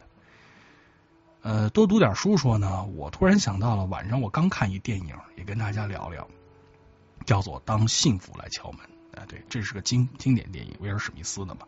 [1.40, 6.28] 呃，多读点书说呢，我突然想到了晚上我刚看一电影，也跟大家聊聊，
[7.24, 8.80] 叫做《当幸福来敲门》。
[9.18, 11.60] 哎，对，这是个经经典电影，威尔史密斯的嘛。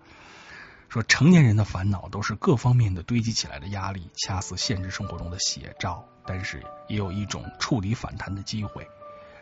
[0.88, 8.86] 说成年人的烦恼都是各方面的堆积起来的压力，恰似现实生活中的写照，但是也有一种触底反弹的机会。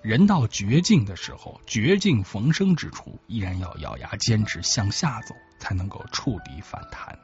[0.03, 5.35] 人到绝境的时候，绝境逢生之处，依然要咬牙坚持向下走。
[5.61, 7.19] 才能够触底反弹，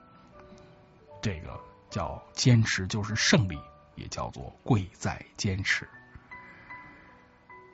[1.23, 3.57] 这个叫坚持就是胜利，
[3.95, 5.89] 也叫做贵在坚持。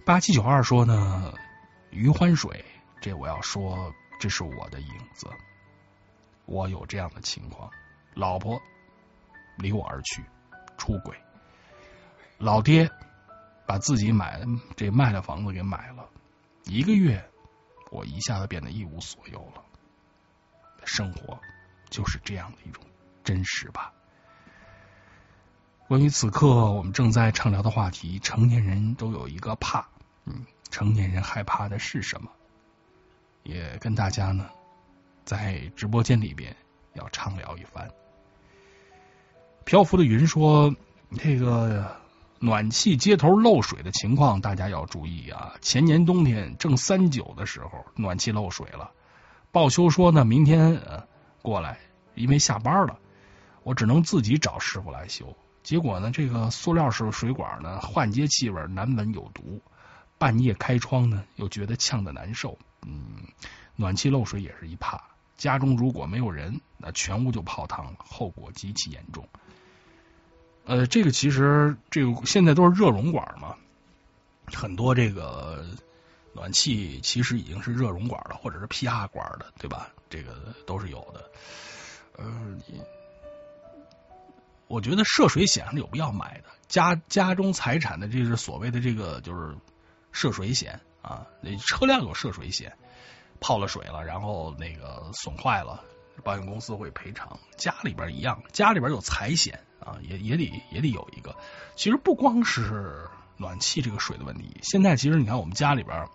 [0.05, 1.33] 八七九二说呢，
[1.89, 2.63] 余欢水，
[3.01, 3.91] 这我要说，
[4.21, 5.27] 这是我的影子。
[6.45, 7.71] 我有这样的情况，
[8.13, 8.61] 老婆
[9.57, 10.23] 离我而去，
[10.77, 11.17] 出轨，
[12.37, 12.91] 老爹
[13.71, 14.41] 把自己买
[14.75, 16.05] 这卖的房子给买了，
[16.65, 17.25] 一个月，
[17.93, 19.63] 我一下子变得一无所有了。
[20.85, 21.39] 生活
[21.89, 22.83] 就是这样的一种
[23.23, 23.93] 真实吧。
[25.87, 29.87] 关于此刻我们正在畅聊的话题，成年人都有一个怕，
[30.25, 32.29] 嗯，成年人害怕的是什么？
[33.45, 34.51] 也跟大家呢
[35.25, 36.57] 在直播间里边
[36.95, 37.89] 要畅聊一番。
[39.65, 40.75] 漂浮的云说
[41.17, 41.97] ：“这个
[42.43, 45.57] 暖气接头漏水的情况，大家要注意啊！
[45.61, 48.93] 前年冬天正三九的时候，暖气漏水了。”
[49.53, 51.07] 报修说呢，明天呃
[51.43, 51.79] 过来，
[52.15, 52.99] 因为下班了，
[53.63, 55.37] 我只能自己找师傅来修。
[55.63, 59.61] 结果呢，这个塑料式水管呢，换接气味难闻有毒，
[60.17, 62.57] 半夜开窗呢，又觉得呛的难受。
[62.87, 63.19] 嗯，
[63.77, 64.99] 暖气漏水也是一怕，
[65.37, 69.29] 家中如果没有人，那全屋就泡汤了，后果极其严重。
[70.71, 73.57] 呃，这个其实这个现在都是热熔管嘛，
[74.47, 75.65] 很多这个。
[76.33, 79.91] 暖气其实已经是热熔管了，或者是 P R 管的，对吧？
[80.09, 81.31] 这个都是有的。
[82.17, 82.57] 呃，
[84.69, 86.45] 我觉得涉水险是有必要买的。
[86.69, 89.57] 家家中财产的这是所谓的这个就是
[90.13, 92.79] 涉水险啊，那车辆有涉水险，
[93.41, 95.83] 泡了水了，然后那个损坏了，
[96.21, 97.39] 保险公司会赔偿。
[97.57, 101.37] 家里边一样，家里边有财险啊，也也得也得有一个。
[101.77, 103.09] 其实不光是。
[103.37, 106.07] 暖气这个水的问题，现在其实你看我们家里边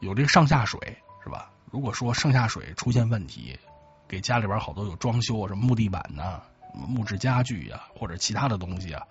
[0.00, 0.78] 有这个上下水
[1.24, 1.50] 是吧？
[1.70, 3.58] 如果说上下水出现问题，
[4.06, 6.42] 给家里边好多有装修啊，什么木地板呐、
[6.74, 9.06] 木质家具呀，或者其他的东西啊，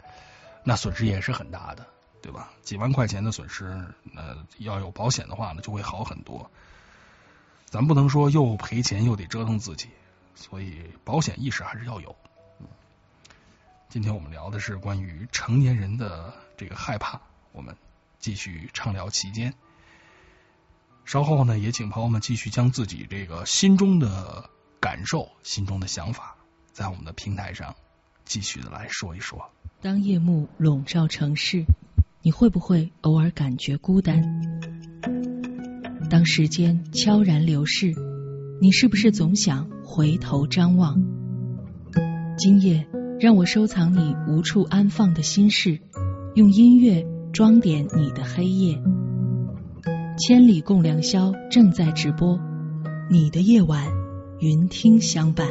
[0.64, 1.88] 那损失也是很大的，
[2.22, 2.52] 对吧？
[2.62, 6.52] 几万块钱的损失，那要有保险的话呢，就会好很多。
[7.76, 9.90] 咱不能说又赔钱又得折腾自己，
[10.34, 12.16] 所以保险意识还是要有。
[13.90, 17.20] 今天我们聊的是关于成年人的这个害怕，
[17.52, 17.76] 我们
[18.18, 19.54] 继续畅聊期间。
[21.04, 24.50] 稍后呢，也请朋友们继续将自己这个心中的
[24.80, 26.38] 感受、心中的想法，
[26.72, 27.76] 在我们的平台上
[28.24, 29.52] 继续的来说一说。
[29.82, 31.66] 当夜幕笼罩城市，
[32.22, 35.35] 你会不会偶尔感觉孤单？
[36.10, 37.94] 当时间悄然流逝，
[38.62, 41.04] 你是不是总想回头张望？
[42.38, 42.88] 今夜。
[43.18, 45.80] 让我收藏你无处安放的心事，
[46.36, 48.78] 用音乐装点你的黑夜。
[50.18, 52.38] 千里共良宵正在直播，
[53.10, 53.88] 你的夜晚，
[54.40, 55.48] 云听相伴。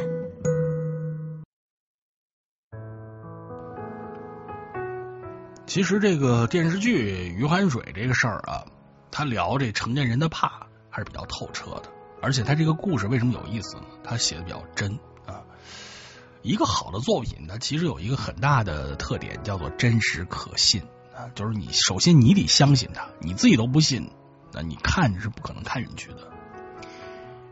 [5.65, 8.63] 其实这个电视剧《余欢水》这个事儿啊，
[9.17, 11.83] 他聊这成年人的怕还是比较透彻的，
[12.21, 13.83] 而且他这个故事为什么有意思呢？
[14.03, 15.39] 他写的比较真啊。
[16.41, 20.81] 一个好的作品，它其实有一个很大的特点，叫做真实可信
[21.15, 21.31] 啊。
[21.33, 24.11] 就是你首先你得相信它，你自己都不信，
[24.51, 26.29] 那你看是不可能看进去的。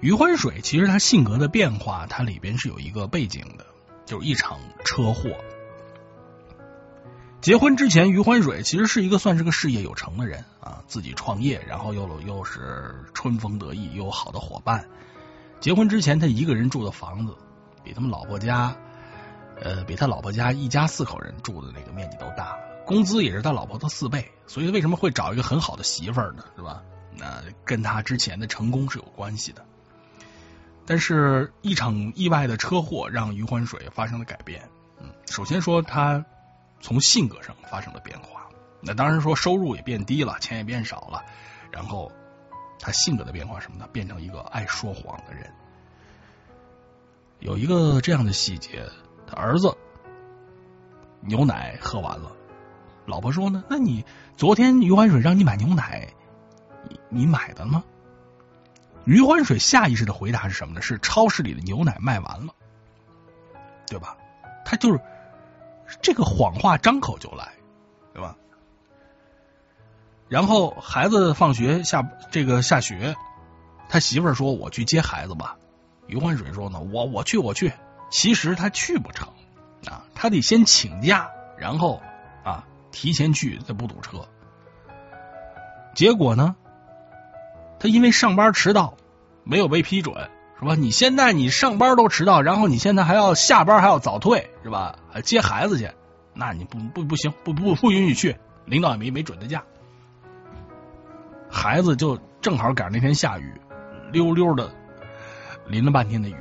[0.01, 3.65] 余欢水其实他性格的变化，它里边是有一个背景的，
[4.05, 5.29] 就是一场车祸。
[7.43, 14.87] 结婚之前，余欢水其实是一个算是个事业有成的人啊，自己创业，然后又又是春风得意，又有好的伙伴。
[15.59, 17.35] 结婚之前，他一个人住的房子。
[17.83, 18.73] 比他们老婆家，
[19.59, 26.45] 呃，比他老婆家一家四口人住的那个面积都大，工资也是他老婆的四倍，所以为什么会找一个很好的媳妇儿呢？
[26.55, 26.81] 是吧？
[27.17, 29.65] 那跟他之前的成功是有关系的。
[30.85, 34.69] 但是，一场意外的车祸让余欢水发生了改变。
[35.01, 36.23] 嗯，首先说他
[36.83, 38.47] 从性格上发生了变化。
[38.81, 41.23] 那当然说收入也变低了，钱也变少了。
[41.71, 42.11] 然后
[42.77, 43.87] 他性格的变化什么呢？
[43.93, 45.49] 变成一个爱说谎的人。
[47.39, 48.85] 有一个这样的细节，
[49.25, 49.75] 他儿子
[51.21, 52.35] 牛奶喝完了，
[53.05, 54.05] 老婆说呢：“那你
[54.35, 56.13] 昨天余欢水让你买牛奶，
[56.89, 57.81] 你你买的吗？”
[59.05, 60.81] 余欢水下意识的回答是什么呢？
[60.81, 62.53] 是超市里的牛奶卖完了，
[63.87, 64.17] 对吧？
[64.65, 64.99] 他就是
[66.01, 67.53] 这个谎话张口就来，
[68.13, 68.35] 对吧？
[70.29, 73.15] 然后孩子放学下这个下学，
[73.89, 75.57] 他媳妇儿说：“我去接孩子吧。”
[76.07, 77.71] 余欢水说：“呢，我我去我去。”
[78.09, 79.27] 其实他去不成
[79.87, 82.01] 啊，他得先请假，然后
[82.43, 84.27] 啊提前去，再不堵车。
[85.95, 86.55] 结果呢？
[87.79, 88.95] 他因为上班迟到，
[89.43, 90.29] 没有被批准，
[90.63, 90.75] 是吧？
[90.75, 94.97] 你现在你上班都迟到，然后你现在还要下班还要早退，是吧？
[95.11, 95.91] 还接孩子去，
[96.33, 99.61] 那你不不不行，不不不允许去，领导也没没准的假。
[101.51, 103.53] 孩子就正好赶上那天下雨，
[104.13, 104.73] 溜溜的
[105.67, 106.37] 淋了半天的雨，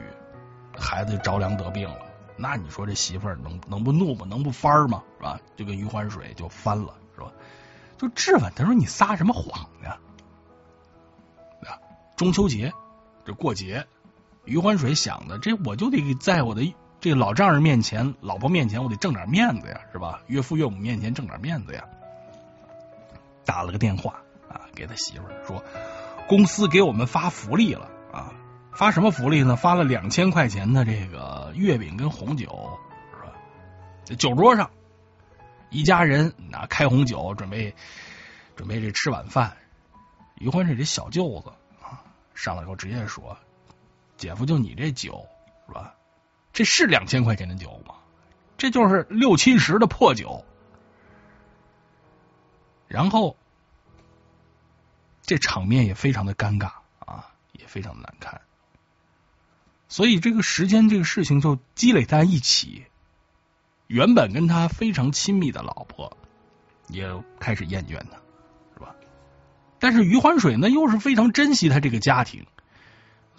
[0.78, 1.99] 孩子就着凉得病了。
[2.36, 4.24] 那你说这媳妇儿能能不怒吗？
[4.31, 5.03] 能不翻吗？
[5.19, 5.40] 是吧？
[5.57, 7.32] 就跟余欢水就翻了，是吧？
[7.99, 9.99] 就质问他说：“你撒什么谎呀？”
[12.15, 12.73] 中秋节，
[13.24, 13.85] 这过节，
[14.44, 20.23] 余欢水想的，这我就得在我的这老丈人面前、老婆面前，我得挣点面子呀，是吧？
[20.27, 21.85] 岳父岳母面前挣点面子呀。
[23.44, 25.64] 打了个电话啊，给他媳妇儿说，
[26.28, 28.32] 公司给我们发福利了啊，
[28.73, 29.56] 发什么福利呢？
[29.56, 32.78] 发了两千块钱的这个月饼跟红酒，
[33.12, 33.32] 是吧？
[34.05, 34.70] 这酒桌上，
[35.70, 37.74] 一家人拿开红酒，准备
[38.55, 39.56] 准备这吃晚饭。
[40.39, 41.51] 余欢水这小舅子
[41.85, 42.02] 啊。
[42.35, 43.36] 上来以后直接说
[44.23, 45.27] ：“姐夫，就你这酒
[45.66, 45.97] 是吧？
[46.53, 47.97] 这是两千块钱的酒吗？
[48.57, 50.44] 这就是六七十的破酒。”
[52.86, 53.36] 然后
[55.23, 56.70] 这场面也非常的尴尬
[57.01, 58.40] 啊，也非常的难看。
[59.89, 62.86] 所以这个时间，这个事情就积累在一起。
[63.89, 66.16] 原本跟他非常亲密的老婆
[66.89, 68.20] 也开始厌倦他。
[68.74, 68.94] 是吧
[69.81, 72.47] 但是余欢水呢，又是非常珍惜他这个家庭，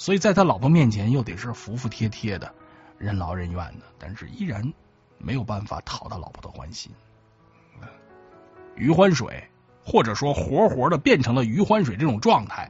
[0.04, 2.54] 所以在他老婆面前又得是服服帖帖的、
[2.98, 4.74] 任劳任怨的，但是依然
[5.18, 6.92] 没有办法讨他老婆的欢心。
[8.76, 9.48] 余欢水，
[9.86, 12.70] 或者说活活的变成了余欢水这种状态，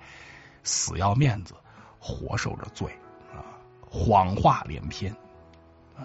[0.64, 1.56] 死要面子，
[1.98, 2.96] 活受着罪
[3.34, 3.42] 啊，
[3.90, 5.12] 谎话连篇。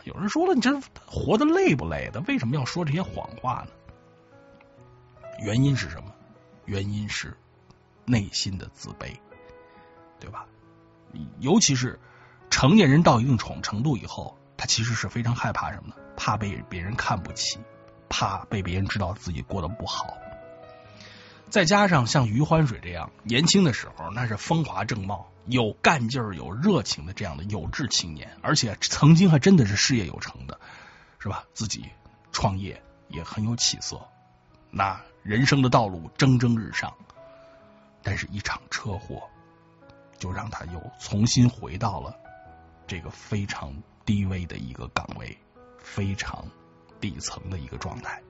[0.05, 2.22] 有人说了，你这活的累不累的？
[2.22, 3.72] 为什么要说这些谎话呢？
[5.40, 6.10] 原因是什么？
[6.64, 7.36] 原因是。
[8.06, 9.14] 内心的自卑，
[10.18, 10.46] 对吧？
[11.40, 11.98] 尤其是
[12.51, 15.94] 成年人到一定程程度以后，他其实是非常害怕什么呢？
[16.16, 17.59] 怕被别人看不起，
[18.09, 20.16] 怕被别人知道自己过得不好。
[21.48, 30.60] 再加上像余欢水这样年轻的时候，那是风华正茂、有干劲儿、有热情的这样的有志青年，而且曾经还真的是事业有成的，
[31.18, 31.44] 是吧？
[31.55, 31.89] 自己
[32.32, 34.01] 创业也很有起色，
[34.70, 36.93] 那人生的道路蒸蒸日上。
[38.02, 39.28] 但是，一场车祸
[40.19, 42.15] 就让他又重新回到了
[42.86, 43.73] 这个非常
[44.05, 45.36] 低微的一个岗位，
[45.78, 46.45] 非常
[47.01, 48.20] 底层的一个状态。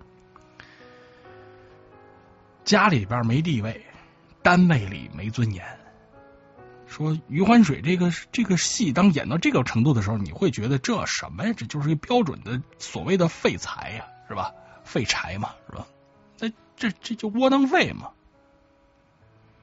[2.65, 3.86] 家里边没地位，
[4.43, 5.65] 单位里没尊严。
[6.86, 11.52] 说余欢水这个这个戏，当演到这个程度的时候，你会觉得这什么呀？
[11.56, 14.52] 这就是一标准的所谓的废材呀，是吧？
[14.85, 15.86] 废柴嘛，是吧？
[16.39, 18.12] 那这这就窝囊废嘛。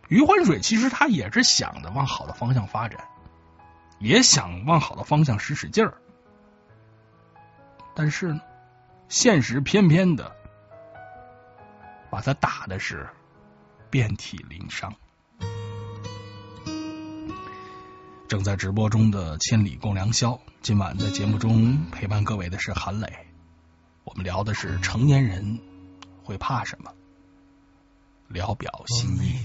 [0.08, 3.06] 余欢水其实他也是想着往好的方向发展，
[4.00, 5.98] 也想往好的方向使使劲儿，
[7.96, 8.42] 但是呢，
[9.10, 10.36] 现实偏偏的
[12.12, 13.10] 把他打的是
[13.90, 14.94] 遍体鳞伤。
[18.28, 23.08] 正在直播中的千里共良宵，今晚在节目中陪伴各位的是韩磊，
[24.04, 25.60] 我们聊的是成年人
[26.24, 26.92] 会怕什么。
[28.28, 29.40] 聊表心意。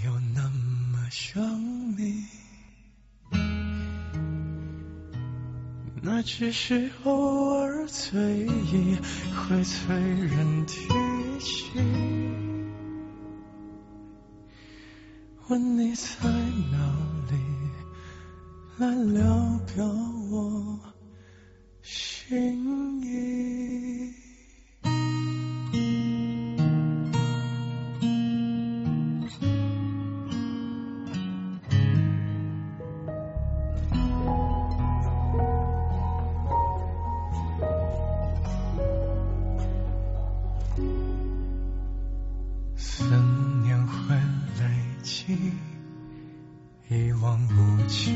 [1.10, 1.42] 想
[1.98, 2.24] 你，
[6.00, 8.96] 那只是偶尔醉意
[9.34, 10.86] 会催人提
[11.40, 11.72] 起。
[15.48, 16.28] 问你在
[16.70, 16.78] 哪
[17.28, 17.36] 里，
[18.78, 19.84] 来聊表
[20.30, 20.78] 我。
[21.82, 23.99] 心意。
[47.90, 48.14] 无际。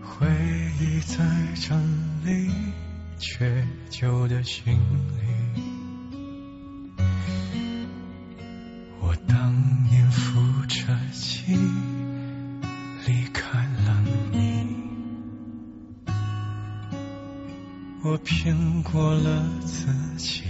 [0.00, 0.28] 回
[0.80, 1.24] 忆在
[1.56, 1.76] 整
[2.24, 2.48] 理
[3.18, 4.78] 缺旧的行
[5.08, 7.02] 李。
[9.00, 9.52] 我当
[9.90, 11.58] 年扶着记，
[13.08, 14.00] 离开了
[14.30, 14.76] 你。
[18.04, 20.44] 我骗过了自己，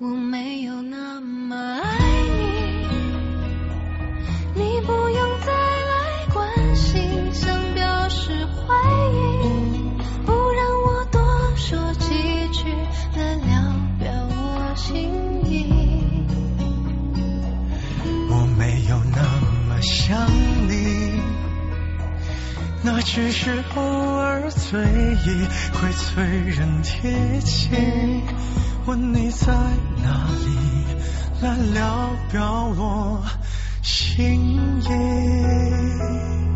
[0.00, 1.98] 我没有那么爱
[4.54, 8.76] 你，你不用再来关心，想表示怀
[9.10, 9.16] 疑，
[10.24, 11.20] 不让我多
[11.56, 12.06] 说几
[12.52, 12.70] 句
[13.16, 15.10] 来聊表我心
[15.44, 15.66] 意。
[18.30, 19.20] 我没有那
[19.66, 20.28] 么想
[20.68, 21.20] 你，
[22.84, 28.22] 那只是偶尔醉意会催人贴近。
[28.88, 29.52] 问你在
[30.02, 30.56] 哪里，
[31.42, 33.22] 来聊表我
[33.82, 36.47] 心意。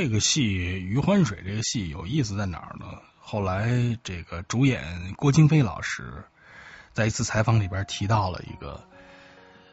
[0.00, 0.40] 这个戏
[0.78, 2.86] 《余欢水》这个戏有意思在哪儿呢？
[3.18, 6.24] 后来这个主演郭京飞老师
[6.94, 8.82] 在一次采访里边提到了一个，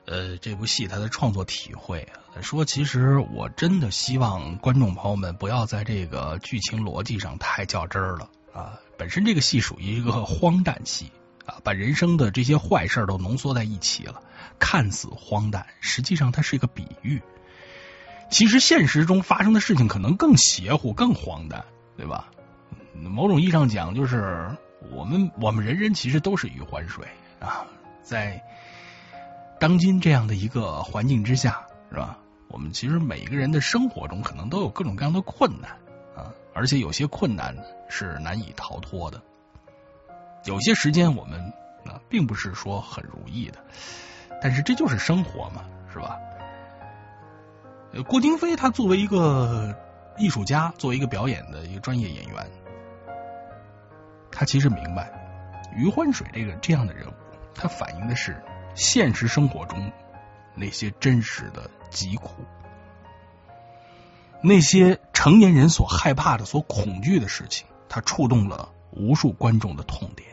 [0.05, 2.09] 呃，这部戏他的创作体会，
[2.41, 8.77] 说其实我真的希望观众朋友们不要在这个剧情逻辑上太较真儿了啊。
[8.97, 11.09] 本身这个戏属于一个荒诞戏
[11.45, 14.21] 啊，把人生的这些坏事都浓缩在一起了，
[14.59, 17.21] 看似荒诞，实际上它是一个比喻。
[18.29, 21.63] 其实现实中发生的事情可能更邪乎、更荒诞，
[21.95, 22.29] 对吧？
[22.93, 24.49] 某种意义上讲，就是
[24.91, 27.05] 我们我们人人其实都是余欢水
[27.39, 27.65] 啊，
[28.01, 28.41] 在
[29.59, 32.17] 当今这样的一个环境之下，是吧？
[32.49, 35.71] 我们其实每个人的生活中可能都有各种各样的困难
[36.15, 37.55] 啊，而且有些困难
[37.89, 39.21] 是难以逃脱的。
[40.45, 41.39] 有些时间我们
[41.85, 43.59] 啊并不是说很如意的，
[44.41, 46.17] 但是这就是生活嘛，是吧？
[48.05, 49.75] 郭京飞他作为一个
[50.17, 52.51] 艺术家，作为一个表演的一个专业演员，
[54.31, 55.11] 他其实明白
[55.75, 57.13] 余欢水这个这样的人物，
[57.55, 58.43] 他反映的是
[58.75, 59.91] 现实生活中
[60.55, 62.45] 那些真实的疾苦，
[64.41, 70.29] 那些成年人所害怕的、所恐惧的事情，他触动了无数观众的痛点，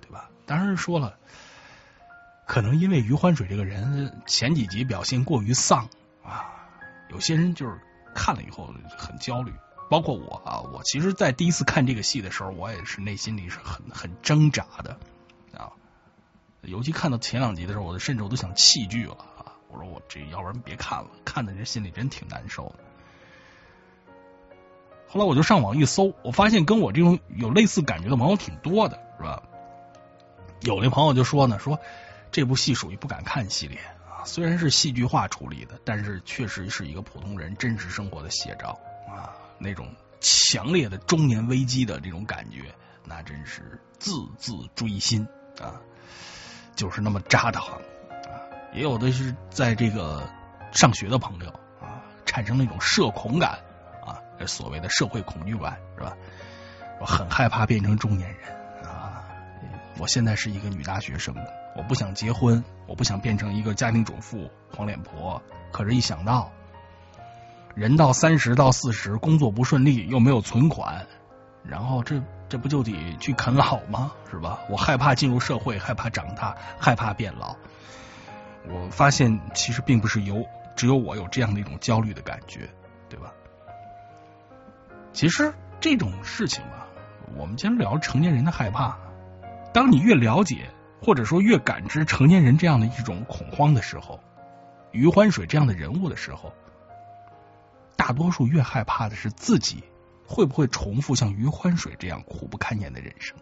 [0.00, 0.30] 对吧？
[0.46, 1.16] 当然说了，
[2.46, 5.88] 可能因为余欢水这个人前几集表现过于丧
[6.24, 6.53] 啊，
[7.14, 7.80] 有些人就是
[8.14, 8.68] 看了以后
[8.98, 9.52] 很焦虑，
[9.88, 10.60] 包括我啊。
[10.72, 14.98] 我其实，在第一次看这个戏的时候，我也是内心里是很很挣扎的
[15.56, 15.70] 啊。
[16.62, 19.54] 尤其看到前两集的时候，我甚至我都想弃剧了啊。
[19.68, 22.84] 我说我这要不然别看了，看的人心里真挺难受的。
[25.06, 29.44] 后来我就上网一搜，我发现跟我这种有类似感觉的朋友挺多的，是吧？
[30.62, 31.78] 有的朋友就说呢，说
[32.32, 33.78] 这部戏属于不敢看系列，
[34.24, 38.78] 虽然是戏剧化处理的，但是确实是一个普通人真实生活的写照
[39.08, 42.74] 啊，那种强烈的中年危机的这种感觉，
[43.04, 45.26] 那真是字字锥心
[45.60, 45.80] 啊，
[46.74, 47.78] 就是那么扎的慌
[48.10, 48.40] 啊。
[48.72, 50.28] 也有的是在这个
[50.72, 53.60] 上学的朋友啊，产生那种社恐感
[54.04, 54.18] 啊。
[54.46, 56.16] 所谓的社会恐惧感是吧？
[57.00, 59.24] 我很害怕变成中年人啊！
[59.98, 61.34] 我现在是一个女大学生，
[61.76, 65.42] 我不想结婚，我不想变成一个家庭主妇、黄脸婆。
[65.72, 66.52] 可是，一想到
[67.74, 71.06] 人到三十到四十，工作不顺利，又没有存款，
[71.64, 74.12] 然后这这不就得去啃老吗？
[74.30, 74.60] 是吧？
[74.70, 77.56] 我害怕进入社会，害怕长大，害怕变老。
[78.68, 80.46] 我发现，其实并不是有
[80.76, 82.70] 只有我有这样的一种焦虑的感觉，
[83.08, 83.32] 对吧？
[85.12, 86.86] 其实这种事情吧，
[87.36, 88.96] 我们今天聊成年人的害怕。
[89.72, 90.70] 当你越了解
[91.04, 94.20] 或者说越感知成年人这样的一种恐慌的时候，
[94.90, 96.52] 余欢水这样的人物的时候，
[97.94, 99.84] 大多数越害怕的是自己
[100.26, 103.36] 会不会重复像余欢水这样苦不堪言的人生。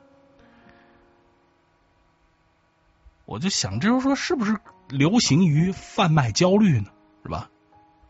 [3.25, 4.59] 我就想，这就是说，是不是
[4.89, 6.91] 流行于贩卖焦虑呢？
[7.23, 7.49] 是吧？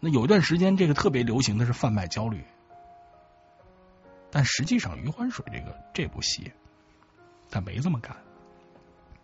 [0.01, 2.43] 那有一段时间，这个特别流行的是贩卖焦虑。
[4.31, 6.51] 但实际上，余欢水这个这部戏，
[7.51, 8.17] 他没这么干，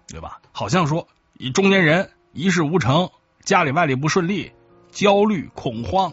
[0.08, 0.40] 对吧？
[0.52, 3.10] 好像说，以中年人一事无成，
[3.42, 4.52] 家里外里不顺利，
[4.90, 6.12] 焦虑恐慌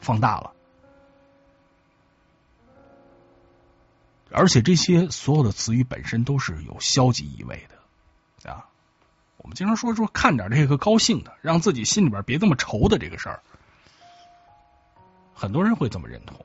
[0.00, 0.52] 放大了，
[4.30, 8.68] 而且这些所有的词语本身都是有消极意味的啊。
[9.38, 13.42] 我们经常说说看点这个高兴的，让自己心里边别这么愁的这个事儿，
[15.34, 16.38] 很多人会这么认同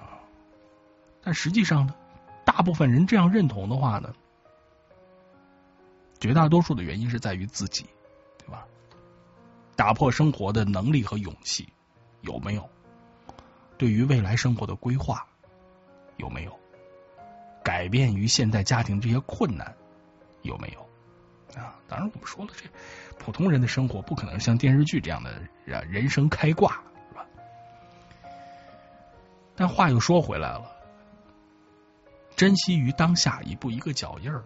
[0.00, 0.16] 啊。
[1.22, 1.94] 但实际上呢，
[2.46, 4.14] 大部分人这样认同的话呢，
[6.22, 7.84] 绝大多数的原因是在于自己，
[8.38, 8.64] 对吧？
[9.74, 11.68] 打破生活的能力和勇气
[12.20, 12.70] 有没有？
[13.76, 15.26] 对于未来生活的规划
[16.18, 16.56] 有没有？
[17.64, 19.74] 改变于现代家庭这些困难
[20.42, 21.60] 有没有？
[21.60, 22.70] 啊，当然我们说了，这
[23.18, 27.26] 普通人的生活不可能像电视剧这样的人生开挂，是吧？
[29.56, 30.70] 但话又说回来了。
[32.36, 34.44] 珍惜于当下，一步一个脚印儿，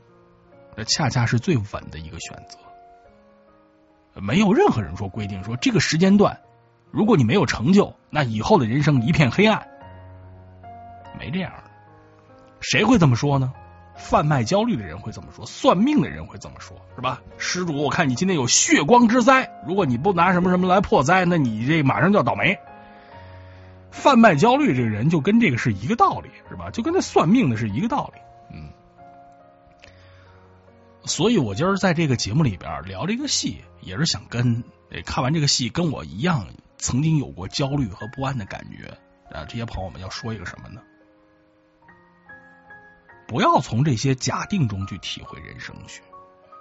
[0.77, 2.59] 那恰恰是最稳的一个选择。
[4.21, 6.41] 没有任何人说规定说这个时间段，
[6.91, 9.67] 如果你没有成就，那以后的人生一片黑暗。
[11.19, 11.71] 没这样的，
[12.61, 13.53] 谁会这么说呢？
[13.95, 17.23] 贩卖焦虑的人会这么说，算命的人会这么说，是吧？
[17.39, 22.59] 施主，我看你今天有血光之灾，如果你不拿什么什么来破灾，那你这马上就要倒霉。
[23.91, 26.71] 贩卖焦虑这个人就跟这个是一个道理，是吧？
[26.71, 28.21] 就跟那算命的是一个道理，
[31.07, 34.65] 所以我今儿在这个节目里边聊这个戏，也是想跟
[35.05, 38.99] 看完这个戏跟我一样曾经有过焦虑和不安的感觉
[39.31, 40.83] 啊，这些朋友们要说一个什么呢？
[43.29, 46.03] 不要从这些假定中去体会人生去，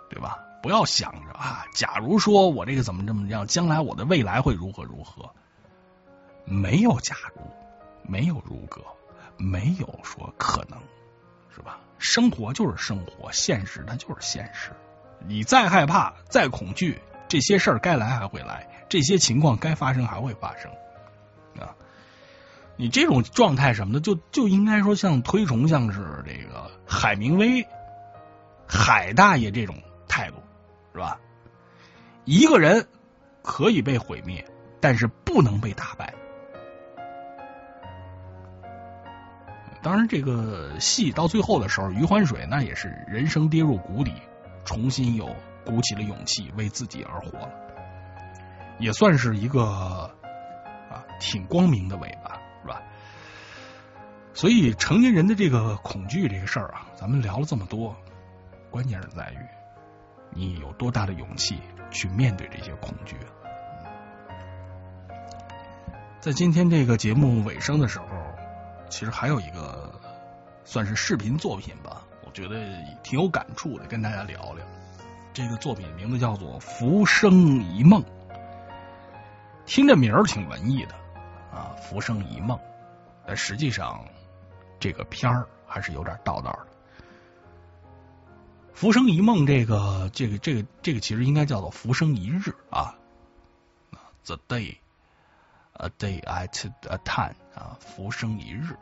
[0.09, 0.39] 对吧？
[0.61, 5.31] 不要想着啊，假如说我这个怎么怎么样，将来我的未来会如何如何。
[6.45, 7.41] 没有假如，
[8.03, 8.95] 没有如果，
[9.38, 10.80] 没有说可能，
[11.55, 11.80] 是吧？
[11.97, 14.72] 生活就是生活，现实它就是现实。
[15.27, 20.72] 你再害怕、再恐惧，这些事儿该来还会来，这些情况该发生还会发生
[21.59, 21.73] 啊。
[22.77, 27.65] 你这种状态什么的，就就应该说像推崇像是这个海明威、
[28.67, 30.38] 海大爷这种态度，
[30.93, 31.19] 是吧？
[32.26, 32.88] 一个人
[33.41, 34.45] 可以被毁灭，
[34.81, 36.13] 但是不能被打败。
[39.85, 44.11] 当然，这个戏到最后的时候，余欢水那也是人生跌入谷底，
[44.63, 45.27] 重新又
[45.63, 47.51] 鼓起了勇气，为自己而活了，
[48.79, 49.61] 也算是一个
[50.89, 52.81] 啊挺光明的尾巴，是吧？
[54.33, 57.95] 所以成年人的这个恐惧这个事儿啊，咱们聊了这么多，
[58.71, 59.37] 关键是在于
[60.31, 61.59] 你有多大的勇气
[61.91, 63.15] 去面对这些恐惧。
[66.19, 68.05] 在今天这个节目尾声的时候。
[68.89, 69.91] 其实还有一个
[70.63, 72.55] 算是视频作品吧，我觉得
[73.03, 74.65] 挺有感触的，跟大家聊聊。
[75.33, 78.01] 这个作品名字叫做《浮生一梦》，
[79.65, 80.95] 听这名儿挺文艺的
[81.51, 82.57] 啊，《浮生一梦》，
[83.27, 84.05] 但实际上
[84.79, 86.67] 这个片儿还是有点道道的。
[88.77, 92.39] 《浮生一梦》这个这个这个这个其实应该叫做《浮生一日》
[92.69, 92.95] 啊
[94.25, 94.77] ，The Day。
[95.77, 98.77] A day at a time 啊，浮生一日。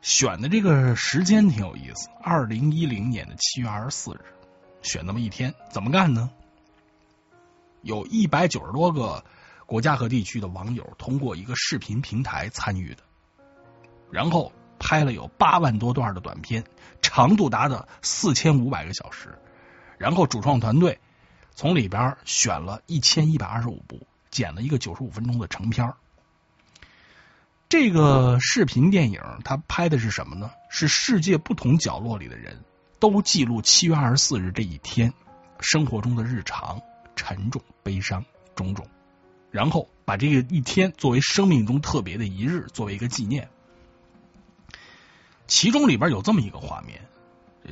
[0.00, 4.20] 选的这个时间挺有意思，二零一零年的七月二十四日，
[4.80, 6.30] 选那么一天，怎么干呢？
[7.82, 9.24] 有一百九十多个
[9.66, 13.02] 国家和地区的网友通过一个视频平台参与的，
[14.10, 16.64] 然后拍了有八万多段的短片，
[17.02, 19.36] 长度达到四千五百个小时，
[19.98, 21.00] 然后主创团队
[21.54, 24.06] 从里边选了一千一百二十五部。
[24.30, 25.94] 剪了一个九十五分钟的成片
[27.68, 30.50] 这个视频电影它拍的是什么呢？
[30.70, 32.64] 是世界不同角落里的人
[32.98, 35.12] 都记录七月二十四日这一天
[35.60, 36.80] 生活中的日常、
[37.14, 38.24] 沉重、悲伤
[38.56, 38.88] 种种，
[39.50, 43.48] 然后把这个一天作为生命中特别的一日，作为一个纪念。
[45.46, 47.06] 其中里边有这么一个画面：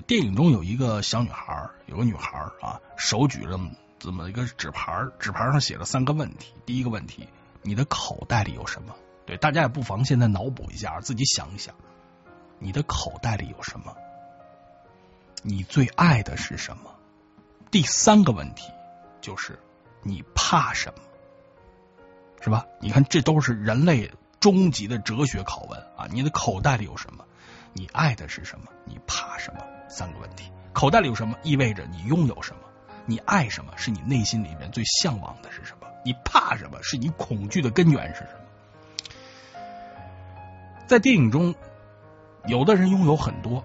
[0.06, 3.58] 电影中有一个小女孩，有个女孩啊，手举着。
[3.98, 6.54] 这么一个纸牌，纸牌上写了三个问题。
[6.64, 7.28] 第一个问题，
[7.62, 8.94] 你的口袋里有什么？
[9.26, 11.74] 对，大家也不妨现在脑补一下，自己想一想，
[12.58, 13.94] 你的口袋里有什么？
[15.42, 16.94] 你最爱的是什么？
[17.70, 18.70] 第三个问题
[19.20, 19.58] 就是
[20.02, 21.02] 你怕什么？
[22.40, 22.64] 是吧？
[22.80, 26.06] 你看，这都是人类终极的哲学拷问啊！
[26.08, 27.24] 你的口袋里有什么？
[27.72, 28.66] 你爱的是什么？
[28.84, 29.64] 你怕什么？
[29.88, 32.62] 三个问题，口袋里有什么，意味着你拥有什么？
[33.08, 33.72] 你爱什么？
[33.78, 35.88] 是你内心里面最向往的是什么？
[36.04, 36.82] 你怕什么？
[36.82, 38.40] 是你恐惧的根源是什么？
[40.86, 41.54] 在电影中，
[42.46, 43.64] 有的人拥有很多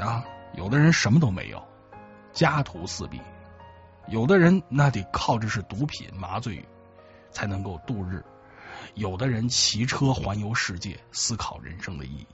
[0.00, 0.24] 啊，
[0.54, 1.62] 有的人什么都没有，
[2.32, 3.18] 家徒四壁；
[4.08, 6.66] 有的人那得靠着是毒品麻醉
[7.30, 8.22] 才能够度日；
[8.94, 12.26] 有的人骑车环游世界，思考人生的意义；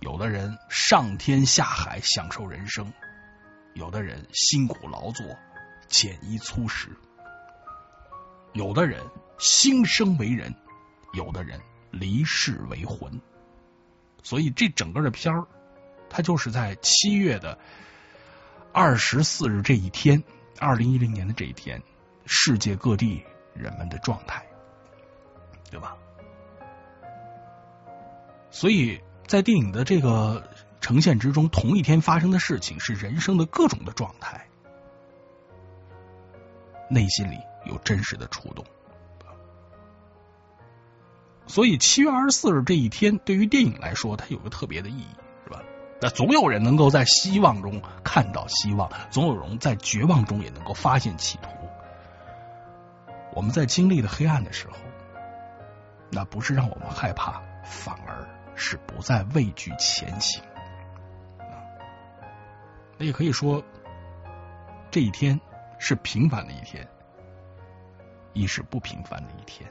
[0.00, 2.86] 有的人上天下海享受人生；
[3.74, 5.26] 有的人辛苦劳作。
[5.88, 6.88] 简衣粗食，
[8.52, 9.02] 有的人
[9.38, 10.54] 新生为人，
[11.12, 11.60] 有的人
[11.90, 13.20] 离世为魂。
[14.22, 15.46] 所以这整个的片儿，
[16.10, 17.58] 它就是在七月的
[18.72, 20.22] 二十四日这一天，
[20.58, 21.82] 二零一零年的这一天，
[22.26, 23.22] 世界各地
[23.54, 24.44] 人们的状态，
[25.70, 25.96] 对吧？
[28.50, 30.50] 所以在电影的这个
[30.80, 34.48] 呈现之中，同一天发生的事情是人生的各种的状态。
[36.88, 38.64] 内心里有真实的触动，
[41.48, 45.08] 所以七月二十四日这一天对于电影来说，它有个特别的意义，
[45.44, 45.62] 是吧？
[46.00, 51.48] 那总有人能够在希望中看到希望，总有人在绝望中也能够发现企图。
[53.34, 54.76] 我们在经历了黑暗的时候，
[56.10, 60.40] 那不是让我们害怕，反而是不再畏惧前行。
[62.96, 63.64] 那也可以说，
[64.92, 65.40] 这一天。
[65.78, 66.86] 是平凡的一天，
[68.32, 69.68] 亦是不平凡的一天。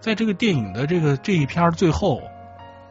[0.00, 2.22] 在这个电影的这个这一篇最后，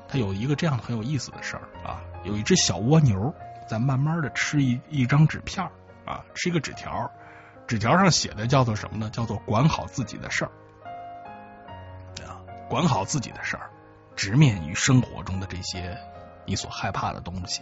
[0.07, 3.33] 它有一个这样很有意思的事儿啊，有一只小蜗牛
[3.67, 5.71] 在慢慢的吃一一张纸片儿
[6.05, 7.09] 啊，吃一个纸条，
[7.65, 9.09] 纸条上写的叫做什么呢？
[9.09, 10.51] 叫做管好自己的事儿
[12.25, 13.69] 啊，管好自己的事儿，
[14.15, 15.97] 直面于生活中的这些
[16.45, 17.61] 你所害怕的东西。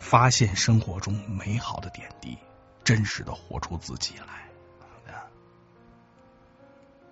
[0.00, 2.36] 发现生活中美好的点滴，
[2.82, 4.50] 真实的活出自己来。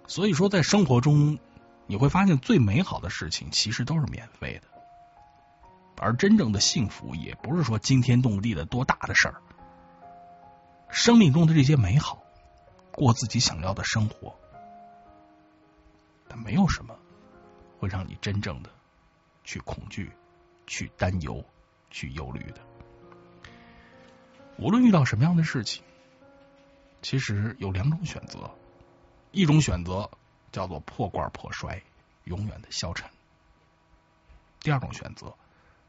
[0.08, 1.38] 所以说，在生活中，
[1.86, 4.68] 你会发现最美好的事情其实都是免费的。
[5.98, 9.42] 而真正的幸福也不是说惊天动地的多大的事儿，
[10.88, 12.22] 生命中的这些美好，
[12.90, 14.34] 过自己想要的生活，
[16.26, 16.96] 但没有什么
[17.78, 18.70] 会让你真正的
[19.44, 20.10] 去恐惧、
[20.66, 21.44] 去担忧、
[21.90, 22.60] 去忧虑的。
[24.58, 25.84] 无论遇到什么样的事情，
[27.00, 28.50] 其实有两种选择，
[29.30, 30.10] 一种选择
[30.50, 31.80] 叫做破罐破摔，
[32.24, 33.08] 永远的消沉；
[34.60, 35.34] 第二种选择。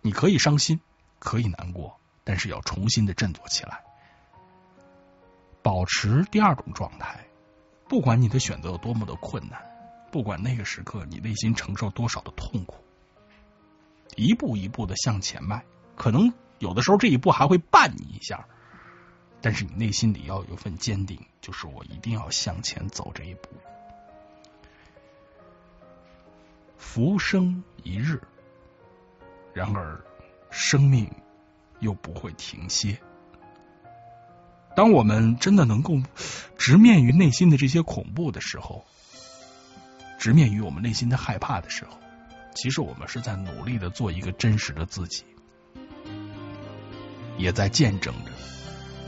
[0.01, 0.79] 你可以伤心，
[1.17, 3.83] 可以难过，但是要重新的振作起来，
[5.61, 7.25] 保持第二种状态。
[7.89, 9.59] 不管你的选择有多么的困难，
[10.11, 12.75] 不管那个时刻你内心承受多少的痛苦，
[14.15, 15.65] 一步一步的向前迈。
[15.97, 18.47] 可能有的时候这一步还会绊你一下，
[19.41, 23.49] 但是你内心里要有一份坚定，就是我一定要向前走这一步。
[26.77, 28.21] 浮生一日。
[29.53, 29.99] 然而，
[30.51, 31.11] 生命
[31.79, 32.99] 又不会停歇。
[34.75, 35.95] 当我们真的能够
[36.57, 38.85] 直面于内心的这些恐怖的时候，
[40.19, 41.97] 直面于我们内心的害怕的时候，
[42.53, 45.25] 其实我们是在努力的做一个真实的自己，
[47.37, 48.31] 也在见证着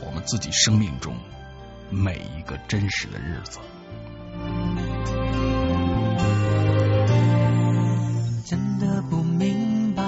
[0.04, 1.14] 我们自己生命中
[1.90, 3.58] 每一个真实的日子。
[8.44, 10.02] 真的不明白，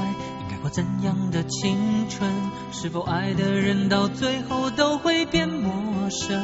[0.50, 2.30] 该过怎样的青春？
[2.72, 6.42] 是否爱的人到最后都会变陌生？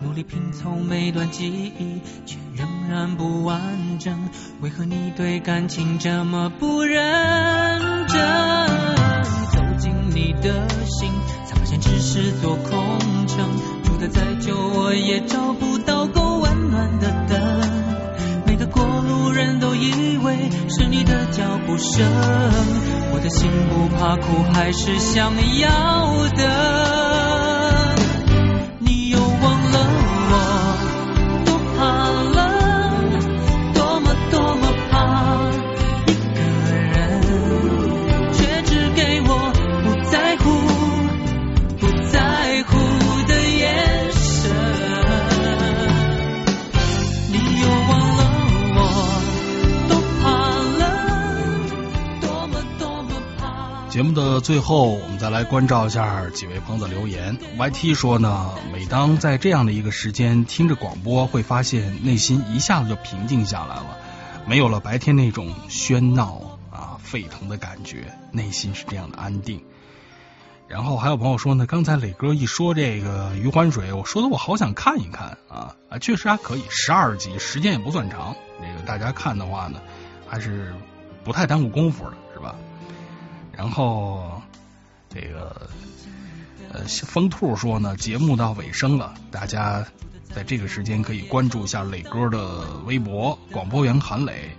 [0.00, 4.28] 努力拼凑每段记忆，却仍然不完整。
[4.60, 8.18] 为何你对感情这么不认真？
[9.50, 11.07] 走进你的心，
[11.88, 13.48] 只是座空城。
[13.82, 18.44] 住得再久，我也找不到够温暖的灯。
[18.46, 20.36] 每个过路人都以为
[20.68, 22.04] 是你的脚步声，
[23.12, 27.07] 我的心不怕苦，还是想要等。
[54.40, 57.38] 最后，我们再来关照一下几位朋友的留言。
[57.56, 63.96] YT 说呢，每当在这样的一个时间听着广播，会发现内心一下子就平静下来了，
[64.46, 69.62] 没有了白天那种喧闹啊沸腾的感觉，内心是这样的安定。
[70.68, 79.80] 然后还有朋友说呢，刚才磊哥一说这个余欢水，我说的我好想看一看啊啊，确实还可以，十二集时间也不算长，这个大家看的话呢，
[80.28, 80.74] 还是
[81.24, 82.12] 不太耽误功夫的，
[83.58, 84.40] 然后，
[85.10, 85.68] 这个
[86.72, 89.84] 呃，风兔说呢，节目到尾声了，大家
[90.32, 94.50] 在这个时间可以关注一下磊哥的微博，广播员韩磊，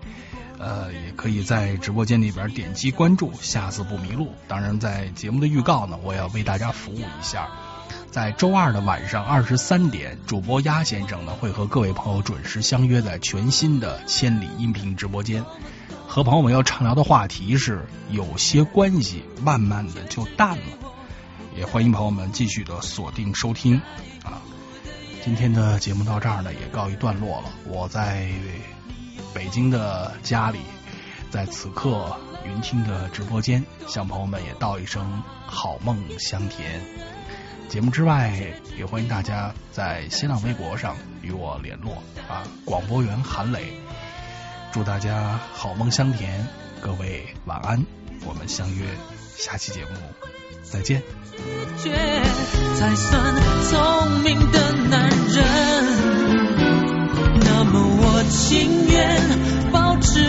[0.57, 4.33] 呃，也可以在直播间里边点击关注，下次不迷路。
[4.49, 7.47] 当然，在节目的预告呢，我要为大家服务一下，
[8.11, 15.45] 在周二的晚上二十三点，主播鸭先生呢会和各位朋友准时相约在全新的千里音频直播间。
[16.09, 20.63] 和朋友们要畅聊的话题是有些关系慢慢的就淡了，
[21.55, 23.77] 也欢迎朋友们继续的锁定收听
[24.23, 24.41] 啊。
[25.23, 28.27] 今天的节目到这儿呢也告一段落了，我在
[29.35, 30.61] 北京的家里，
[31.29, 36.81] 在此刻云听的直播间向朋友们也道一声好梦香甜。
[37.67, 41.93] 节目之外，也欢迎大家在新浪微博上与我联络
[42.27, 43.71] 啊，广播员韩磊。
[44.71, 46.47] 祝大家好梦香甜，
[46.79, 47.83] 各位晚安，
[48.23, 48.85] 我们相约
[49.35, 49.89] 下期节目
[50.61, 51.01] 再见。
[52.75, 55.43] 才算聪明的男人，
[57.39, 60.19] 那么我情愿保持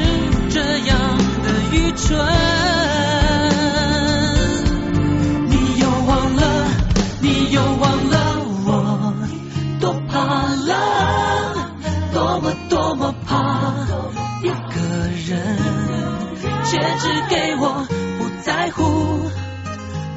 [17.30, 17.86] 给我
[18.18, 19.30] 不在乎、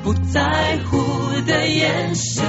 [0.04, 0.98] 不在乎
[1.46, 2.44] 的眼神。